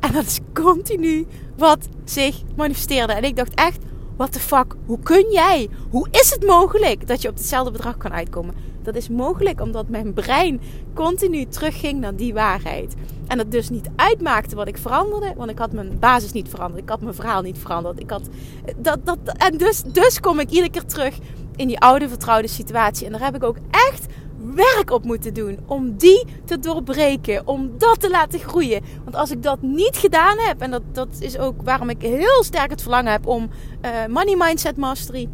En 0.00 0.12
dat 0.12 0.24
is 0.24 0.38
continu 0.54 1.26
wat 1.60 1.88
zich 2.04 2.42
manifesteerde. 2.56 3.12
En 3.12 3.24
ik 3.24 3.36
dacht 3.36 3.54
echt, 3.54 3.78
what 4.16 4.32
the 4.32 4.40
fuck, 4.40 4.74
hoe 4.86 4.98
kun 5.02 5.30
jij, 5.30 5.68
hoe 5.90 6.08
is 6.10 6.30
het 6.30 6.46
mogelijk 6.46 7.08
dat 7.08 7.22
je 7.22 7.28
op 7.28 7.34
hetzelfde 7.36 7.70
bedrag 7.70 7.96
kan 7.96 8.12
uitkomen? 8.12 8.54
Dat 8.82 8.94
is 8.94 9.08
mogelijk 9.08 9.60
omdat 9.60 9.88
mijn 9.88 10.12
brein 10.12 10.60
continu 10.94 11.46
terugging 11.46 12.00
naar 12.00 12.16
die 12.16 12.34
waarheid. 12.34 12.94
En 13.26 13.38
het 13.38 13.50
dus 13.50 13.68
niet 13.68 13.88
uitmaakte 13.96 14.56
wat 14.56 14.68
ik 14.68 14.78
veranderde, 14.78 15.32
want 15.36 15.50
ik 15.50 15.58
had 15.58 15.72
mijn 15.72 15.98
basis 15.98 16.32
niet 16.32 16.48
veranderd. 16.48 16.82
Ik 16.82 16.88
had 16.88 17.00
mijn 17.00 17.14
verhaal 17.14 17.42
niet 17.42 17.58
veranderd. 17.58 18.00
Ik 18.00 18.10
had 18.10 18.28
dat, 18.76 19.06
dat, 19.06 19.18
en 19.36 19.56
dus, 19.56 19.82
dus 19.82 20.20
kom 20.20 20.40
ik 20.40 20.50
iedere 20.50 20.70
keer 20.70 20.84
terug 20.84 21.18
in 21.56 21.66
die 21.66 21.80
oude 21.80 22.08
vertrouwde 22.08 22.48
situatie. 22.48 23.06
En 23.06 23.12
daar 23.12 23.24
heb 23.24 23.34
ik 23.34 23.44
ook 23.44 23.56
echt 23.70 24.06
werk 24.54 24.90
op 24.90 25.04
moeten 25.04 25.34
doen 25.34 25.58
om 25.66 25.96
die 25.96 26.24
te 26.44 26.58
doorbreken, 26.58 27.46
om 27.46 27.78
dat 27.78 28.00
te 28.00 28.10
laten 28.10 28.38
groeien. 28.38 28.82
Want 29.04 29.16
als 29.16 29.30
ik 29.30 29.42
dat 29.42 29.62
niet 29.62 29.96
gedaan 29.96 30.38
heb, 30.38 30.60
en 30.60 30.70
dat, 30.70 30.82
dat 30.92 31.08
is 31.18 31.38
ook 31.38 31.62
waarom 31.62 31.90
ik 31.90 32.02
heel 32.02 32.44
sterk 32.44 32.70
het 32.70 32.82
verlangen 32.82 33.12
heb 33.12 33.26
om 33.26 33.50
uh, 33.84 34.06
Money 34.06 34.36
Mindset 34.36 34.76
Mastery 34.76 35.28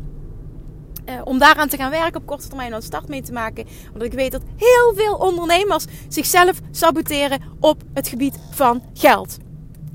uh, 1.09 1.21
om 1.25 1.39
daaraan 1.39 1.69
te 1.69 1.77
gaan 1.77 1.91
werken 1.91 2.21
op 2.21 2.27
korte 2.27 2.49
termijn 2.49 2.73
een 2.73 2.83
start 2.83 3.09
mee 3.09 3.23
te 3.23 3.33
maken. 3.33 3.67
Want 3.91 4.03
ik 4.03 4.13
weet 4.13 4.33
dat 4.33 4.43
heel 4.57 4.95
veel 4.95 5.15
ondernemers 5.15 5.85
zichzelf 6.09 6.61
saboteren 6.71 7.43
op 7.61 7.83
het 7.95 8.09
gebied 8.09 8.39
van 8.51 8.83
geld. 8.95 9.39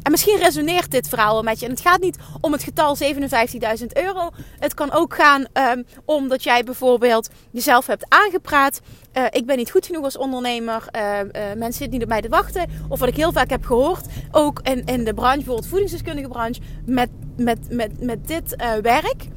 En 0.02 0.12
misschien 0.12 0.38
resoneert 0.38 0.92
dit 0.92 1.10
verhaal 1.10 1.44
met 1.44 1.60
je. 1.60 1.66
En 1.66 1.72
het 1.72 1.82
gaat 1.82 2.02
niet 2.02 2.18
om 2.42 2.52
het 2.52 2.64
getal 2.64 2.98
57.000 2.98 3.86
euro. 3.94 4.30
Het 4.60 4.74
kan 4.74 4.92
ook 4.92 5.16
gaan 5.16 5.46
um, 5.54 5.86
om 6.06 6.28
dat 6.28 6.44
jij 6.44 6.64
bijvoorbeeld 6.64 7.30
jezelf 7.52 7.88
hebt 7.88 8.06
aangepraat. 8.08 8.82
Uh, 9.18 9.26
ik 9.30 9.46
ben 9.46 9.58
niet 9.58 9.72
goed 9.72 9.86
genoeg 9.86 10.04
als 10.04 10.18
ondernemer. 10.18 10.86
Uh, 10.96 11.02
uh, 11.02 11.24
mensen 11.34 11.74
zitten 11.74 11.92
niet 11.92 12.04
op 12.04 12.10
mij 12.10 12.22
te 12.22 12.30
wachten. 12.30 12.70
Of 12.90 13.00
wat 13.00 13.10
ik 13.10 13.16
heel 13.16 13.32
vaak 13.32 13.50
heb 13.50 13.66
gehoord. 13.66 14.06
Ook 14.32 14.60
in, 14.64 14.86
in 14.86 15.04
de 15.04 15.14
branche, 15.14 15.36
bijvoorbeeld 15.38 15.68
voedingsdeskundige 15.68 16.28
branche. 16.28 16.62
Met, 16.86 17.10
met, 17.38 17.60
met, 17.70 18.02
met 18.02 18.28
dit 18.28 18.56
werk 18.82 19.28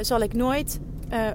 zal 0.00 0.20
ik 0.20 0.32
nooit 0.32 0.80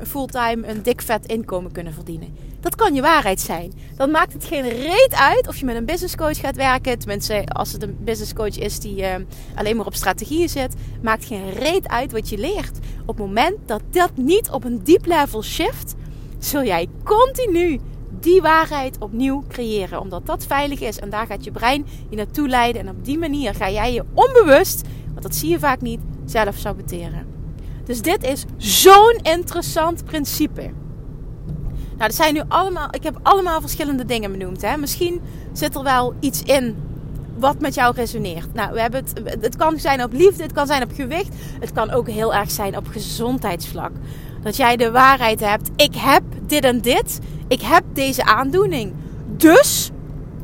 fulltime 0.03 0.67
een 0.67 0.83
dik 0.83 1.01
vet 1.01 1.25
inkomen 1.25 1.71
kunnen 1.71 1.93
verdienen. 1.93 2.50
Dat 2.61 2.75
kan 2.75 2.93
je 2.93 3.01
waarheid 3.01 3.39
zijn. 3.39 3.73
Dan 3.95 4.11
maakt 4.11 4.33
het 4.33 4.45
geen 4.45 4.69
reet 4.69 5.15
uit 5.15 5.47
of 5.47 5.57
je 5.57 5.65
met 5.65 5.75
een 5.75 5.85
business 5.85 6.15
coach 6.15 6.39
gaat 6.39 6.55
werken. 6.55 6.99
Tenminste, 6.99 7.43
als 7.47 7.71
het 7.71 7.83
een 7.83 7.97
business 7.99 8.33
coach 8.33 8.57
is 8.57 8.79
die 8.79 9.01
uh, 9.01 9.15
alleen 9.55 9.75
maar 9.75 9.85
op 9.85 9.95
strategieën 9.95 10.49
zit. 10.49 10.75
Maakt 11.01 11.25
geen 11.25 11.49
reet 11.49 11.87
uit 11.87 12.11
wat 12.11 12.29
je 12.29 12.37
leert. 12.37 12.77
Op 13.05 13.17
het 13.17 13.25
moment 13.25 13.57
dat 13.65 13.81
dat 13.89 14.11
niet 14.15 14.49
op 14.49 14.63
een 14.63 14.83
diep 14.83 15.05
level 15.05 15.43
shift, 15.43 15.95
zul 16.39 16.63
jij 16.63 16.87
continu 17.03 17.79
die 18.19 18.41
waarheid 18.41 18.97
opnieuw 18.99 19.43
creëren. 19.47 19.99
Omdat 19.99 20.25
dat 20.25 20.45
veilig 20.45 20.79
is. 20.79 20.99
En 20.99 21.09
daar 21.09 21.25
gaat 21.25 21.43
je 21.43 21.51
brein 21.51 21.85
je 22.09 22.15
naartoe 22.15 22.47
leiden. 22.47 22.81
En 22.81 22.89
op 22.89 23.05
die 23.05 23.17
manier 23.17 23.55
ga 23.55 23.69
jij 23.69 23.93
je 23.93 24.03
onbewust, 24.13 24.81
want 25.09 25.21
dat 25.21 25.35
zie 25.35 25.49
je 25.49 25.59
vaak 25.59 25.81
niet, 25.81 25.99
zelf 26.25 26.55
saboteren. 26.55 27.27
Dus 27.85 28.01
dit 28.01 28.23
is 28.23 28.45
zo'n 28.57 29.19
interessant 29.21 30.05
principe. 30.05 30.71
Nou, 32.01 32.13
er 32.13 32.19
zijn 32.19 32.33
nu 32.33 32.41
allemaal, 32.47 32.87
ik 32.91 33.03
heb 33.03 33.19
allemaal 33.23 33.61
verschillende 33.61 34.05
dingen 34.05 34.31
benoemd. 34.31 34.61
Hè? 34.61 34.77
Misschien 34.77 35.21
zit 35.53 35.75
er 35.75 35.83
wel 35.83 36.13
iets 36.19 36.43
in 36.43 36.75
wat 37.37 37.59
met 37.59 37.73
jou 37.73 37.95
resoneert. 37.95 38.53
Nou, 38.53 38.73
we 38.73 38.81
hebben 38.81 39.03
het, 39.23 39.37
het 39.41 39.55
kan 39.55 39.79
zijn 39.79 40.03
op 40.03 40.13
liefde, 40.13 40.43
het 40.43 40.51
kan 40.51 40.67
zijn 40.67 40.83
op 40.83 40.91
gewicht, 40.93 41.35
het 41.59 41.71
kan 41.71 41.91
ook 41.91 42.09
heel 42.09 42.33
erg 42.33 42.51
zijn 42.51 42.77
op 42.77 42.87
gezondheidsvlak. 42.87 43.91
Dat 44.43 44.55
jij 44.55 44.77
de 44.77 44.91
waarheid 44.91 45.39
hebt. 45.39 45.69
Ik 45.75 45.95
heb 45.95 46.23
dit 46.45 46.63
en 46.63 46.81
dit. 46.81 47.19
Ik 47.47 47.61
heb 47.61 47.83
deze 47.93 48.23
aandoening. 48.23 48.93
Dus 49.37 49.91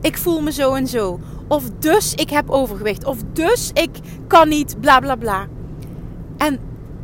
ik 0.01 0.17
voel 0.17 0.41
me 0.41 0.51
zo 0.51 0.73
en 0.73 0.87
zo. 0.87 1.19
Of 1.47 1.63
dus 1.79 2.13
ik 2.13 2.29
heb 2.29 2.49
overgewicht. 2.49 3.05
Of 3.05 3.17
dus 3.33 3.71
ik 3.73 3.89
kan 4.27 4.49
niet 4.49 4.79
bla 4.79 4.99
bla 4.99 5.15
bla. 5.15 5.47
En 6.37 6.59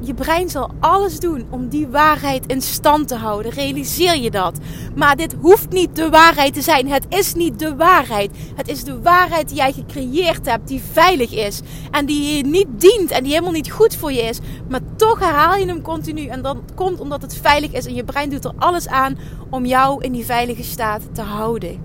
je 0.05 0.13
brein 0.13 0.49
zal 0.49 0.71
alles 0.79 1.19
doen 1.19 1.45
om 1.49 1.67
die 1.67 1.87
waarheid 1.87 2.45
in 2.45 2.61
stand 2.61 3.07
te 3.07 3.15
houden. 3.15 3.51
Realiseer 3.51 4.17
je 4.17 4.31
dat? 4.31 4.57
Maar 4.95 5.15
dit 5.15 5.35
hoeft 5.41 5.69
niet 5.69 5.95
de 5.95 6.09
waarheid 6.09 6.53
te 6.53 6.61
zijn. 6.61 6.87
Het 6.87 7.05
is 7.09 7.33
niet 7.33 7.59
de 7.59 7.75
waarheid. 7.75 8.31
Het 8.55 8.67
is 8.67 8.83
de 8.83 9.01
waarheid 9.01 9.47
die 9.47 9.57
jij 9.57 9.71
gecreëerd 9.71 10.45
hebt, 10.45 10.67
die 10.67 10.81
veilig 10.91 11.31
is. 11.31 11.61
En 11.91 12.05
die 12.05 12.37
je 12.37 12.43
niet 12.43 12.67
dient 12.77 13.11
en 13.11 13.23
die 13.23 13.31
helemaal 13.31 13.53
niet 13.53 13.71
goed 13.71 13.95
voor 13.95 14.11
je 14.11 14.21
is. 14.21 14.39
Maar 14.69 14.81
toch 14.95 15.19
herhaal 15.19 15.55
je 15.55 15.65
hem 15.65 15.81
continu. 15.81 16.25
En 16.25 16.41
dat 16.41 16.57
komt 16.75 16.99
omdat 16.99 17.21
het 17.21 17.35
veilig 17.35 17.71
is. 17.71 17.85
En 17.85 17.95
je 17.95 18.03
brein 18.03 18.29
doet 18.29 18.45
er 18.45 18.53
alles 18.57 18.87
aan 18.87 19.17
om 19.49 19.65
jou 19.65 20.03
in 20.03 20.11
die 20.11 20.25
veilige 20.25 20.63
staat 20.63 21.01
te 21.11 21.21
houden. 21.21 21.79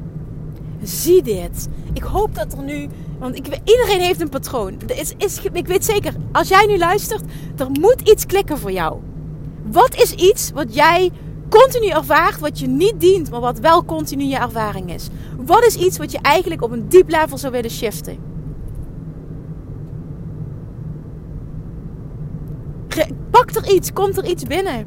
Zie 0.82 1.22
dit. 1.22 1.68
Ik 1.92 2.02
hoop 2.02 2.34
dat 2.34 2.52
er 2.52 2.62
nu 2.62 2.88
want 3.18 3.36
ik, 3.36 3.46
iedereen 3.64 4.00
heeft 4.00 4.20
een 4.20 4.28
patroon. 4.28 4.76
Is, 5.16 5.40
ik 5.52 5.66
weet 5.66 5.84
zeker, 5.84 6.12
als 6.32 6.48
jij 6.48 6.66
nu 6.66 6.78
luistert, 6.78 7.22
er 7.56 7.70
moet 7.70 8.00
iets 8.08 8.26
klikken 8.26 8.58
voor 8.58 8.72
jou. 8.72 8.98
Wat 9.62 9.94
is 9.94 10.12
iets 10.12 10.50
wat 10.50 10.74
jij 10.74 11.10
continu 11.48 11.88
ervaart, 11.88 12.38
wat 12.38 12.58
je 12.58 12.66
niet 12.66 13.00
dient, 13.00 13.30
maar 13.30 13.40
wat 13.40 13.58
wel 13.58 13.84
continu 13.84 14.24
je 14.24 14.36
ervaring 14.36 14.92
is? 14.92 15.08
Wat 15.36 15.64
is 15.64 15.76
iets 15.76 15.98
wat 15.98 16.12
je 16.12 16.18
eigenlijk 16.18 16.62
op 16.62 16.70
een 16.70 16.88
diep 16.88 17.08
level 17.08 17.38
zou 17.38 17.52
willen 17.52 17.70
shiften? 17.70 18.18
Pak 23.30 23.50
er 23.50 23.70
iets, 23.70 23.92
komt 23.92 24.16
er 24.16 24.26
iets 24.26 24.44
binnen. 24.44 24.86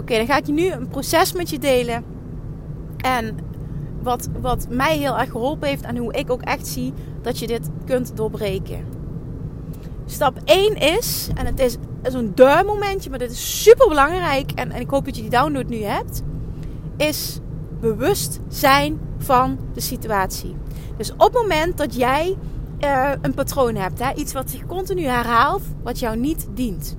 Oké, 0.00 0.16
dan 0.16 0.26
ga 0.26 0.36
ik 0.36 0.46
je 0.46 0.52
nu 0.52 0.70
een 0.70 0.88
proces 0.88 1.32
met 1.32 1.50
je 1.50 1.58
delen. 1.58 2.04
En 2.96 3.36
wat, 4.04 4.28
wat 4.40 4.66
mij 4.70 4.96
heel 4.96 5.18
erg 5.18 5.30
geholpen 5.30 5.68
heeft 5.68 5.84
en 5.84 5.96
hoe 5.96 6.12
ik 6.12 6.30
ook 6.30 6.42
echt 6.42 6.66
zie 6.66 6.92
dat 7.22 7.38
je 7.38 7.46
dit 7.46 7.68
kunt 7.84 8.16
doorbreken. 8.16 8.84
Stap 10.06 10.40
1 10.44 10.74
is, 10.76 11.28
en 11.34 11.46
het 11.46 11.60
is 11.60 11.76
zo'n 12.02 12.32
duim 12.34 12.66
momentje, 12.66 13.10
maar 13.10 13.18
dit 13.18 13.30
is 13.30 13.62
super 13.62 13.88
belangrijk 13.88 14.50
en, 14.52 14.70
en 14.70 14.80
ik 14.80 14.90
hoop 14.90 15.04
dat 15.04 15.16
je 15.16 15.22
die 15.22 15.30
download 15.30 15.68
nu 15.68 15.82
hebt, 15.82 16.22
is 16.96 17.38
bewust 17.80 18.40
zijn 18.48 19.00
van 19.18 19.58
de 19.74 19.80
situatie. 19.80 20.56
Dus 20.96 21.12
op 21.12 21.18
het 21.18 21.32
moment 21.32 21.76
dat 21.76 21.94
jij 21.94 22.36
uh, 22.80 23.12
een 23.20 23.34
patroon 23.34 23.74
hebt, 23.74 23.98
hè, 23.98 24.14
iets 24.14 24.32
wat 24.32 24.50
zich 24.50 24.66
continu 24.66 25.02
herhaalt, 25.02 25.62
wat 25.82 25.98
jou 25.98 26.16
niet 26.16 26.46
dient, 26.54 26.96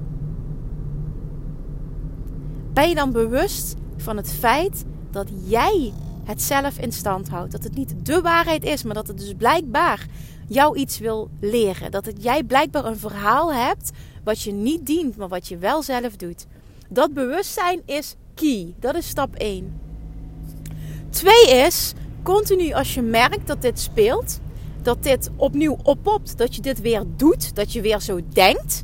ben 2.74 2.90
je 2.90 2.96
dan 2.96 3.12
bewust 3.12 3.76
van 3.98 4.18
het 4.18 4.32
feit 4.32 4.86
dat 5.12 5.30
jij 5.44 5.94
het 6.26 6.42
zelf 6.42 6.78
in 6.78 6.92
stand 6.92 7.30
houdt. 7.30 7.52
Dat 7.52 7.64
het 7.64 7.76
niet 7.76 7.94
de 8.04 8.22
waarheid 8.22 8.64
is, 8.64 8.84
maar 8.84 8.94
dat 8.94 9.08
het 9.08 9.18
dus 9.18 9.34
blijkbaar 9.38 10.06
jou 10.48 10.78
iets 10.78 11.00
wil 11.00 11.30
leren. 11.40 11.92
Dat 11.92 12.06
het, 12.06 12.24
jij 12.24 12.44
blijkbaar 12.44 12.86
een 12.86 12.98
verhaal 12.98 13.54
hebt 13.54 13.92
wat 14.24 14.42
je 14.42 14.52
niet 14.52 14.86
dient, 14.86 15.18
maar 15.18 15.28
wat 15.28 15.48
je 15.48 15.58
wel 15.58 15.84
zelf 15.84 16.16
doet. 16.16 16.46
Dat 16.90 17.14
bewustzijn 17.14 17.82
is 17.86 18.16
key. 18.34 18.74
Dat 18.80 18.96
is 18.96 19.08
stap 19.08 19.36
1. 19.36 19.80
Twee 21.10 21.50
is, 21.50 21.94
continu 22.24 22.74
als 22.74 22.94
je 22.94 23.02
merkt 23.02 23.48
dat 23.48 23.62
dit 23.62 23.80
speelt, 23.80 24.40
dat 24.82 25.04
dit 25.04 25.30
opnieuw 25.36 25.78
oppopt, 25.84 26.38
dat 26.38 26.56
je 26.56 26.62
dit 26.62 26.82
weer 26.82 27.04
doet, 27.16 27.56
dat 27.56 27.74
je 27.74 27.82
weer 27.82 28.02
zo 28.02 28.20
denkt, 28.30 28.84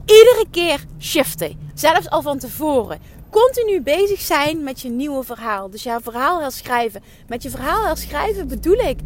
iedere 0.00 0.44
keer 0.50 0.84
shiften. 0.98 1.58
Zelfs 1.74 2.10
al 2.10 2.22
van 2.22 2.38
tevoren. 2.38 2.98
Continu 3.30 3.82
bezig 3.82 4.20
zijn 4.20 4.62
met 4.62 4.80
je 4.80 4.88
nieuwe 4.88 5.24
verhaal. 5.24 5.70
Dus 5.70 5.82
jouw 5.82 6.00
verhaal 6.00 6.40
herschrijven. 6.40 7.02
Met 7.28 7.42
je 7.42 7.50
verhaal 7.50 7.86
herschrijven 7.86 8.48
bedoel 8.48 8.78
ik 8.78 8.98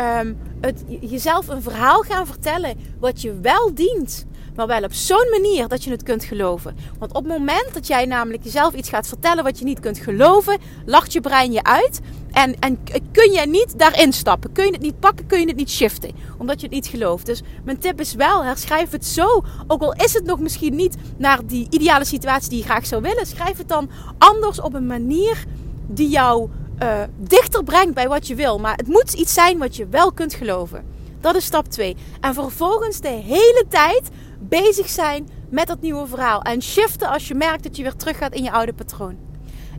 um, 0.00 0.38
het, 0.60 0.84
jezelf 1.00 1.48
een 1.48 1.62
verhaal 1.62 2.02
gaan 2.02 2.26
vertellen 2.26 2.76
wat 3.00 3.22
je 3.22 3.40
wel 3.40 3.74
dient. 3.74 4.26
Maar 4.54 4.66
wel 4.66 4.82
op 4.82 4.92
zo'n 4.92 5.28
manier 5.30 5.68
dat 5.68 5.84
je 5.84 5.90
het 5.90 6.02
kunt 6.02 6.24
geloven. 6.24 6.76
Want 6.98 7.14
op 7.14 7.24
het 7.24 7.32
moment 7.38 7.74
dat 7.74 7.86
jij 7.86 8.06
namelijk 8.06 8.44
jezelf 8.44 8.74
iets 8.74 8.88
gaat 8.88 9.08
vertellen 9.08 9.44
wat 9.44 9.58
je 9.58 9.64
niet 9.64 9.80
kunt 9.80 9.98
geloven, 9.98 10.58
lacht 10.86 11.12
je 11.12 11.20
brein 11.20 11.52
je 11.52 11.62
uit. 11.62 12.00
En, 12.32 12.58
en 12.58 12.78
kun 13.12 13.32
je 13.32 13.46
niet 13.46 13.78
daarin 13.78 14.12
stappen. 14.12 14.52
Kun 14.52 14.64
je 14.64 14.72
het 14.72 14.80
niet 14.80 15.00
pakken, 15.00 15.26
kun 15.26 15.40
je 15.40 15.46
het 15.46 15.56
niet 15.56 15.70
shiften. 15.70 16.10
Omdat 16.38 16.60
je 16.60 16.66
het 16.66 16.74
niet 16.74 16.86
gelooft. 16.86 17.26
Dus 17.26 17.42
mijn 17.64 17.78
tip 17.78 18.00
is 18.00 18.14
wel, 18.14 18.44
herschrijf 18.44 18.90
het 18.90 19.06
zo. 19.06 19.44
Ook 19.66 19.82
al 19.82 19.92
is 19.92 20.12
het 20.12 20.24
nog 20.24 20.40
misschien 20.40 20.74
niet 20.74 20.96
naar 21.16 21.46
die 21.46 21.66
ideale 21.70 22.04
situatie 22.04 22.48
die 22.48 22.58
je 22.58 22.64
graag 22.64 22.86
zou 22.86 23.02
willen. 23.02 23.26
Schrijf 23.26 23.58
het 23.58 23.68
dan 23.68 23.90
anders 24.18 24.60
op 24.60 24.74
een 24.74 24.86
manier 24.86 25.44
die 25.86 26.08
jou 26.08 26.48
uh, 26.82 27.02
dichter 27.16 27.64
brengt 27.64 27.94
bij 27.94 28.08
wat 28.08 28.26
je 28.26 28.34
wil. 28.34 28.58
Maar 28.58 28.76
het 28.76 28.86
moet 28.86 29.12
iets 29.12 29.34
zijn 29.34 29.58
wat 29.58 29.76
je 29.76 29.86
wel 29.86 30.12
kunt 30.12 30.34
geloven. 30.34 30.84
Dat 31.20 31.34
is 31.34 31.44
stap 31.44 31.68
2. 31.68 31.96
En 32.20 32.34
vervolgens 32.34 33.00
de 33.00 33.08
hele 33.08 33.64
tijd 33.68 34.08
bezig 34.38 34.88
zijn 34.88 35.28
met 35.50 35.66
dat 35.66 35.80
nieuwe 35.80 36.06
verhaal. 36.06 36.42
En 36.42 36.62
shiften 36.62 37.08
als 37.08 37.28
je 37.28 37.34
merkt 37.34 37.62
dat 37.62 37.76
je 37.76 37.82
weer 37.82 37.96
terug 37.96 38.18
gaat 38.18 38.34
in 38.34 38.42
je 38.42 38.52
oude 38.52 38.72
patroon. 38.72 39.16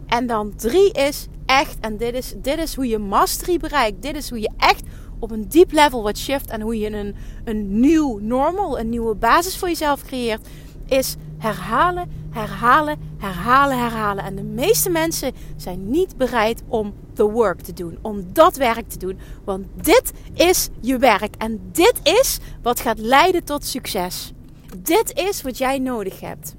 En 0.08 0.28
dan 0.28 0.56
3 0.56 0.92
is 0.92 1.28
echt, 1.60 1.80
en 1.80 1.98
dit 1.98 2.14
is, 2.14 2.34
dit 2.38 2.58
is 2.58 2.76
hoe 2.76 2.88
je 2.88 2.98
mastery 2.98 3.58
bereikt. 3.58 4.02
Dit 4.02 4.16
is 4.16 4.30
hoe 4.30 4.40
je 4.40 4.50
echt 4.58 4.84
op 5.20 5.32
een 5.32 5.48
diep 5.48 5.72
level 5.72 6.04
wat 6.04 6.18
shift. 6.18 6.50
En 6.50 6.62
hoe 6.62 6.80
je 6.80 6.92
een, 6.92 7.16
een 7.44 7.80
nieuw 7.80 8.20
normal, 8.22 8.80
een 8.80 8.90
nieuwe 8.90 9.16
basis 9.16 9.58
voor 9.58 9.68
jezelf 9.68 10.04
creëert. 10.04 10.48
Is 10.86 11.16
herhalen, 11.38 12.12
herhalen, 12.30 13.00
herhalen, 13.18 13.78
herhalen. 13.80 14.24
En 14.24 14.36
de 14.36 14.44
meeste 14.44 14.90
mensen 14.90 15.34
zijn 15.56 15.90
niet 15.90 16.18
bereid 16.18 16.64
om 16.68 16.94
the 17.14 17.30
work 17.30 17.62
te 17.62 17.74
doen, 17.74 17.98
om 18.02 18.26
dat 18.34 18.56
werk 18.56 18.90
te 18.90 18.98
doen. 18.98 19.20
Want 19.44 19.66
dit 19.82 20.12
is 20.34 20.70
je 20.80 20.98
werk 20.98 21.36
en 21.38 21.60
dit 21.72 22.00
is 22.04 22.40
wat 22.62 22.80
gaat 22.80 23.00
leiden 23.00 23.44
tot 23.44 23.66
succes. 23.66 24.32
Dit 24.78 25.14
is 25.14 25.42
wat 25.42 25.58
jij 25.58 25.80
nodig 25.80 26.20
hebt. 26.20 26.56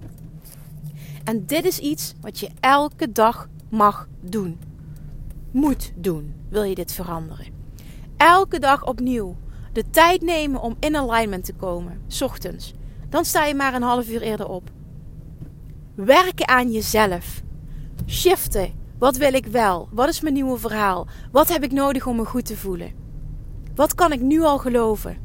En 1.25 1.47
dit 1.47 1.65
is 1.65 1.79
iets 1.79 2.15
wat 2.21 2.39
je 2.39 2.49
elke 2.61 3.13
dag 3.13 3.49
mag 3.69 4.09
doen. 4.21 4.59
Moet 5.53 5.93
doen, 5.97 6.35
wil 6.49 6.63
je 6.63 6.75
dit 6.75 6.93
veranderen. 6.93 7.47
Elke 8.17 8.59
dag 8.59 8.87
opnieuw 8.87 9.37
de 9.73 9.91
tijd 9.91 10.23
nemen 10.23 10.61
om 10.61 10.77
in 10.81 10.97
alignment 10.97 11.45
te 11.45 11.55
komen, 11.55 12.03
ochtends. 12.21 12.73
Dan 13.09 13.25
sta 13.25 13.45
je 13.45 13.55
maar 13.55 13.75
een 13.75 13.83
half 13.83 14.09
uur 14.09 14.23
eerder 14.23 14.49
op. 14.49 14.71
Werken 15.95 16.49
aan 16.49 16.71
jezelf. 16.71 17.43
Shiften. 18.07 18.73
Wat 18.99 19.17
wil 19.17 19.35
ik 19.35 19.47
wel? 19.47 19.89
Wat 19.91 20.09
is 20.09 20.21
mijn 20.21 20.35
nieuwe 20.35 20.59
verhaal? 20.59 21.07
Wat 21.33 21.49
heb 21.49 21.63
ik 21.63 21.73
nodig 21.73 22.07
om 22.07 22.17
me 22.17 22.25
goed 22.25 22.45
te 22.45 22.57
voelen? 22.57 22.93
Wat 23.75 23.95
kan 23.95 24.13
ik 24.13 24.21
nu 24.21 24.43
al 24.43 24.59
geloven? 24.59 25.17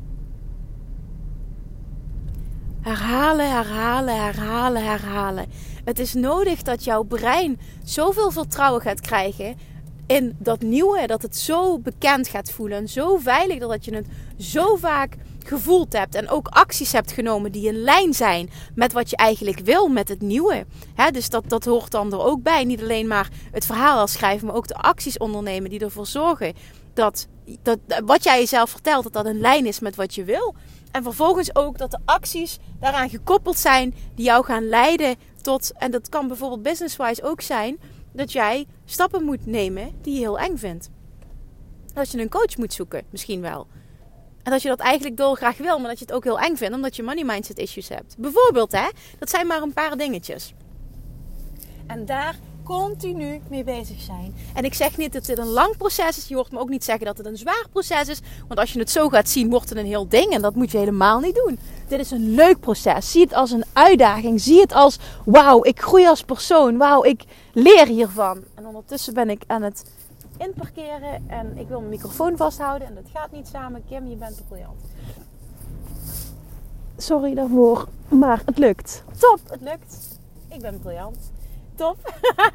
Herhalen, 2.82 3.52
herhalen, 3.52 4.24
herhalen, 4.24 4.84
herhalen. 4.84 5.46
Het 5.84 6.00
is 6.00 6.14
nodig 6.14 6.62
dat 6.62 6.84
jouw 6.84 7.04
brein 7.04 7.60
zoveel 7.84 8.32
vertrouwen 8.32 8.82
gaat 8.82 9.02
krijgen 9.02 9.56
in 10.08 10.36
dat 10.40 10.62
nieuwe, 10.62 11.08
dat 11.08 11.22
het 11.22 11.38
zo 11.38 11.80
bekend 11.80 12.28
gaat 12.28 12.52
voelen 12.52 12.78
en 12.78 12.90
zo 12.90 13.18
veilig 13.18 13.60
dat 13.60 13.86
je 13.86 13.96
het 13.96 14.08
zo 14.38 14.76
vaak 14.76 15.16
gevoeld 15.46 15.94
hebt 15.94 16.16
en 16.16 16.30
ook 16.30 16.48
acties 16.48 16.92
hebt 16.92 17.12
genomen 17.12 17.52
die 17.52 17.68
in 17.68 17.82
lijn 17.82 18.14
zijn 18.14 18.50
met 18.76 18.94
wat 18.94 19.10
je 19.10 19.16
eigenlijk 19.16 19.60
wil 19.60 19.88
met 19.88 20.10
het 20.10 20.22
nieuwe. 20.22 20.66
dus 21.12 21.30
dat, 21.30 21.44
dat 21.50 21.66
hoort 21.66 21.92
dan 21.92 22.14
er 22.14 22.20
ook 22.20 22.44
bij. 22.44 22.64
Niet 22.64 22.82
alleen 22.82 23.08
maar 23.08 23.30
het 23.52 23.66
verhaal 23.66 24.00
al 24.00 24.08
schrijven, 24.08 24.48
maar 24.48 24.56
ook 24.56 24.68
de 24.68 24.76
acties 24.76 25.18
ondernemen 25.18 25.70
die 25.70 25.80
ervoor 25.80 26.08
zorgen 26.08 26.54
dat, 26.94 27.28
dat 27.62 27.80
wat 28.06 28.24
jij 28.24 28.40
jezelf 28.40 28.70
vertelt, 28.70 29.04
dat 29.04 29.14
dat 29.14 29.26
in 29.26 29.40
lijn 29.40 29.66
is 29.66 29.80
met 29.80 29.96
wat 29.96 30.16
je 30.16 30.24
wil. 30.24 30.56
En 30.92 31.04
vervolgens 31.04 31.56
ook 31.56 31.78
dat 31.78 31.92
de 31.92 32.00
acties 32.06 32.58
daaraan 32.80 33.10
gekoppeld 33.10 33.58
zijn 33.58 33.96
die 34.16 34.26
jou 34.26 34.46
gaan 34.46 34.68
leiden 34.68 35.16
tot, 35.42 35.72
en 35.78 35.92
dat 35.92 36.10
kan 36.10 36.28
bijvoorbeeld 36.28 36.62
business-wise 36.62 37.24
ook 37.24 37.42
zijn, 37.42 37.78
dat 38.18 38.32
jij 38.32 38.66
stappen 38.86 39.24
moet 39.24 39.46
nemen 39.46 39.92
die 40.02 40.14
je 40.14 40.20
heel 40.20 40.40
eng 40.40 40.58
vindt. 40.58 40.90
Dat 41.94 42.12
je 42.12 42.20
een 42.20 42.30
coach 42.30 42.58
moet 42.58 42.74
zoeken, 42.74 43.04
misschien 43.10 43.42
wel. 43.42 43.68
En 44.44 44.52
dat 44.52 44.62
je 44.62 44.68
dat 44.68 44.80
eigenlijk 44.80 45.18
dolgraag 45.18 45.58
wil, 45.58 45.80
maar 45.80 45.90
dat 45.90 46.00
je 46.00 46.06
het 46.06 46.14
ook 46.14 46.24
heel 46.24 46.40
eng 46.40 46.56
vindt, 46.56 46.76
omdat 46.76 46.96
je 46.96 47.04
money 47.04 47.24
mindset 47.24 47.58
issues 47.58 47.90
hebt. 47.90 48.16
Bijvoorbeeld, 48.18 48.72
hè? 48.72 48.88
Dat 49.20 49.30
zijn 49.30 49.48
maar 49.48 49.62
een 49.62 49.74
paar 49.74 49.98
dingetjes. 49.98 50.54
En 51.88 52.06
daar 52.06 52.36
continu 52.68 53.42
mee 53.50 53.64
bezig 53.64 54.02
zijn. 54.02 54.36
En 54.54 54.64
ik 54.64 54.74
zeg 54.74 54.98
niet 54.98 55.14
dat 55.14 55.26
dit 55.26 55.38
een 55.38 55.48
lang 55.48 55.78
proces 55.78 56.18
is. 56.18 56.28
Je 56.28 56.36
hoort 56.36 56.52
me 56.52 56.60
ook 56.60 56.70
niet 56.70 56.84
zeggen 56.84 57.06
dat 57.06 57.18
het 57.18 57.26
een 57.26 57.38
zwaar 57.38 57.66
proces 57.72 58.08
is. 58.08 58.22
Want 58.48 58.60
als 58.60 58.74
je 58.74 58.80
het 58.80 58.90
zo 58.90 59.10
gaat 59.10 59.30
zien, 59.30 59.50
wordt 59.50 59.70
het 59.70 59.78
een 59.78 59.86
heel 59.86 60.08
ding. 60.08 60.34
En 60.34 60.42
dat 60.42 60.56
moet 60.56 60.72
je 60.72 60.78
helemaal 60.78 61.20
niet 61.20 61.36
doen. 61.36 61.60
Dit 61.88 62.00
is 62.00 62.12
een 62.12 62.30
leuk 62.30 62.60
proces. 62.60 63.12
Zie 63.12 63.22
het 63.22 63.34
als 63.34 63.52
een 63.52 63.64
uitdaging. 63.74 64.42
Zie 64.42 64.60
het 64.60 64.74
als, 64.74 65.00
wauw, 65.26 65.64
ik 65.64 65.82
groei 65.82 66.08
als 66.08 66.24
persoon. 66.24 66.78
Wauw, 66.78 67.04
ik 67.04 67.24
leer 67.54 67.88
hiervan. 67.88 68.44
En 68.56 68.66
ondertussen 68.66 69.14
ben 69.14 69.30
ik 69.30 69.44
aan 69.48 69.62
het 69.62 69.86
inparkeren. 70.38 71.24
En 71.28 71.58
ik 71.58 71.68
wil 71.68 71.80
mijn 71.80 71.92
microfoon 71.92 72.38
vasthouden. 72.38 72.88
En 72.88 72.96
dat 72.96 73.12
gaat 73.14 73.32
niet 73.32 73.48
samen. 73.48 73.84
Kim, 73.90 74.08
je 74.08 74.16
bent 74.16 74.42
briljant. 74.48 74.82
Sorry 76.98 77.34
daarvoor. 77.34 77.88
Maar 78.08 78.42
het 78.46 78.58
lukt. 78.58 79.04
Top, 79.18 79.40
het 79.50 79.62
lukt. 79.62 80.20
Ik 80.48 80.62
ben 80.62 80.80
briljant. 80.80 81.18
Top. 81.78 81.98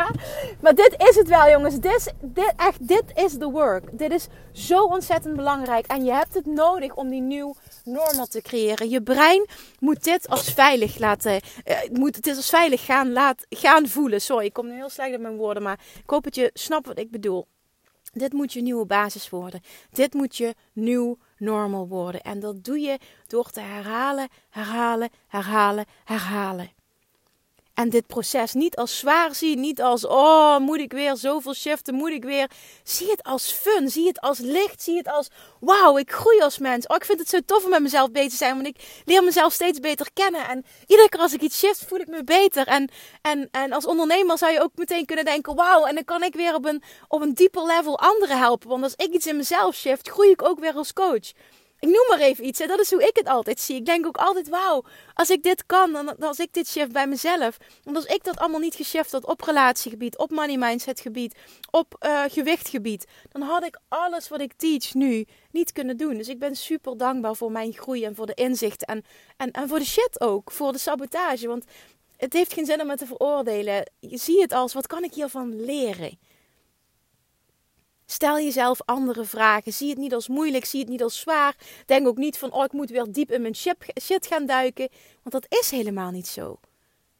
maar 0.63 0.75
dit 0.75 0.95
is 1.09 1.17
het 1.17 1.29
wel, 1.29 1.49
jongens. 1.49 1.79
Dit, 1.79 2.13
echt, 2.57 2.89
dit 2.89 3.05
is 3.15 3.39
the 3.39 3.51
work. 3.51 3.99
Dit 3.99 4.13
is 4.13 4.27
zo 4.53 4.85
ontzettend 4.85 5.37
belangrijk. 5.37 5.87
En 5.87 6.05
je 6.05 6.13
hebt 6.13 6.35
het 6.35 6.47
nodig 6.47 6.95
om 6.95 7.09
die 7.09 7.21
nieuw 7.21 7.55
normal 7.85 8.27
te 8.27 8.43
creëren. 8.43 8.89
Je 8.89 9.03
brein 9.03 9.47
moet 9.79 10.05
dit 10.05 10.29
als 10.29 10.53
veilig 10.53 10.99
laten. 10.99 11.33
Uh, 11.33 11.77
moet 11.93 12.23
dit 12.23 12.37
als 12.37 12.49
veilig 12.49 12.85
gaan, 12.85 13.13
laat, 13.13 13.47
gaan 13.49 13.89
voelen. 13.89 14.21
Sorry, 14.21 14.45
ik 14.45 14.53
kom 14.53 14.67
nu 14.67 14.75
heel 14.75 14.91
slecht 14.91 15.15
op 15.15 15.21
mijn 15.21 15.37
woorden. 15.37 15.63
Maar 15.63 15.81
ik 16.03 16.11
hoop 16.11 16.25
dat 16.25 16.35
je 16.35 16.51
snapt 16.55 16.87
wat 16.87 16.99
ik 16.99 17.11
bedoel. 17.11 17.47
Dit 18.13 18.33
moet 18.33 18.53
je 18.53 18.63
nieuwe 18.63 18.87
basis 18.87 19.31
worden. 19.31 19.61
Dit 19.91 20.15
moet 20.15 20.37
je 20.37 20.55
nieuw 20.73 21.19
normal 21.37 21.89
worden. 21.89 22.21
En 22.21 22.41
dat 22.41 22.65
doe 22.65 22.81
je 22.81 22.99
door 23.27 23.51
te 23.51 23.61
herhalen, 23.61 24.29
herhalen, 24.51 25.11
herhalen, 25.29 25.85
herhalen. 26.05 26.71
En 27.75 27.89
dit 27.89 28.07
proces 28.07 28.53
niet 28.53 28.77
als 28.77 28.99
zwaar 28.99 29.35
zien, 29.35 29.61
niet 29.61 29.83
als 29.83 30.07
oh, 30.07 30.59
moet 30.59 30.79
ik 30.79 30.93
weer 30.93 31.17
zoveel 31.17 31.55
shiften, 31.55 31.95
moet 31.95 32.11
ik 32.11 32.25
weer. 32.25 32.51
Zie 32.85 33.11
het 33.11 33.23
als 33.23 33.53
fun, 33.53 33.91
zie 33.91 34.07
het 34.07 34.21
als 34.21 34.39
licht, 34.39 34.83
zie 34.83 34.97
het 34.97 35.09
als 35.09 35.29
wauw, 35.61 35.99
ik 35.99 36.13
groei 36.13 36.41
als 36.41 36.59
mens. 36.59 36.87
Oh, 36.87 36.97
ik 36.97 37.05
vind 37.05 37.19
het 37.19 37.29
zo 37.29 37.39
tof 37.47 37.65
om 37.65 37.71
met 37.71 37.83
mezelf 37.83 38.11
bezig 38.11 38.31
te 38.31 38.37
zijn, 38.37 38.55
want 38.55 38.67
ik 38.67 39.03
leer 39.05 39.25
mezelf 39.25 39.53
steeds 39.53 39.81
beter 39.81 40.09
kennen. 40.13 40.49
En 40.49 40.65
iedere 40.87 41.09
keer 41.09 41.21
als 41.21 41.33
ik 41.33 41.41
iets 41.41 41.59
shift, 41.59 41.85
voel 41.85 42.01
ik 42.01 42.09
me 42.09 42.25
beter. 42.25 42.67
En, 42.67 42.91
en, 43.23 43.49
en 43.51 43.73
als 43.73 43.87
ondernemer 43.87 44.39
zou 44.39 44.53
je 44.53 44.63
ook 44.63 44.73
meteen 44.75 45.07
kunnen 45.07 45.25
denken, 45.25 45.55
wauw, 45.55 45.85
en 45.85 45.95
dan 45.95 46.05
kan 46.05 46.23
ik 46.23 46.35
weer 46.35 46.55
op 46.55 46.65
een, 46.65 46.83
op 47.09 47.21
een 47.21 47.35
dieper 47.35 47.67
level 47.67 47.99
anderen 47.99 48.39
helpen. 48.39 48.69
Want 48.69 48.83
als 48.83 48.95
ik 48.97 49.13
iets 49.13 49.27
in 49.27 49.37
mezelf 49.37 49.75
shift, 49.75 50.09
groei 50.09 50.31
ik 50.31 50.43
ook 50.43 50.61
weer 50.61 50.75
als 50.75 50.93
coach. 50.93 51.33
Ik 51.83 51.89
noem 51.89 52.07
maar 52.09 52.21
even 52.21 52.47
iets. 52.47 52.61
En 52.61 52.69
dat 52.69 52.81
is 52.81 52.91
hoe 52.91 53.03
ik 53.03 53.17
het 53.17 53.27
altijd 53.27 53.61
zie. 53.61 53.77
Ik 53.77 53.87
denk 53.87 54.07
ook 54.07 54.17
altijd, 54.17 54.49
wauw, 54.49 54.85
als 55.15 55.31
ik 55.31 55.43
dit 55.43 55.67
kan, 55.67 55.93
dan, 55.93 56.19
als 56.19 56.39
ik 56.39 56.53
dit 56.53 56.69
shift 56.69 56.93
bij 56.93 57.07
mezelf. 57.07 57.59
Want 57.83 57.97
als 57.97 58.05
ik 58.05 58.25
dat 58.25 58.39
allemaal 58.39 58.61
niet 58.61 58.75
geshift 58.75 59.13
had 59.13 59.27
op 59.27 59.41
relatiegebied, 59.41 60.19
op 60.19 60.31
money 60.31 60.57
mindset 60.57 61.01
gebied, 61.01 61.35
op 61.71 61.97
uh, 62.01 62.23
gewichtgebied, 62.29 63.07
dan 63.29 63.43
had 63.43 63.65
ik 63.65 63.79
alles 63.89 64.29
wat 64.29 64.41
ik 64.41 64.53
teach 64.57 64.95
nu 64.95 65.27
niet 65.51 65.73
kunnen 65.73 65.97
doen. 65.97 66.17
Dus 66.17 66.29
ik 66.29 66.39
ben 66.39 66.57
super 66.57 66.97
dankbaar 66.97 67.37
voor 67.37 67.53
mijn 67.53 67.73
groei 67.73 68.05
en 68.05 68.15
voor 68.15 68.27
de 68.27 68.35
inzichten. 68.35 68.87
En, 68.87 69.05
en, 69.37 69.51
en 69.51 69.69
voor 69.69 69.79
de 69.79 69.85
shit 69.85 70.21
ook, 70.21 70.51
voor 70.51 70.73
de 70.73 70.79
sabotage. 70.79 71.49
Want 71.49 71.65
het 72.17 72.33
heeft 72.33 72.53
geen 72.53 72.67
zin 72.67 72.81
om 72.81 72.91
het 72.91 72.99
te 72.99 73.07
veroordelen. 73.07 73.91
Je 73.99 74.17
ziet 74.19 74.41
het 74.41 74.53
als, 74.53 74.73
wat 74.73 74.87
kan 74.87 75.05
ik 75.05 75.15
hiervan 75.15 75.65
leren? 75.65 76.19
Stel 78.13 78.39
jezelf 78.39 78.81
andere 78.85 79.25
vragen. 79.25 79.73
Zie 79.73 79.89
het 79.89 79.99
niet 79.99 80.15
als 80.15 80.29
moeilijk, 80.29 80.65
zie 80.65 80.81
het 80.81 80.89
niet 80.89 81.03
als 81.03 81.21
zwaar. 81.21 81.57
Denk 81.87 82.07
ook 82.07 82.17
niet 82.17 82.39
van, 82.39 82.53
oh, 82.53 82.65
ik 82.65 82.73
moet 82.73 82.91
weer 82.91 83.07
diep 83.13 83.31
in 83.31 83.43
mijn 83.43 83.55
shit 84.01 84.27
gaan 84.27 84.47
duiken. 84.47 84.89
Want 85.23 85.43
dat 85.43 85.61
is 85.61 85.71
helemaal 85.71 86.11
niet 86.11 86.27
zo. 86.27 86.59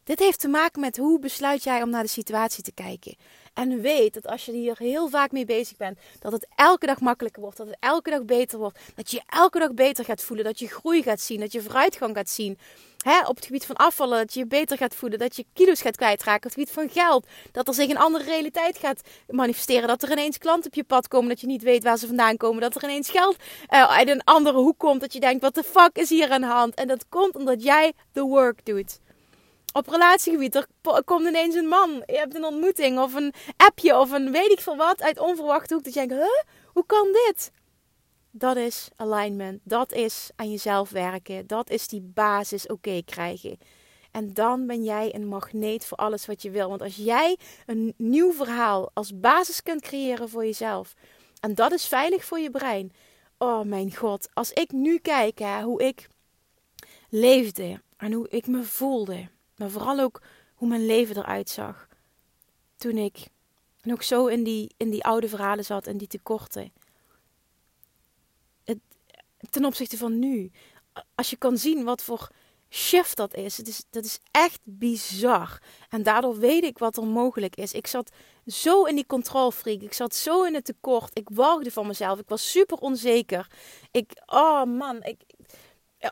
Dit 0.05 0.19
heeft 0.19 0.41
te 0.41 0.49
maken 0.49 0.81
met 0.81 0.97
hoe 0.97 1.19
besluit 1.19 1.63
jij 1.63 1.83
om 1.83 1.91
naar 1.91 2.03
de 2.03 2.09
situatie 2.09 2.63
te 2.63 2.73
kijken. 2.73 3.17
En 3.55 3.81
weet 3.81 4.15
dat 4.15 4.27
als 4.27 4.45
je 4.45 4.53
hier 4.53 4.79
heel 4.79 5.09
vaak 5.09 5.33
mee 5.33 5.45
bezig 5.45 5.77
bent, 5.77 5.99
dat 6.21 6.33
het 6.33 6.47
elke 6.55 6.87
dag 6.87 7.01
makkelijker 7.01 7.43
wordt. 7.43 7.57
Dat 7.57 7.67
het 7.67 7.77
elke 7.81 8.11
dag 8.11 8.25
beter 8.25 8.59
wordt. 8.59 8.79
Dat 8.95 9.11
je 9.11 9.23
elke 9.27 9.59
dag 9.59 9.75
beter 9.75 10.05
gaat 10.05 10.23
voelen. 10.23 10.45
Dat 10.45 10.59
je 10.59 10.69
groei 10.69 11.03
gaat 11.03 11.21
zien. 11.21 11.41
Dat 11.41 11.53
je 11.53 11.63
vooruitgang 11.63 12.17
gaat 12.17 12.31
zien. 12.31 12.59
Hè, 12.99 13.27
op 13.27 13.37
het 13.37 13.47
gebied 13.47 13.67
van 13.67 13.77
afvallen, 13.77 14.19
dat 14.19 14.35
je 14.35 14.41
je 14.41 14.47
beter 14.47 14.77
gaat 14.77 14.95
voelen. 14.95 15.19
Dat 15.19 15.37
je 15.37 15.45
kilo's 15.53 15.83
gaat 15.83 15.97
kwijtraken. 15.97 16.37
Op 16.37 16.43
het 16.43 16.53
gebied 16.53 16.71
van 16.71 17.03
geld. 17.03 17.27
Dat 17.53 17.69
er 17.69 17.75
zich 17.75 17.91
een 17.91 17.99
andere 17.99 18.25
realiteit 18.25 18.79
gaat 18.79 19.01
manifesteren. 19.29 19.89
Dat 19.89 20.03
er 20.03 20.11
ineens 20.11 20.39
klanten 20.39 20.67
op 20.67 20.75
je 20.75 20.85
pad 20.85 21.09
komen. 21.09 21.29
Dat 21.29 21.41
je 21.41 21.47
niet 21.47 21.63
weet 21.63 21.83
waar 21.83 21.99
ze 21.99 22.07
vandaan 22.07 22.37
komen. 22.37 22.61
Dat 22.61 22.75
er 22.75 22.85
ineens 22.85 23.11
geld 23.11 23.37
uh, 23.71 23.91
uit 23.91 24.09
een 24.09 24.25
andere 24.25 24.59
hoek 24.59 24.79
komt. 24.79 25.01
Dat 25.01 25.13
je 25.13 25.21
denkt, 25.21 25.43
wat 25.43 25.55
de 25.55 25.65
fuck 25.65 25.99
is 25.99 26.09
hier 26.09 26.31
aan 26.31 26.41
de 26.41 26.47
hand? 26.47 26.75
En 26.75 26.89
dat 26.89 27.09
komt 27.09 27.37
omdat 27.37 27.63
jij 27.63 27.93
de 28.13 28.23
work 28.23 28.65
doet. 28.65 28.99
Op 29.73 29.89
relatiegebied, 29.89 30.55
er 30.55 30.67
komt 31.05 31.27
ineens 31.27 31.55
een 31.55 31.69
man. 31.69 32.03
Je 32.07 32.17
hebt 32.17 32.35
een 32.35 32.45
ontmoeting 32.45 32.99
of 32.99 33.15
een 33.15 33.35
appje 33.57 33.99
of 33.99 34.11
een 34.11 34.33
weet 34.33 34.51
ik 34.51 34.61
veel 34.61 34.77
wat 34.77 35.03
uit 35.03 35.19
onverwachte 35.19 35.75
hoek. 35.75 35.85
Dat 35.85 35.95
je 35.95 36.07
denkt, 36.07 36.15
huh? 36.15 36.55
Hoe 36.73 36.87
kan 36.87 37.13
dit? 37.13 37.51
Dat 38.31 38.57
is 38.57 38.89
alignment. 38.97 39.61
Dat 39.65 39.93
is 39.93 40.31
aan 40.37 40.51
jezelf 40.51 40.91
werken. 40.91 41.47
Dat 41.47 41.71
is 41.71 41.89
die 41.89 42.01
basis 42.01 42.67
oké 42.67 43.03
krijgen. 43.05 43.59
En 44.11 44.35
dan 44.35 44.67
ben 44.67 44.85
jij 44.85 45.15
een 45.15 45.27
magneet 45.27 45.85
voor 45.85 45.99
alles 45.99 46.27
wat 46.27 46.43
je 46.43 46.51
wil. 46.51 46.69
Want 46.69 46.83
als 46.83 46.97
jij 46.97 47.37
een 47.67 47.95
nieuw 47.97 48.33
verhaal 48.33 48.91
als 48.95 49.21
basis 49.21 49.63
kunt 49.63 49.81
creëren 49.83 50.29
voor 50.29 50.45
jezelf. 50.45 50.95
En 51.41 51.55
dat 51.55 51.73
is 51.73 51.87
veilig 51.87 52.25
voor 52.25 52.39
je 52.39 52.51
brein. 52.51 52.93
Oh 53.39 53.65
mijn 53.65 53.97
god. 53.97 54.29
Als 54.35 54.53
ik 54.53 54.73
nu 54.73 54.99
kijk 54.99 55.39
hè, 55.39 55.63
hoe 55.63 55.83
ik 55.83 56.09
leefde. 57.09 57.81
En 57.97 58.13
hoe 58.13 58.29
ik 58.29 58.47
me 58.47 58.63
voelde. 58.63 59.29
Maar 59.57 59.71
vooral 59.71 60.01
ook 60.01 60.23
hoe 60.55 60.69
mijn 60.69 60.87
leven 60.87 61.17
eruit 61.17 61.51
zag. 61.51 61.89
Toen 62.77 62.97
ik 62.97 63.27
nog 63.83 64.05
zo 64.05 64.27
in 64.27 64.45
die, 64.45 64.75
in 64.77 64.91
die 64.91 65.05
oude 65.05 65.29
verhalen 65.29 65.65
zat 65.65 65.87
en 65.87 65.97
die 65.97 66.09
tekorten 66.09 66.73
ten 69.51 69.65
opzichte 69.65 69.97
van 69.97 70.19
nu. 70.19 70.51
Als 71.15 71.31
je 71.31 71.37
kan 71.37 71.59
zien 71.59 71.85
wat 71.85 72.03
voor 72.03 72.29
shift 72.71 73.17
dat 73.17 73.35
is. 73.35 73.57
Het 73.57 73.69
is, 73.69 73.85
dat 73.91 74.05
is 74.05 74.19
echt 74.31 74.61
bizar. 74.65 75.63
En 75.89 76.03
daardoor 76.03 76.39
weet 76.39 76.65
ik 76.65 76.79
wat 76.79 76.97
er 76.97 77.07
mogelijk 77.07 77.57
is. 77.57 77.73
Ik 77.73 77.87
zat 77.87 78.11
zo 78.47 78.85
in 78.85 78.95
die 78.95 79.07
controlfreak. 79.07 79.81
Ik 79.81 79.93
zat 79.93 80.15
zo 80.15 80.43
in 80.43 80.55
het 80.55 80.65
tekort. 80.65 81.19
Ik 81.19 81.29
walgde 81.33 81.71
van 81.71 81.87
mezelf. 81.87 82.19
Ik 82.19 82.29
was 82.29 82.51
super 82.51 82.79
onzeker. 82.79 83.47
Ik, 83.91 84.23
oh 84.27 84.65
man, 84.65 85.03
ik, 85.03 85.21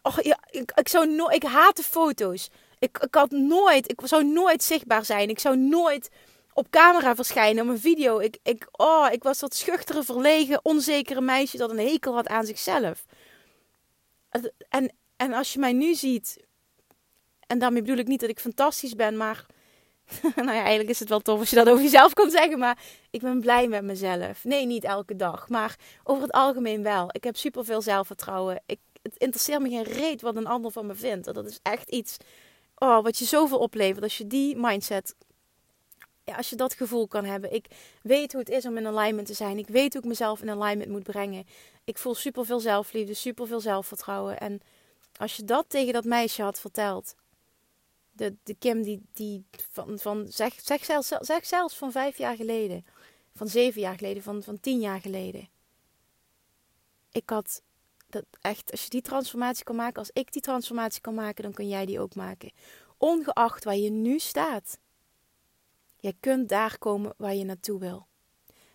oh, 0.02 0.18
ja, 0.22 0.38
ik, 0.50 0.72
ik 0.74 0.88
zou 0.88 1.14
nooit, 1.14 1.34
ik 1.34 1.42
haatte 1.42 1.82
foto's. 1.82 2.48
Ik, 2.80 2.98
ik 2.98 3.14
had 3.14 3.30
nooit, 3.30 3.90
ik 3.90 4.00
zou 4.04 4.24
nooit 4.24 4.62
zichtbaar 4.62 5.04
zijn. 5.04 5.28
Ik 5.28 5.38
zou 5.38 5.56
nooit 5.56 6.08
op 6.52 6.70
camera 6.70 7.14
verschijnen, 7.14 7.64
op 7.64 7.70
een 7.70 7.80
video. 7.80 8.18
Ik, 8.18 8.38
ik, 8.42 8.68
oh, 8.72 9.08
ik 9.12 9.22
was 9.22 9.38
dat 9.38 9.54
schuchtere, 9.54 10.02
verlegen, 10.02 10.64
onzekere 10.64 11.20
meisje 11.20 11.56
dat 11.56 11.70
een 11.70 11.78
hekel 11.78 12.14
had 12.14 12.28
aan 12.28 12.46
zichzelf. 12.46 13.04
En, 14.68 14.92
en 15.16 15.32
als 15.32 15.52
je 15.52 15.58
mij 15.58 15.72
nu 15.72 15.94
ziet, 15.94 16.44
en 17.46 17.58
daarmee 17.58 17.80
bedoel 17.80 17.98
ik 17.98 18.06
niet 18.06 18.20
dat 18.20 18.30
ik 18.30 18.40
fantastisch 18.40 18.94
ben, 18.94 19.16
maar 19.16 19.46
nou 20.36 20.52
ja, 20.52 20.60
eigenlijk 20.60 20.90
is 20.90 21.00
het 21.00 21.08
wel 21.08 21.20
tof 21.20 21.38
als 21.38 21.50
je 21.50 21.56
dat 21.56 21.68
over 21.68 21.82
jezelf 21.82 22.12
kan 22.12 22.30
zeggen, 22.30 22.58
maar 22.58 22.78
ik 23.10 23.20
ben 23.20 23.40
blij 23.40 23.68
met 23.68 23.84
mezelf. 23.84 24.44
Nee, 24.44 24.66
niet 24.66 24.84
elke 24.84 25.16
dag, 25.16 25.48
maar 25.48 25.76
over 26.04 26.22
het 26.22 26.32
algemeen 26.32 26.82
wel. 26.82 27.08
Ik 27.12 27.24
heb 27.24 27.36
superveel 27.36 27.82
zelfvertrouwen. 27.82 28.62
Ik, 28.66 28.78
het 29.02 29.16
interesseert 29.16 29.60
me 29.60 29.68
geen 29.68 29.82
reet 29.82 30.20
wat 30.20 30.36
een 30.36 30.46
ander 30.46 30.70
van 30.70 30.86
me 30.86 30.94
vindt. 30.94 31.34
Dat 31.34 31.46
is 31.46 31.58
echt 31.62 31.88
iets 31.88 32.16
oh, 32.80 33.02
wat 33.02 33.18
je 33.18 33.24
zoveel 33.24 33.58
oplevert 33.58 34.02
als 34.02 34.18
je 34.18 34.26
die 34.26 34.56
mindset 34.56 35.14
ja, 36.24 36.36
als 36.36 36.50
je 36.50 36.56
dat 36.56 36.74
gevoel 36.74 37.08
kan 37.08 37.24
hebben. 37.24 37.52
Ik 37.52 37.66
weet 38.02 38.32
hoe 38.32 38.40
het 38.40 38.50
is 38.50 38.66
om 38.66 38.76
in 38.76 38.86
alignment 38.86 39.26
te 39.26 39.34
zijn. 39.34 39.58
Ik 39.58 39.68
weet 39.68 39.92
hoe 39.92 40.02
ik 40.02 40.08
mezelf 40.08 40.42
in 40.42 40.50
alignment 40.50 40.90
moet 40.90 41.02
brengen. 41.02 41.46
Ik 41.84 41.98
voel 41.98 42.14
super 42.14 42.44
veel 42.44 42.60
zelfliefde, 42.60 43.14
super 43.14 43.46
veel 43.46 43.60
zelfvertrouwen. 43.60 44.40
En 44.40 44.60
als 45.16 45.36
je 45.36 45.44
dat 45.44 45.64
tegen 45.68 45.92
dat 45.92 46.04
meisje 46.04 46.42
had 46.42 46.60
verteld. 46.60 47.14
De, 48.12 48.36
de 48.42 48.54
Kim 48.54 48.82
die, 48.82 49.02
die 49.12 49.44
van, 49.72 49.98
van 49.98 50.26
zeg, 50.28 50.54
zeg, 50.62 50.84
zelfs, 50.84 51.08
zeg 51.08 51.46
zelfs 51.46 51.76
van 51.76 51.92
vijf 51.92 52.18
jaar 52.18 52.36
geleden. 52.36 52.84
Van 53.34 53.48
zeven 53.48 53.80
jaar 53.80 53.96
geleden, 53.96 54.22
van, 54.22 54.42
van 54.42 54.60
tien 54.60 54.80
jaar 54.80 55.00
geleden. 55.00 55.48
Ik 57.12 57.30
had 57.30 57.62
dat 58.12 58.24
echt, 58.40 58.70
als 58.70 58.82
je 58.82 58.90
die 58.90 59.00
transformatie 59.00 59.64
kan 59.64 59.76
maken, 59.76 59.98
als 59.98 60.10
ik 60.12 60.32
die 60.32 60.42
transformatie 60.42 61.00
kan 61.00 61.14
maken, 61.14 61.42
dan 61.42 61.52
kun 61.52 61.68
jij 61.68 61.86
die 61.86 62.00
ook 62.00 62.14
maken. 62.14 62.52
Ongeacht 62.96 63.64
waar 63.64 63.76
je 63.76 63.90
nu 63.90 64.18
staat. 64.18 64.78
Je 65.96 66.14
kunt 66.20 66.48
daar 66.48 66.78
komen 66.78 67.14
waar 67.16 67.34
je 67.34 67.44
naartoe 67.44 67.78
wil. 67.78 68.06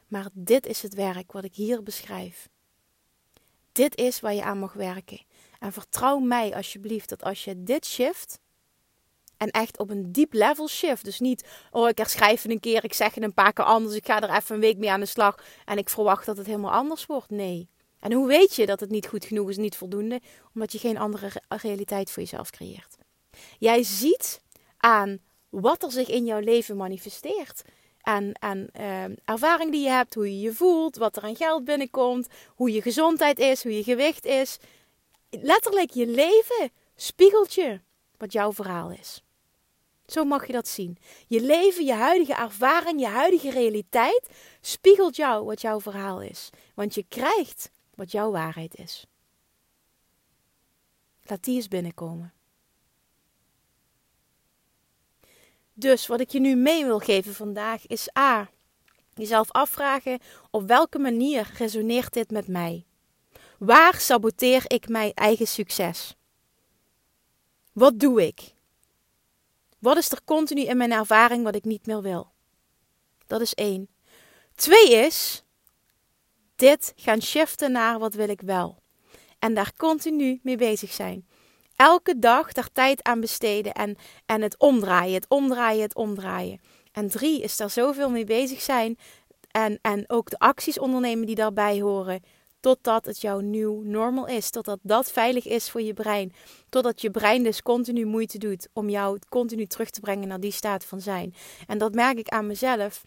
Maar 0.08 0.28
dit 0.34 0.66
is 0.66 0.82
het 0.82 0.94
werk 0.94 1.32
wat 1.32 1.44
ik 1.44 1.56
hier 1.56 1.84
beschrijf. 1.84 2.50
Dit 3.72 3.98
is 3.98 4.20
waar 4.20 4.34
je 4.34 4.44
aan 4.44 4.60
mag 4.60 4.74
werken. 4.74 5.22
En 5.60 5.72
vertrouw 5.72 6.20
mij 6.20 6.56
alsjeblieft 6.56 7.10
dat 7.10 7.24
als 7.24 7.44
je 7.44 7.64
dit 7.64 7.86
shift, 7.86 8.40
en 9.38 9.52
echt 9.52 9.80
op 9.80 9.90
een 9.90 10.12
diep 10.12 10.34
level 10.34 10.68
shift. 10.68 11.04
Dus 11.04 11.20
niet, 11.20 11.48
oh 11.72 11.90
ik 11.90 11.98
herschrijf 11.98 12.42
het 12.42 12.52
een 12.52 12.60
keer, 12.60 12.84
ik 12.84 12.94
zeg 12.94 13.14
het 13.16 13.24
een 13.24 13.34
paar 13.34 13.54
keer 13.54 13.66
anders, 13.66 13.96
ik 13.96 14.06
ga 14.06 14.22
er 14.22 14.36
even 14.36 14.56
een 14.56 14.62
week 14.62 14.78
mee 14.78 14.92
aan 14.92 15.00
de 15.00 15.06
slag 15.06 15.44
en 15.66 15.78
ik 15.78 15.90
verwacht 15.90 16.26
dat 16.26 16.38
het 16.38 16.46
helemaal 16.46 16.72
anders 16.72 17.06
wordt. 17.06 17.30
Nee. 17.30 17.70
En 18.06 18.12
hoe 18.12 18.28
weet 18.28 18.56
je 18.56 18.66
dat 18.66 18.80
het 18.80 18.90
niet 18.90 19.08
goed 19.08 19.26
genoeg 19.26 19.50
is, 19.50 19.58
niet 19.58 19.76
voldoende? 19.76 20.22
Omdat 20.54 20.72
je 20.72 20.78
geen 20.78 20.98
andere 20.98 21.32
realiteit 21.48 22.12
voor 22.12 22.24
jezelf 22.24 22.50
creëert. 22.50 22.96
Jij 23.60 23.84
ziet 23.84 24.42
aan 24.78 25.20
wat 25.50 25.84
er 25.84 25.92
zich 25.92 26.10
in 26.10 26.26
jouw 26.26 26.40
leven 26.40 26.78
manifesteert. 26.78 27.62
En, 28.02 28.34
en 28.34 28.70
uh, 28.80 29.04
ervaring 29.26 29.72
die 29.72 29.84
je 29.84 29.90
hebt, 29.90 30.14
hoe 30.14 30.26
je 30.26 30.40
je 30.40 30.54
voelt, 30.54 30.96
wat 30.96 31.16
er 31.16 31.24
aan 31.24 31.36
geld 31.36 31.66
binnenkomt, 31.66 32.28
hoe 32.48 32.72
je 32.72 32.82
gezondheid 32.82 33.40
is, 33.40 33.64
hoe 33.64 33.76
je 33.76 33.84
gewicht 33.84 34.26
is. 34.26 34.58
Letterlijk, 35.30 35.92
je 35.92 36.08
leven 36.08 36.72
spiegelt 36.96 37.54
je 37.54 37.80
wat 38.18 38.32
jouw 38.32 38.54
verhaal 38.54 38.92
is. 38.92 39.24
Zo 40.06 40.24
mag 40.24 40.48
je 40.48 40.54
dat 40.54 40.68
zien. 40.68 40.98
Je 41.28 41.42
leven, 41.42 41.86
je 41.86 41.94
huidige 41.94 42.34
ervaring, 42.34 43.00
je 43.00 43.08
huidige 43.08 43.50
realiteit 43.50 44.30
spiegelt 44.62 45.16
jou 45.16 45.46
wat 45.46 45.62
jouw 45.62 45.82
verhaal 45.82 46.22
is. 46.22 46.50
Want 46.76 46.96
je 46.96 47.06
krijgt 47.10 47.74
wat 47.96 48.12
jouw 48.12 48.32
waarheid 48.32 48.76
is. 48.76 49.06
Laat 51.24 51.44
die 51.44 51.56
eens 51.56 51.68
binnenkomen. 51.68 52.34
Dus 55.74 56.08
wat 56.08 56.20
ik 56.20 56.30
je 56.30 56.40
nu 56.40 56.56
mee 56.56 56.86
wil 56.86 57.00
geven 57.00 57.34
vandaag 57.34 57.88
is 57.88 58.18
A. 58.18 58.50
Jezelf 59.14 59.52
afvragen 59.52 60.20
op 60.52 60.68
welke 60.68 61.00
manier 61.00 61.52
resoneert 61.58 62.14
dit 62.14 62.32
met 62.32 62.48
mij? 62.48 62.86
Waar 63.58 63.96
saboteer 64.00 64.64
ik 64.68 64.88
mijn 64.88 65.14
eigen 65.14 65.48
succes? 65.48 66.16
Wat 67.72 68.00
doe 68.00 68.26
ik? 68.26 68.54
Wat 69.80 69.98
is 69.98 70.12
er 70.12 70.24
continu 70.24 70.62
in 70.62 70.78
mijn 70.78 70.92
ervaring 70.92 71.44
wat 71.44 71.56
ik 71.56 71.64
niet 71.64 71.86
meer 71.86 72.02
wil? 72.02 72.32
Dat 73.28 73.42
is 73.42 73.54
één. 73.54 73.90
Twee 74.56 74.92
is 74.92 75.44
dit 76.56 76.94
gaan 76.96 77.22
shiften 77.22 77.72
naar 77.72 78.00
wat 78.00 78.14
wil 78.14 78.30
ik 78.30 78.42
wel. 78.42 78.78
En 79.40 79.54
daar 79.54 79.72
continu 79.78 80.40
mee 80.44 80.58
bezig 80.58 80.92
zijn 80.92 81.26
elke 81.76 82.20
dag 82.20 82.52
daar 82.52 82.70
tijd 82.74 83.04
aan 83.04 83.20
besteden 83.20 83.74
en, 83.74 83.96
en 84.26 84.42
het 84.42 84.58
omdraaien, 84.58 85.14
het 85.14 85.26
omdraaien, 85.28 85.82
het 85.82 85.96
omdraaien. 85.96 86.60
En 86.92 87.10
drie 87.10 87.42
is 87.42 87.58
daar 87.58 87.70
zoveel 87.70 88.10
mee 88.10 88.26
bezig 88.26 88.62
zijn 88.62 88.98
en, 89.52 89.80
en 89.82 90.04
ook 90.08 90.30
de 90.30 90.40
acties 90.40 90.80
ondernemen 90.80 91.26
die 91.26 91.36
daarbij 91.36 91.82
horen. 91.82 92.24
Totdat 92.60 93.06
het 93.06 93.22
jouw 93.22 93.40
nieuw 93.40 93.82
normal 93.82 94.28
is. 94.28 94.50
Totdat 94.50 94.80
dat 94.82 95.12
veilig 95.12 95.46
is 95.46 95.70
voor 95.70 95.82
je 95.82 95.94
brein. 95.94 96.34
Totdat 96.70 97.02
je 97.02 97.12
brein 97.12 97.44
dus 97.44 97.62
continu 97.62 98.06
moeite 98.06 98.38
doet 98.38 98.68
om 98.74 98.90
jou 98.90 99.20
continu 99.30 99.66
terug 99.66 99.90
te 99.90 100.00
brengen 100.00 100.28
naar 100.28 100.40
die 100.40 100.52
staat 100.52 100.86
van 100.86 101.02
zijn. 101.02 101.34
En 101.68 101.78
dat 101.78 101.94
merk 101.94 102.18
ik 102.18 102.28
aan 102.28 102.48
mezelf. 102.48 103.04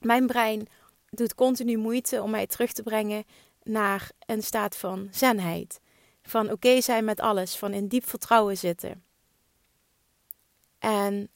Mijn 0.00 0.26
brein 0.26 0.66
doet 1.10 1.34
continu 1.34 1.76
moeite 1.76 2.22
om 2.22 2.30
mij 2.30 2.46
terug 2.46 2.72
te 2.72 2.82
brengen 2.82 3.24
naar 3.62 4.10
een 4.26 4.42
staat 4.42 4.76
van 4.76 5.08
zenheid. 5.10 5.80
Van 6.22 6.50
oké 6.50 6.80
zijn 6.80 7.04
met 7.04 7.20
alles. 7.20 7.56
Van 7.56 7.72
in 7.72 7.88
diep 7.88 8.08
vertrouwen 8.08 8.56
zitten. 8.56 9.04
En 10.78 11.30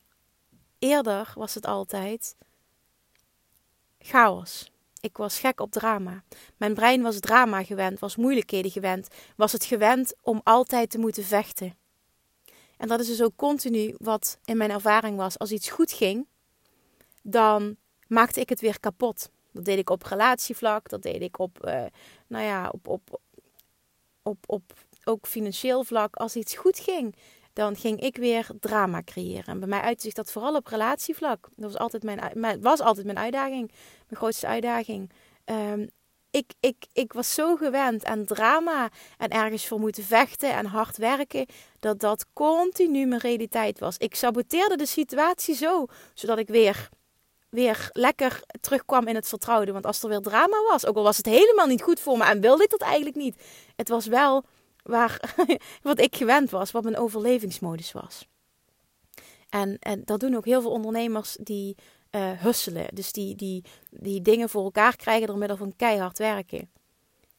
eerder 0.78 1.32
was 1.34 1.54
het 1.54 1.66
altijd 1.66 2.36
chaos. 3.98 4.72
Ik 5.00 5.16
was 5.16 5.38
gek 5.38 5.60
op 5.60 5.70
drama. 5.70 6.22
Mijn 6.56 6.74
brein 6.74 7.02
was 7.02 7.20
drama 7.20 7.64
gewend, 7.64 7.98
was 7.98 8.16
moeilijkheden 8.16 8.70
gewend, 8.70 9.08
was 9.36 9.52
het 9.52 9.64
gewend 9.64 10.14
om 10.20 10.40
altijd 10.44 10.90
te 10.90 10.98
moeten 10.98 11.24
vechten. 11.24 11.76
En 12.76 12.88
dat 12.88 13.00
is 13.00 13.06
dus 13.06 13.22
ook 13.22 13.36
continu 13.36 13.94
wat 13.98 14.38
in 14.44 14.56
mijn 14.56 14.70
ervaring 14.70 15.16
was. 15.16 15.38
Als 15.38 15.52
iets 15.52 15.70
goed 15.70 15.92
ging, 15.92 16.26
dan 17.22 17.76
maakte 18.06 18.40
ik 18.40 18.48
het 18.48 18.60
weer 18.60 18.80
kapot. 18.80 19.30
Dat 19.54 19.64
deed 19.64 19.78
ik 19.78 19.90
op 19.90 20.02
relatievlak, 20.02 20.88
dat 20.88 21.02
deed 21.02 21.22
ik 21.22 21.38
op, 21.38 21.66
uh, 21.66 21.84
nou 22.26 22.44
ja, 22.44 22.68
op, 22.68 22.88
op, 22.88 23.20
op, 24.22 24.38
op 24.46 24.62
ook 25.04 25.26
financieel 25.26 25.84
vlak, 25.84 26.16
als 26.16 26.36
iets 26.36 26.56
goed 26.56 26.78
ging, 26.78 27.16
dan 27.52 27.76
ging 27.76 28.00
ik 28.00 28.16
weer 28.16 28.46
drama 28.60 29.02
creëren. 29.02 29.44
En 29.44 29.58
bij 29.58 29.68
mij 29.68 29.80
uitte 29.80 30.02
zich 30.02 30.12
dat 30.12 30.32
vooral 30.32 30.54
op 30.54 30.66
relatievlak. 30.66 31.48
Dat 31.56 31.72
was 31.72 31.80
altijd 31.80 32.02
mijn, 32.02 32.60
was 32.60 32.80
altijd 32.80 33.06
mijn 33.06 33.18
uitdaging, 33.18 33.68
mijn 34.08 34.20
grootste 34.20 34.46
uitdaging. 34.46 35.10
Um, 35.44 35.88
ik, 36.34 36.52
ik, 36.60 36.86
ik 36.92 37.12
was 37.12 37.34
zo 37.34 37.56
gewend 37.56 38.04
aan 38.04 38.24
drama 38.24 38.88
en 39.18 39.28
ergens 39.28 39.66
voor 39.66 39.80
moeten 39.80 40.04
vechten 40.04 40.52
en 40.52 40.66
hard 40.66 40.96
werken, 40.96 41.46
dat 41.80 42.00
dat 42.00 42.26
continu 42.32 43.06
mijn 43.06 43.20
realiteit 43.20 43.78
was. 43.78 43.96
Ik 43.96 44.14
saboteerde 44.14 44.76
de 44.76 44.86
situatie 44.86 45.54
zo, 45.54 45.86
zodat 46.14 46.38
ik 46.38 46.48
weer, 46.48 46.88
weer 47.54 47.90
lekker 47.92 48.40
terugkwam 48.60 49.06
in 49.06 49.14
het 49.14 49.28
vertrouwde. 49.28 49.72
Want 49.72 49.86
als 49.86 50.02
er 50.02 50.08
weer 50.08 50.20
drama 50.20 50.56
was, 50.70 50.86
ook 50.86 50.96
al 50.96 51.02
was 51.02 51.16
het 51.16 51.26
helemaal 51.26 51.66
niet 51.66 51.82
goed 51.82 52.00
voor 52.00 52.16
me 52.16 52.24
en 52.24 52.40
wilde 52.40 52.62
ik 52.62 52.70
dat 52.70 52.80
eigenlijk 52.80 53.16
niet, 53.16 53.36
het 53.76 53.88
was 53.88 54.06
wel 54.06 54.44
waar, 54.82 55.34
wat 55.82 56.00
ik 56.00 56.16
gewend 56.16 56.50
was, 56.50 56.70
wat 56.70 56.82
mijn 56.82 56.96
overlevingsmodus 56.96 57.92
was. 57.92 58.26
En, 59.48 59.76
en 59.78 60.02
dat 60.04 60.20
doen 60.20 60.36
ook 60.36 60.44
heel 60.44 60.60
veel 60.60 60.70
ondernemers 60.70 61.36
die 61.40 61.76
uh, 62.10 62.30
husselen. 62.30 62.86
Dus 62.94 63.12
die, 63.12 63.34
die, 63.34 63.64
die 63.90 64.22
dingen 64.22 64.48
voor 64.48 64.64
elkaar 64.64 64.96
krijgen 64.96 65.26
door 65.26 65.38
middel 65.38 65.56
van 65.56 65.76
keihard 65.76 66.18
werken. 66.18 66.70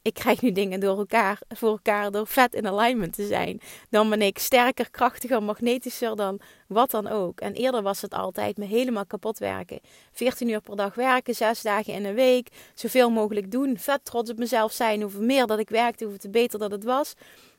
Ik 0.05 0.13
krijg 0.13 0.41
nu 0.41 0.51
dingen 0.51 0.79
door 0.79 0.97
elkaar, 0.97 1.39
voor 1.47 1.69
elkaar 1.69 2.11
door 2.11 2.27
vet 2.27 2.53
in 2.53 2.67
alignment 2.67 3.13
te 3.13 3.25
zijn. 3.25 3.61
Dan 3.89 4.09
ben 4.09 4.21
ik 4.21 4.39
sterker, 4.39 4.89
krachtiger, 4.89 5.43
magnetischer 5.43 6.15
dan 6.15 6.39
wat 6.67 6.91
dan 6.91 7.07
ook. 7.07 7.39
En 7.39 7.53
eerder 7.53 7.81
was 7.81 8.01
het 8.01 8.13
altijd 8.13 8.57
me 8.57 8.65
helemaal 8.65 9.05
kapot 9.05 9.37
werken. 9.37 9.79
14 10.11 10.49
uur 10.49 10.61
per 10.61 10.75
dag 10.75 10.95
werken, 10.95 11.35
6 11.35 11.61
dagen 11.61 11.93
in 11.93 12.05
een 12.05 12.13
week. 12.13 12.47
Zoveel 12.73 13.09
mogelijk 13.09 13.51
doen. 13.51 13.77
Vet 13.77 14.05
trots 14.05 14.31
op 14.31 14.37
mezelf 14.37 14.71
zijn. 14.71 15.01
Hoeveel 15.01 15.21
meer 15.21 15.45
dat 15.45 15.59
ik 15.59 15.69
werkte, 15.69 16.03
hoeveel 16.03 16.21
te 16.21 16.29
beter 16.29 16.59
dat 16.59 16.71
het 16.71 16.83
was. 16.83 17.13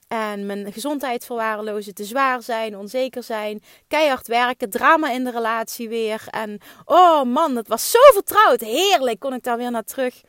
En 0.09 0.47
mijn 0.47 0.73
gezondheid 0.73 1.25
verwaarlozen, 1.25 1.95
te 1.95 2.05
zwaar 2.05 2.43
zijn, 2.43 2.79
onzeker 2.79 3.23
zijn, 3.23 3.63
keihard 3.89 4.27
werken, 4.27 4.71
drama 4.71 5.11
in 5.11 5.25
de 5.25 5.31
relatie 5.31 5.89
weer. 5.89 6.27
En 6.31 6.59
oh 6.85 7.23
man, 7.23 7.57
het 7.57 7.69
was 7.69 7.91
zo 7.91 7.99
vertrouwd. 8.13 8.61
Heerlijk, 8.61 9.19
kon 9.19 9.35
ik 9.35 9.43
daar 9.43 9.57
weer 9.57 9.71
naar 9.71 9.85
terug. 9.85 10.21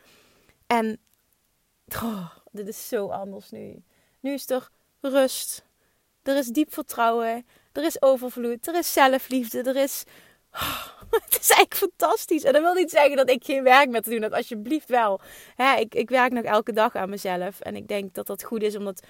En 0.68 1.00
oh, 1.96 2.32
dit 2.52 2.68
is 2.68 2.88
zo 2.88 3.08
anders 3.08 3.50
nu. 3.52 3.84
Nu 4.20 4.34
is 4.34 4.50
er 4.50 4.70
rust. 5.02 5.66
Er 6.24 6.38
is 6.38 6.48
diep 6.48 6.74
vertrouwen. 6.74 7.46
Er 7.72 7.84
is 7.84 8.02
overvloed. 8.02 8.68
Er 8.68 8.76
is 8.76 8.94
zelfliefde. 8.94 9.62
Er 9.62 9.76
is 9.76 10.04
het 11.26 11.38
is 11.40 11.50
eigenlijk 11.50 11.74
fantastisch. 11.74 12.44
En 12.44 12.54
dat 12.54 12.62
wil 12.62 12.74
niet 12.74 12.90
zeggen 12.90 13.16
dat 13.16 13.30
ik 13.30 13.44
geen 13.44 13.64
werk 13.64 13.90
met 13.90 14.04
te 14.04 14.10
doen 14.10 14.22
heb. 14.22 14.34
Alsjeblieft 14.34 14.90
wel. 14.90 15.20
ik, 15.80 15.96
ik 15.96 16.10
werk 16.10 16.32
nog 16.32 16.44
elke 16.44 16.74
dag 16.74 16.96
aan 16.96 17.10
mezelf. 17.10 17.60
En 17.60 17.76
ik 17.76 17.88
denk 17.88 18.14
dat 18.14 18.28
dat 18.28 18.44
goed 18.44 18.62
is, 18.62 18.76
omdat 18.76 19.04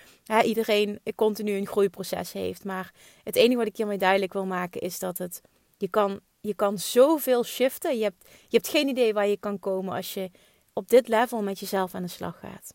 iedereen 0.43 0.99
continu 1.15 1.51
een 1.51 1.67
groeiproces 1.67 2.33
heeft. 2.33 2.63
Maar 2.63 2.91
het 3.23 3.35
enige 3.35 3.57
wat 3.57 3.67
ik 3.67 3.77
hiermee 3.77 3.97
duidelijk 3.97 4.33
wil 4.33 4.45
maken 4.45 4.81
is 4.81 4.99
dat 4.99 5.17
het... 5.17 5.41
Je 5.77 5.87
kan, 5.87 6.19
je 6.41 6.53
kan 6.53 6.77
zoveel 6.77 7.43
shiften. 7.43 7.97
Je 7.97 8.03
hebt, 8.03 8.25
je 8.47 8.55
hebt 8.57 8.69
geen 8.69 8.87
idee 8.87 9.13
waar 9.13 9.27
je 9.27 9.37
kan 9.37 9.59
komen 9.59 9.95
als 9.95 10.13
je 10.13 10.31
op 10.77 10.89
dit 10.89 11.07
level 11.07 11.41
met 11.41 11.59
jezelf 11.59 11.95
aan 11.95 12.01
de 12.01 12.07
slag 12.07 12.39
gaat. 12.39 12.73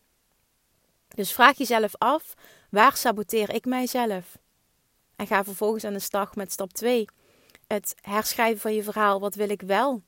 Dus 1.07 1.31
vraag 1.31 1.57
jezelf 1.57 1.95
af, 1.97 2.33
waar 2.69 2.97
saboteer 2.97 3.53
ik 3.53 3.65
mijzelf? 3.65 4.37
En 5.15 5.27
ga 5.27 5.43
vervolgens 5.43 5.83
aan 5.83 5.93
de 5.93 5.99
slag 5.99 6.35
met 6.35 6.51
stap 6.51 6.73
2 6.73 7.05
het 7.67 7.95
herschrijven 8.01 8.59
van 8.59 8.73
je 8.73 8.83
verhaal. 8.83 9.19
Wat 9.19 9.35
wil 9.35 9.49
ik 9.49 9.61
wel? 9.61 10.01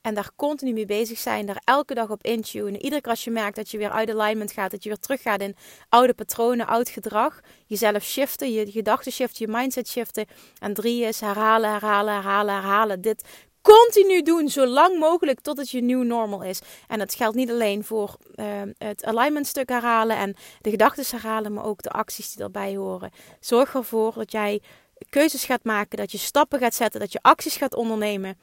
En 0.00 0.14
daar 0.14 0.30
continu 0.36 0.72
mee 0.72 0.86
bezig 0.86 1.18
zijn, 1.18 1.46
daar 1.46 1.62
elke 1.64 1.94
dag 1.94 2.10
op 2.10 2.22
intunen. 2.22 2.82
Iedere 2.82 3.00
keer 3.00 3.10
als 3.10 3.24
je 3.24 3.30
merkt 3.30 3.56
dat 3.56 3.70
je 3.70 3.78
weer 3.78 3.90
uit 3.90 4.10
alignment 4.10 4.52
gaat, 4.52 4.70
dat 4.70 4.82
je 4.82 4.88
weer 4.88 4.98
teruggaat 4.98 5.40
in 5.40 5.56
oude 5.88 6.14
patronen, 6.14 6.66
oud 6.66 6.88
gedrag. 6.88 7.40
Jezelf 7.66 8.02
shiften, 8.02 8.52
je 8.52 8.70
gedachten 8.70 9.12
shiften, 9.12 9.46
je 9.46 9.52
mindset 9.52 9.88
shiften. 9.88 10.26
En 10.58 10.74
drie 10.74 11.04
is 11.04 11.20
herhalen, 11.20 11.70
herhalen, 11.70 12.14
herhalen, 12.14 12.54
herhalen. 12.54 13.00
Dit 13.00 13.24
continu 13.62 14.22
doen, 14.22 14.48
zo 14.48 14.66
lang 14.66 14.98
mogelijk 14.98 15.40
tot 15.40 15.56
het 15.56 15.70
je 15.70 15.82
nieuw 15.82 16.02
normal 16.02 16.42
is. 16.42 16.60
En 16.88 16.98
dat 16.98 17.14
geldt 17.14 17.36
niet 17.36 17.50
alleen 17.50 17.84
voor 17.84 18.16
uh, 18.34 18.46
het 18.78 19.04
alignment 19.04 19.46
stuk 19.46 19.68
herhalen 19.68 20.16
en 20.16 20.34
de 20.60 20.70
gedachten 20.70 21.04
herhalen, 21.10 21.52
maar 21.52 21.64
ook 21.64 21.82
de 21.82 21.90
acties 21.90 22.28
die 22.28 22.38
daarbij 22.38 22.76
horen. 22.76 23.10
Zorg 23.40 23.74
ervoor 23.74 24.12
dat 24.14 24.32
jij 24.32 24.62
keuzes 25.08 25.44
gaat 25.44 25.64
maken, 25.64 25.98
dat 25.98 26.12
je 26.12 26.18
stappen 26.18 26.58
gaat 26.58 26.74
zetten, 26.74 27.00
dat 27.00 27.12
je 27.12 27.22
acties 27.22 27.56
gaat 27.56 27.74
ondernemen 27.74 28.38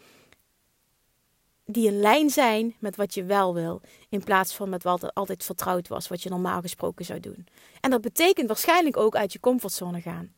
die 1.72 1.88
in 1.88 2.00
lijn 2.00 2.30
zijn 2.30 2.76
met 2.80 2.96
wat 2.96 3.14
je 3.14 3.24
wel 3.24 3.54
wil, 3.54 3.82
in 4.10 4.24
plaats 4.24 4.56
van 4.56 4.70
met 4.70 4.84
wat 4.84 5.14
altijd 5.14 5.44
vertrouwd 5.44 5.88
was, 5.88 6.08
wat 6.08 6.24
je 6.24 6.30
normaal 6.30 6.62
gesproken 6.62 7.06
zou 7.06 7.20
doen. 7.20 7.48
En 7.82 7.90
dat 7.90 8.02
betekent 8.02 8.48
waarschijnlijk 8.48 8.98
ook 8.98 9.16
uit 9.16 9.34
je 9.34 9.40
comfortzone 9.40 10.02
gaan. 10.02 10.34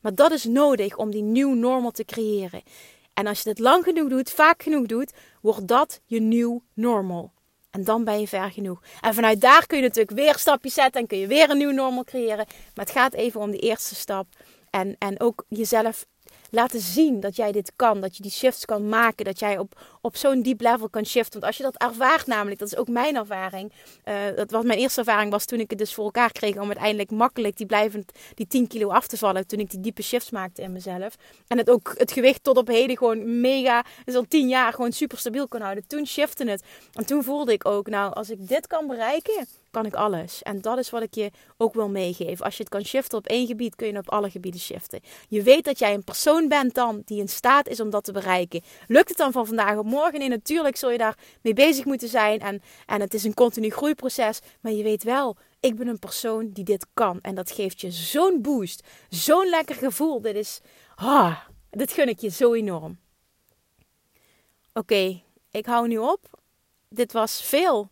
Maar 0.00 0.14
dat 0.14 0.30
is 0.30 0.44
nodig 0.44 0.96
om 0.96 1.10
die 1.10 1.22
nieuw 1.22 1.54
normal 1.54 1.90
te 1.90 2.04
creëren. 2.04 2.62
En 3.18 3.26
als 3.26 3.38
je 3.38 3.44
dit 3.44 3.58
lang 3.58 3.84
genoeg 3.84 4.08
doet, 4.08 4.30
vaak 4.30 4.62
genoeg 4.62 4.86
doet, 4.86 5.12
wordt 5.40 5.68
dat 5.68 6.00
je 6.04 6.20
nieuw 6.20 6.62
normal. 6.74 7.32
En 7.70 7.84
dan 7.84 8.04
ben 8.04 8.20
je 8.20 8.28
ver 8.28 8.50
genoeg. 8.50 8.82
En 9.00 9.14
vanuit 9.14 9.40
daar 9.40 9.66
kun 9.66 9.76
je 9.76 9.82
natuurlijk 9.82 10.16
weer 10.16 10.38
stapjes 10.38 10.74
zetten 10.74 11.00
en 11.00 11.06
kun 11.06 11.18
je 11.18 11.26
weer 11.26 11.50
een 11.50 11.58
nieuw 11.58 11.70
normal 11.70 12.04
creëren. 12.04 12.46
Maar 12.74 12.84
het 12.84 12.90
gaat 12.90 13.12
even 13.12 13.40
om 13.40 13.50
die 13.50 13.60
eerste 13.60 13.94
stap. 13.94 14.26
En, 14.70 14.96
en 14.98 15.20
ook 15.20 15.44
jezelf 15.48 16.06
laten 16.50 16.80
zien 16.80 17.20
dat 17.20 17.36
jij 17.36 17.52
dit 17.52 17.72
kan. 17.76 18.00
Dat 18.00 18.16
je 18.16 18.22
die 18.22 18.32
shifts 18.32 18.64
kan 18.64 18.88
maken. 18.88 19.24
Dat 19.24 19.38
jij 19.38 19.58
op, 19.58 19.80
op 20.08 20.16
zo'n 20.16 20.42
diep 20.42 20.60
level 20.60 20.88
kan 20.88 21.06
shiften. 21.06 21.40
Want 21.40 21.44
als 21.44 21.56
je 21.56 21.62
dat 21.62 21.76
ervaart 21.76 22.26
namelijk, 22.26 22.58
dat 22.58 22.72
is 22.72 22.76
ook 22.76 22.88
mijn 22.88 23.16
ervaring. 23.16 23.72
Uh, 24.04 24.14
dat 24.36 24.50
was 24.50 24.64
mijn 24.64 24.78
eerste 24.78 25.00
ervaring 25.00 25.30
was 25.30 25.44
toen 25.44 25.60
ik 25.60 25.70
het 25.70 25.78
dus 25.78 25.94
voor 25.94 26.04
elkaar 26.04 26.32
kreeg. 26.32 26.56
Om 26.56 26.66
uiteindelijk 26.66 27.10
makkelijk 27.10 27.56
die 27.56 27.66
blijvend 27.66 28.12
die 28.34 28.46
10 28.46 28.66
kilo 28.66 28.88
af 28.88 29.06
te 29.06 29.16
vallen. 29.16 29.46
Toen 29.46 29.58
ik 29.58 29.70
die 29.70 29.80
diepe 29.80 30.02
shifts 30.02 30.30
maakte 30.30 30.62
in 30.62 30.72
mezelf. 30.72 31.16
En 31.46 31.58
het 31.58 31.70
ook 31.70 31.94
het 31.96 32.12
gewicht 32.12 32.44
tot 32.44 32.56
op 32.56 32.68
heden 32.68 32.96
gewoon 32.96 33.40
mega, 33.40 33.84
dus 34.04 34.14
al 34.14 34.24
10 34.28 34.48
jaar 34.48 34.72
gewoon 34.72 34.92
super 34.92 35.18
stabiel 35.18 35.48
kon 35.48 35.60
houden. 35.60 35.86
Toen 35.86 36.06
shifte 36.06 36.50
het. 36.50 36.62
En 36.92 37.06
toen 37.06 37.24
voelde 37.24 37.52
ik 37.52 37.66
ook, 37.66 37.88
nou 37.88 38.12
als 38.12 38.30
ik 38.30 38.48
dit 38.48 38.66
kan 38.66 38.86
bereiken 38.86 39.46
kan 39.70 39.86
ik 39.86 39.94
alles. 39.94 40.42
En 40.42 40.60
dat 40.60 40.78
is 40.78 40.90
wat 40.90 41.02
ik 41.02 41.14
je 41.14 41.30
ook 41.56 41.74
wil 41.74 41.88
meegeven. 41.88 42.44
Als 42.44 42.56
je 42.56 42.62
het 42.62 42.72
kan 42.72 42.84
shiften 42.84 43.18
op 43.18 43.26
één 43.26 43.46
gebied, 43.46 43.76
kun 43.76 43.86
je 43.86 43.98
op 43.98 44.10
alle 44.10 44.30
gebieden 44.30 44.60
shiften. 44.60 45.00
Je 45.28 45.42
weet 45.42 45.64
dat 45.64 45.78
jij 45.78 45.94
een 45.94 46.04
persoon 46.04 46.48
bent 46.48 46.74
dan 46.74 47.02
die 47.04 47.20
in 47.20 47.28
staat 47.28 47.68
is 47.68 47.80
om 47.80 47.90
dat 47.90 48.04
te 48.04 48.12
bereiken. 48.12 48.62
Lukt 48.86 49.08
het 49.08 49.18
dan 49.18 49.32
van 49.32 49.46
vandaag 49.46 49.76
op 49.76 49.86
morgen? 49.86 49.97
Nee, 50.06 50.28
natuurlijk 50.28 50.76
zul 50.76 50.90
je 50.90 50.98
daar 50.98 51.18
mee 51.42 51.52
bezig 51.52 51.84
moeten 51.84 52.08
zijn. 52.08 52.40
En, 52.40 52.62
en 52.86 53.00
het 53.00 53.14
is 53.14 53.24
een 53.24 53.34
continu 53.34 53.70
groeiproces. 53.70 54.40
Maar 54.60 54.72
je 54.72 54.82
weet 54.82 55.02
wel, 55.02 55.36
ik 55.60 55.76
ben 55.76 55.88
een 55.88 55.98
persoon 55.98 56.50
die 56.50 56.64
dit 56.64 56.86
kan. 56.94 57.18
En 57.22 57.34
dat 57.34 57.50
geeft 57.50 57.80
je 57.80 57.90
zo'n 57.90 58.42
boost. 58.42 58.86
Zo'n 59.08 59.48
lekker 59.48 59.74
gevoel. 59.74 60.20
Dit 60.20 60.34
is, 60.34 60.60
ah, 60.94 61.38
dit 61.70 61.92
gun 61.92 62.08
ik 62.08 62.18
je 62.18 62.30
zo 62.30 62.54
enorm. 62.54 62.98
Oké, 64.72 65.22
ik 65.50 65.66
hou 65.66 65.88
nu 65.88 65.98
op. 65.98 66.40
Dit 66.88 67.12
was 67.12 67.42
veel 67.42 67.90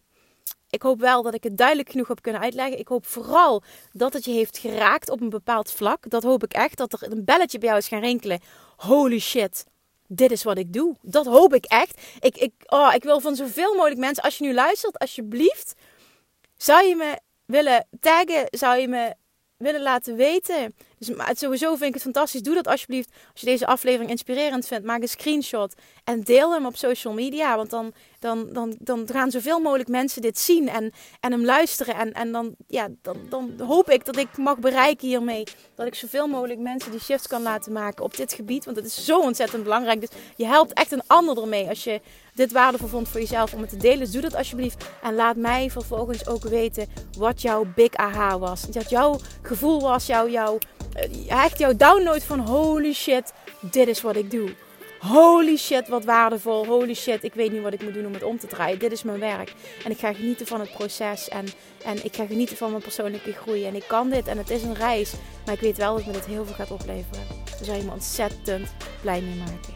ik 0.71 0.83
hoop 0.83 1.01
wel 1.01 1.23
dat 1.23 1.35
ik 1.35 1.43
het 1.43 1.57
duidelijk 1.57 1.91
genoeg 1.91 2.09
heb 2.09 2.23
kunnen 2.23 2.41
uitleggen. 2.41 2.79
Ik 2.79 2.89
hoop 2.89 3.07
vooral 3.07 3.63
dat 3.93 4.13
het 4.13 4.25
je 4.25 4.31
heeft 4.31 4.59
geraakt 4.59 5.11
op 5.11 5.21
een 5.21 5.29
bepaald 5.29 5.71
vlak. 5.71 6.11
Dat 6.11 6.23
hoop 6.23 6.45
ik 6.45 6.53
echt. 6.53 6.77
Dat 6.77 6.93
er 6.93 7.13
een 7.13 7.25
belletje 7.25 7.59
bij 7.59 7.69
jou 7.69 7.81
is 7.81 7.89
gaan 7.89 8.01
rinkelen. 8.01 8.41
Holy 8.77 9.19
shit. 9.19 9.67
Dit 10.09 10.31
is 10.31 10.43
wat 10.43 10.59
ik 10.59 10.73
doe. 10.73 10.97
Dat 11.03 11.27
hoop 11.27 11.55
ik 11.55 11.65
echt. 11.65 12.01
Ik, 12.21 12.37
ik, 12.37 12.53
oh, 12.67 12.95
ik 12.95 13.03
wil 13.03 13.21
van 13.21 13.37
zoveel 13.37 13.75
mogelijk 13.75 14.01
mensen, 14.01 14.23
als 14.23 14.39
je 14.39 14.45
nu 14.45 14.55
luistert, 14.55 14.99
alsjeblieft, 14.99 15.75
zou 16.57 16.87
je 16.87 16.97
me 16.97 17.19
willen 17.47 17.87
taggen? 18.01 18.47
Zou 18.51 18.81
je 18.81 18.89
me 18.89 19.15
willen 19.57 19.83
laten 19.83 20.17
weten. 20.17 20.75
Dus 20.99 21.39
sowieso 21.39 21.69
vind 21.69 21.83
ik 21.83 21.95
het 21.95 22.03
fantastisch. 22.03 22.43
Doe 22.43 22.55
dat 22.55 22.67
alsjeblieft. 22.67 23.11
Als 23.33 23.41
je 23.41 23.47
deze 23.47 23.67
aflevering 23.67 24.11
inspirerend 24.11 24.67
vindt, 24.67 24.87
maak 24.87 25.03
een 25.03 25.09
screenshot 25.09 25.75
en 26.05 26.21
deel 26.21 26.53
hem 26.53 26.67
op 26.67 26.77
social 26.77 27.13
media. 27.13 27.57
Want 27.57 27.71
dan, 27.71 27.93
dan, 28.19 28.49
dan, 28.53 28.77
dan 28.79 29.09
gaan 29.13 29.31
zoveel 29.31 29.61
mogelijk 29.61 29.89
mensen 29.89 30.23
dit 30.23 30.39
zien 30.39 30.69
en, 30.69 30.93
en 31.21 31.33
hem 31.33 31.45
luisteren. 31.45 31.95
En, 31.95 32.13
en 32.13 32.33
dan, 32.33 32.55
ja, 32.67 32.89
dan, 33.03 33.17
dan 33.29 33.61
hoop 33.61 33.91
ik 33.91 34.05
dat 34.05 34.17
ik 34.17 34.37
mag 34.37 34.59
bereiken 34.59 35.09
hiermee. 35.09 35.45
Dat 35.75 35.87
ik 35.87 35.95
zoveel 35.95 36.27
mogelijk 36.27 36.61
mensen 36.61 36.91
die 36.91 37.01
shifts 37.01 37.27
kan 37.27 37.43
laten 37.43 37.73
maken 37.73 38.05
op 38.05 38.17
dit 38.17 38.33
gebied. 38.33 38.65
Want 38.65 38.77
het 38.77 38.87
is 38.87 39.05
zo 39.05 39.21
ontzettend 39.21 39.63
belangrijk. 39.63 40.01
Dus 40.01 40.11
je 40.37 40.47
helpt 40.47 40.73
echt 40.73 40.93
een 40.93 41.07
ander 41.07 41.41
ermee 41.41 41.69
als 41.69 41.85
je 41.85 42.01
dit 42.37 42.53
waardevol 42.53 42.89
vond 42.89 43.09
voor 43.09 43.21
jezelf 43.21 43.55
om 43.55 43.61
het 43.61 43.71
te 43.71 43.77
delen. 43.77 44.13
Doe 44.13 44.21
dat 44.21 44.35
alsjeblieft. 44.35 44.85
En 45.03 45.15
laat 45.15 45.37
mij 45.37 45.71
vervolgens 45.71 46.27
ook 46.27 46.43
weten 46.43 46.87
wat 47.19 47.43
jouw 47.43 47.67
big 47.75 47.95
aha 47.95 48.39
was. 48.39 48.63
Dat 48.63 48.91
jouw 48.91 49.19
gevoel 49.43 49.81
was, 49.81 50.07
jouw, 50.07 50.29
jouw, 50.29 50.59
eh, 50.93 51.45
echt 51.45 51.59
jouw 51.59 51.77
download 51.77 52.23
van 52.23 52.41
holy 52.41 52.93
shit, 52.93 53.33
dit 53.61 53.89
is 53.89 54.01
wat 54.01 54.17
ik 54.17 54.31
doe. 54.31 54.55
Holy 55.01 55.57
shit, 55.57 55.89
wat 55.89 56.05
waardevol. 56.05 56.67
Holy 56.67 56.95
shit, 56.95 57.25
ik 57.25 57.35
weet 57.35 57.53
niet 57.53 57.63
wat 57.63 57.73
ik 57.73 57.83
moet 57.83 57.95
doen 57.95 58.07
om 58.07 58.13
het 58.13 58.23
om 58.23 58.39
te 58.39 58.47
draaien. 58.47 58.79
Dit 58.79 58.93
is 58.93 59.03
mijn 59.03 59.19
werk. 59.19 59.53
En 59.85 59.91
ik 59.91 59.99
ga 59.99 60.13
genieten 60.13 60.47
van 60.47 60.61
het 60.61 60.73
proces. 60.73 61.29
En, 61.29 61.47
en 61.85 62.05
ik 62.05 62.17
ga 62.17 62.27
genieten 62.27 62.57
van 62.57 62.71
mijn 62.71 62.83
persoonlijke 62.83 63.33
groei. 63.33 63.65
En 63.67 63.75
ik 63.75 63.85
kan 63.87 64.11
dit. 64.11 64.27
En 64.27 64.39
het 64.39 64.51
is 64.51 64.63
een 64.63 64.75
reis. 64.75 65.13
Maar 65.45 65.55
ik 65.55 65.61
weet 65.61 65.77
wel 65.77 65.97
dat 65.97 66.07
me 66.07 66.13
dit 66.13 66.27
heel 66.27 66.45
veel 66.45 66.55
gaat 66.55 66.71
opleveren. 66.71 67.27
Daar 67.45 67.65
zou 67.65 67.77
je 67.77 67.85
me 67.85 67.93
ontzettend 67.93 68.69
blij 69.01 69.21
mee 69.21 69.37
maken. 69.37 69.76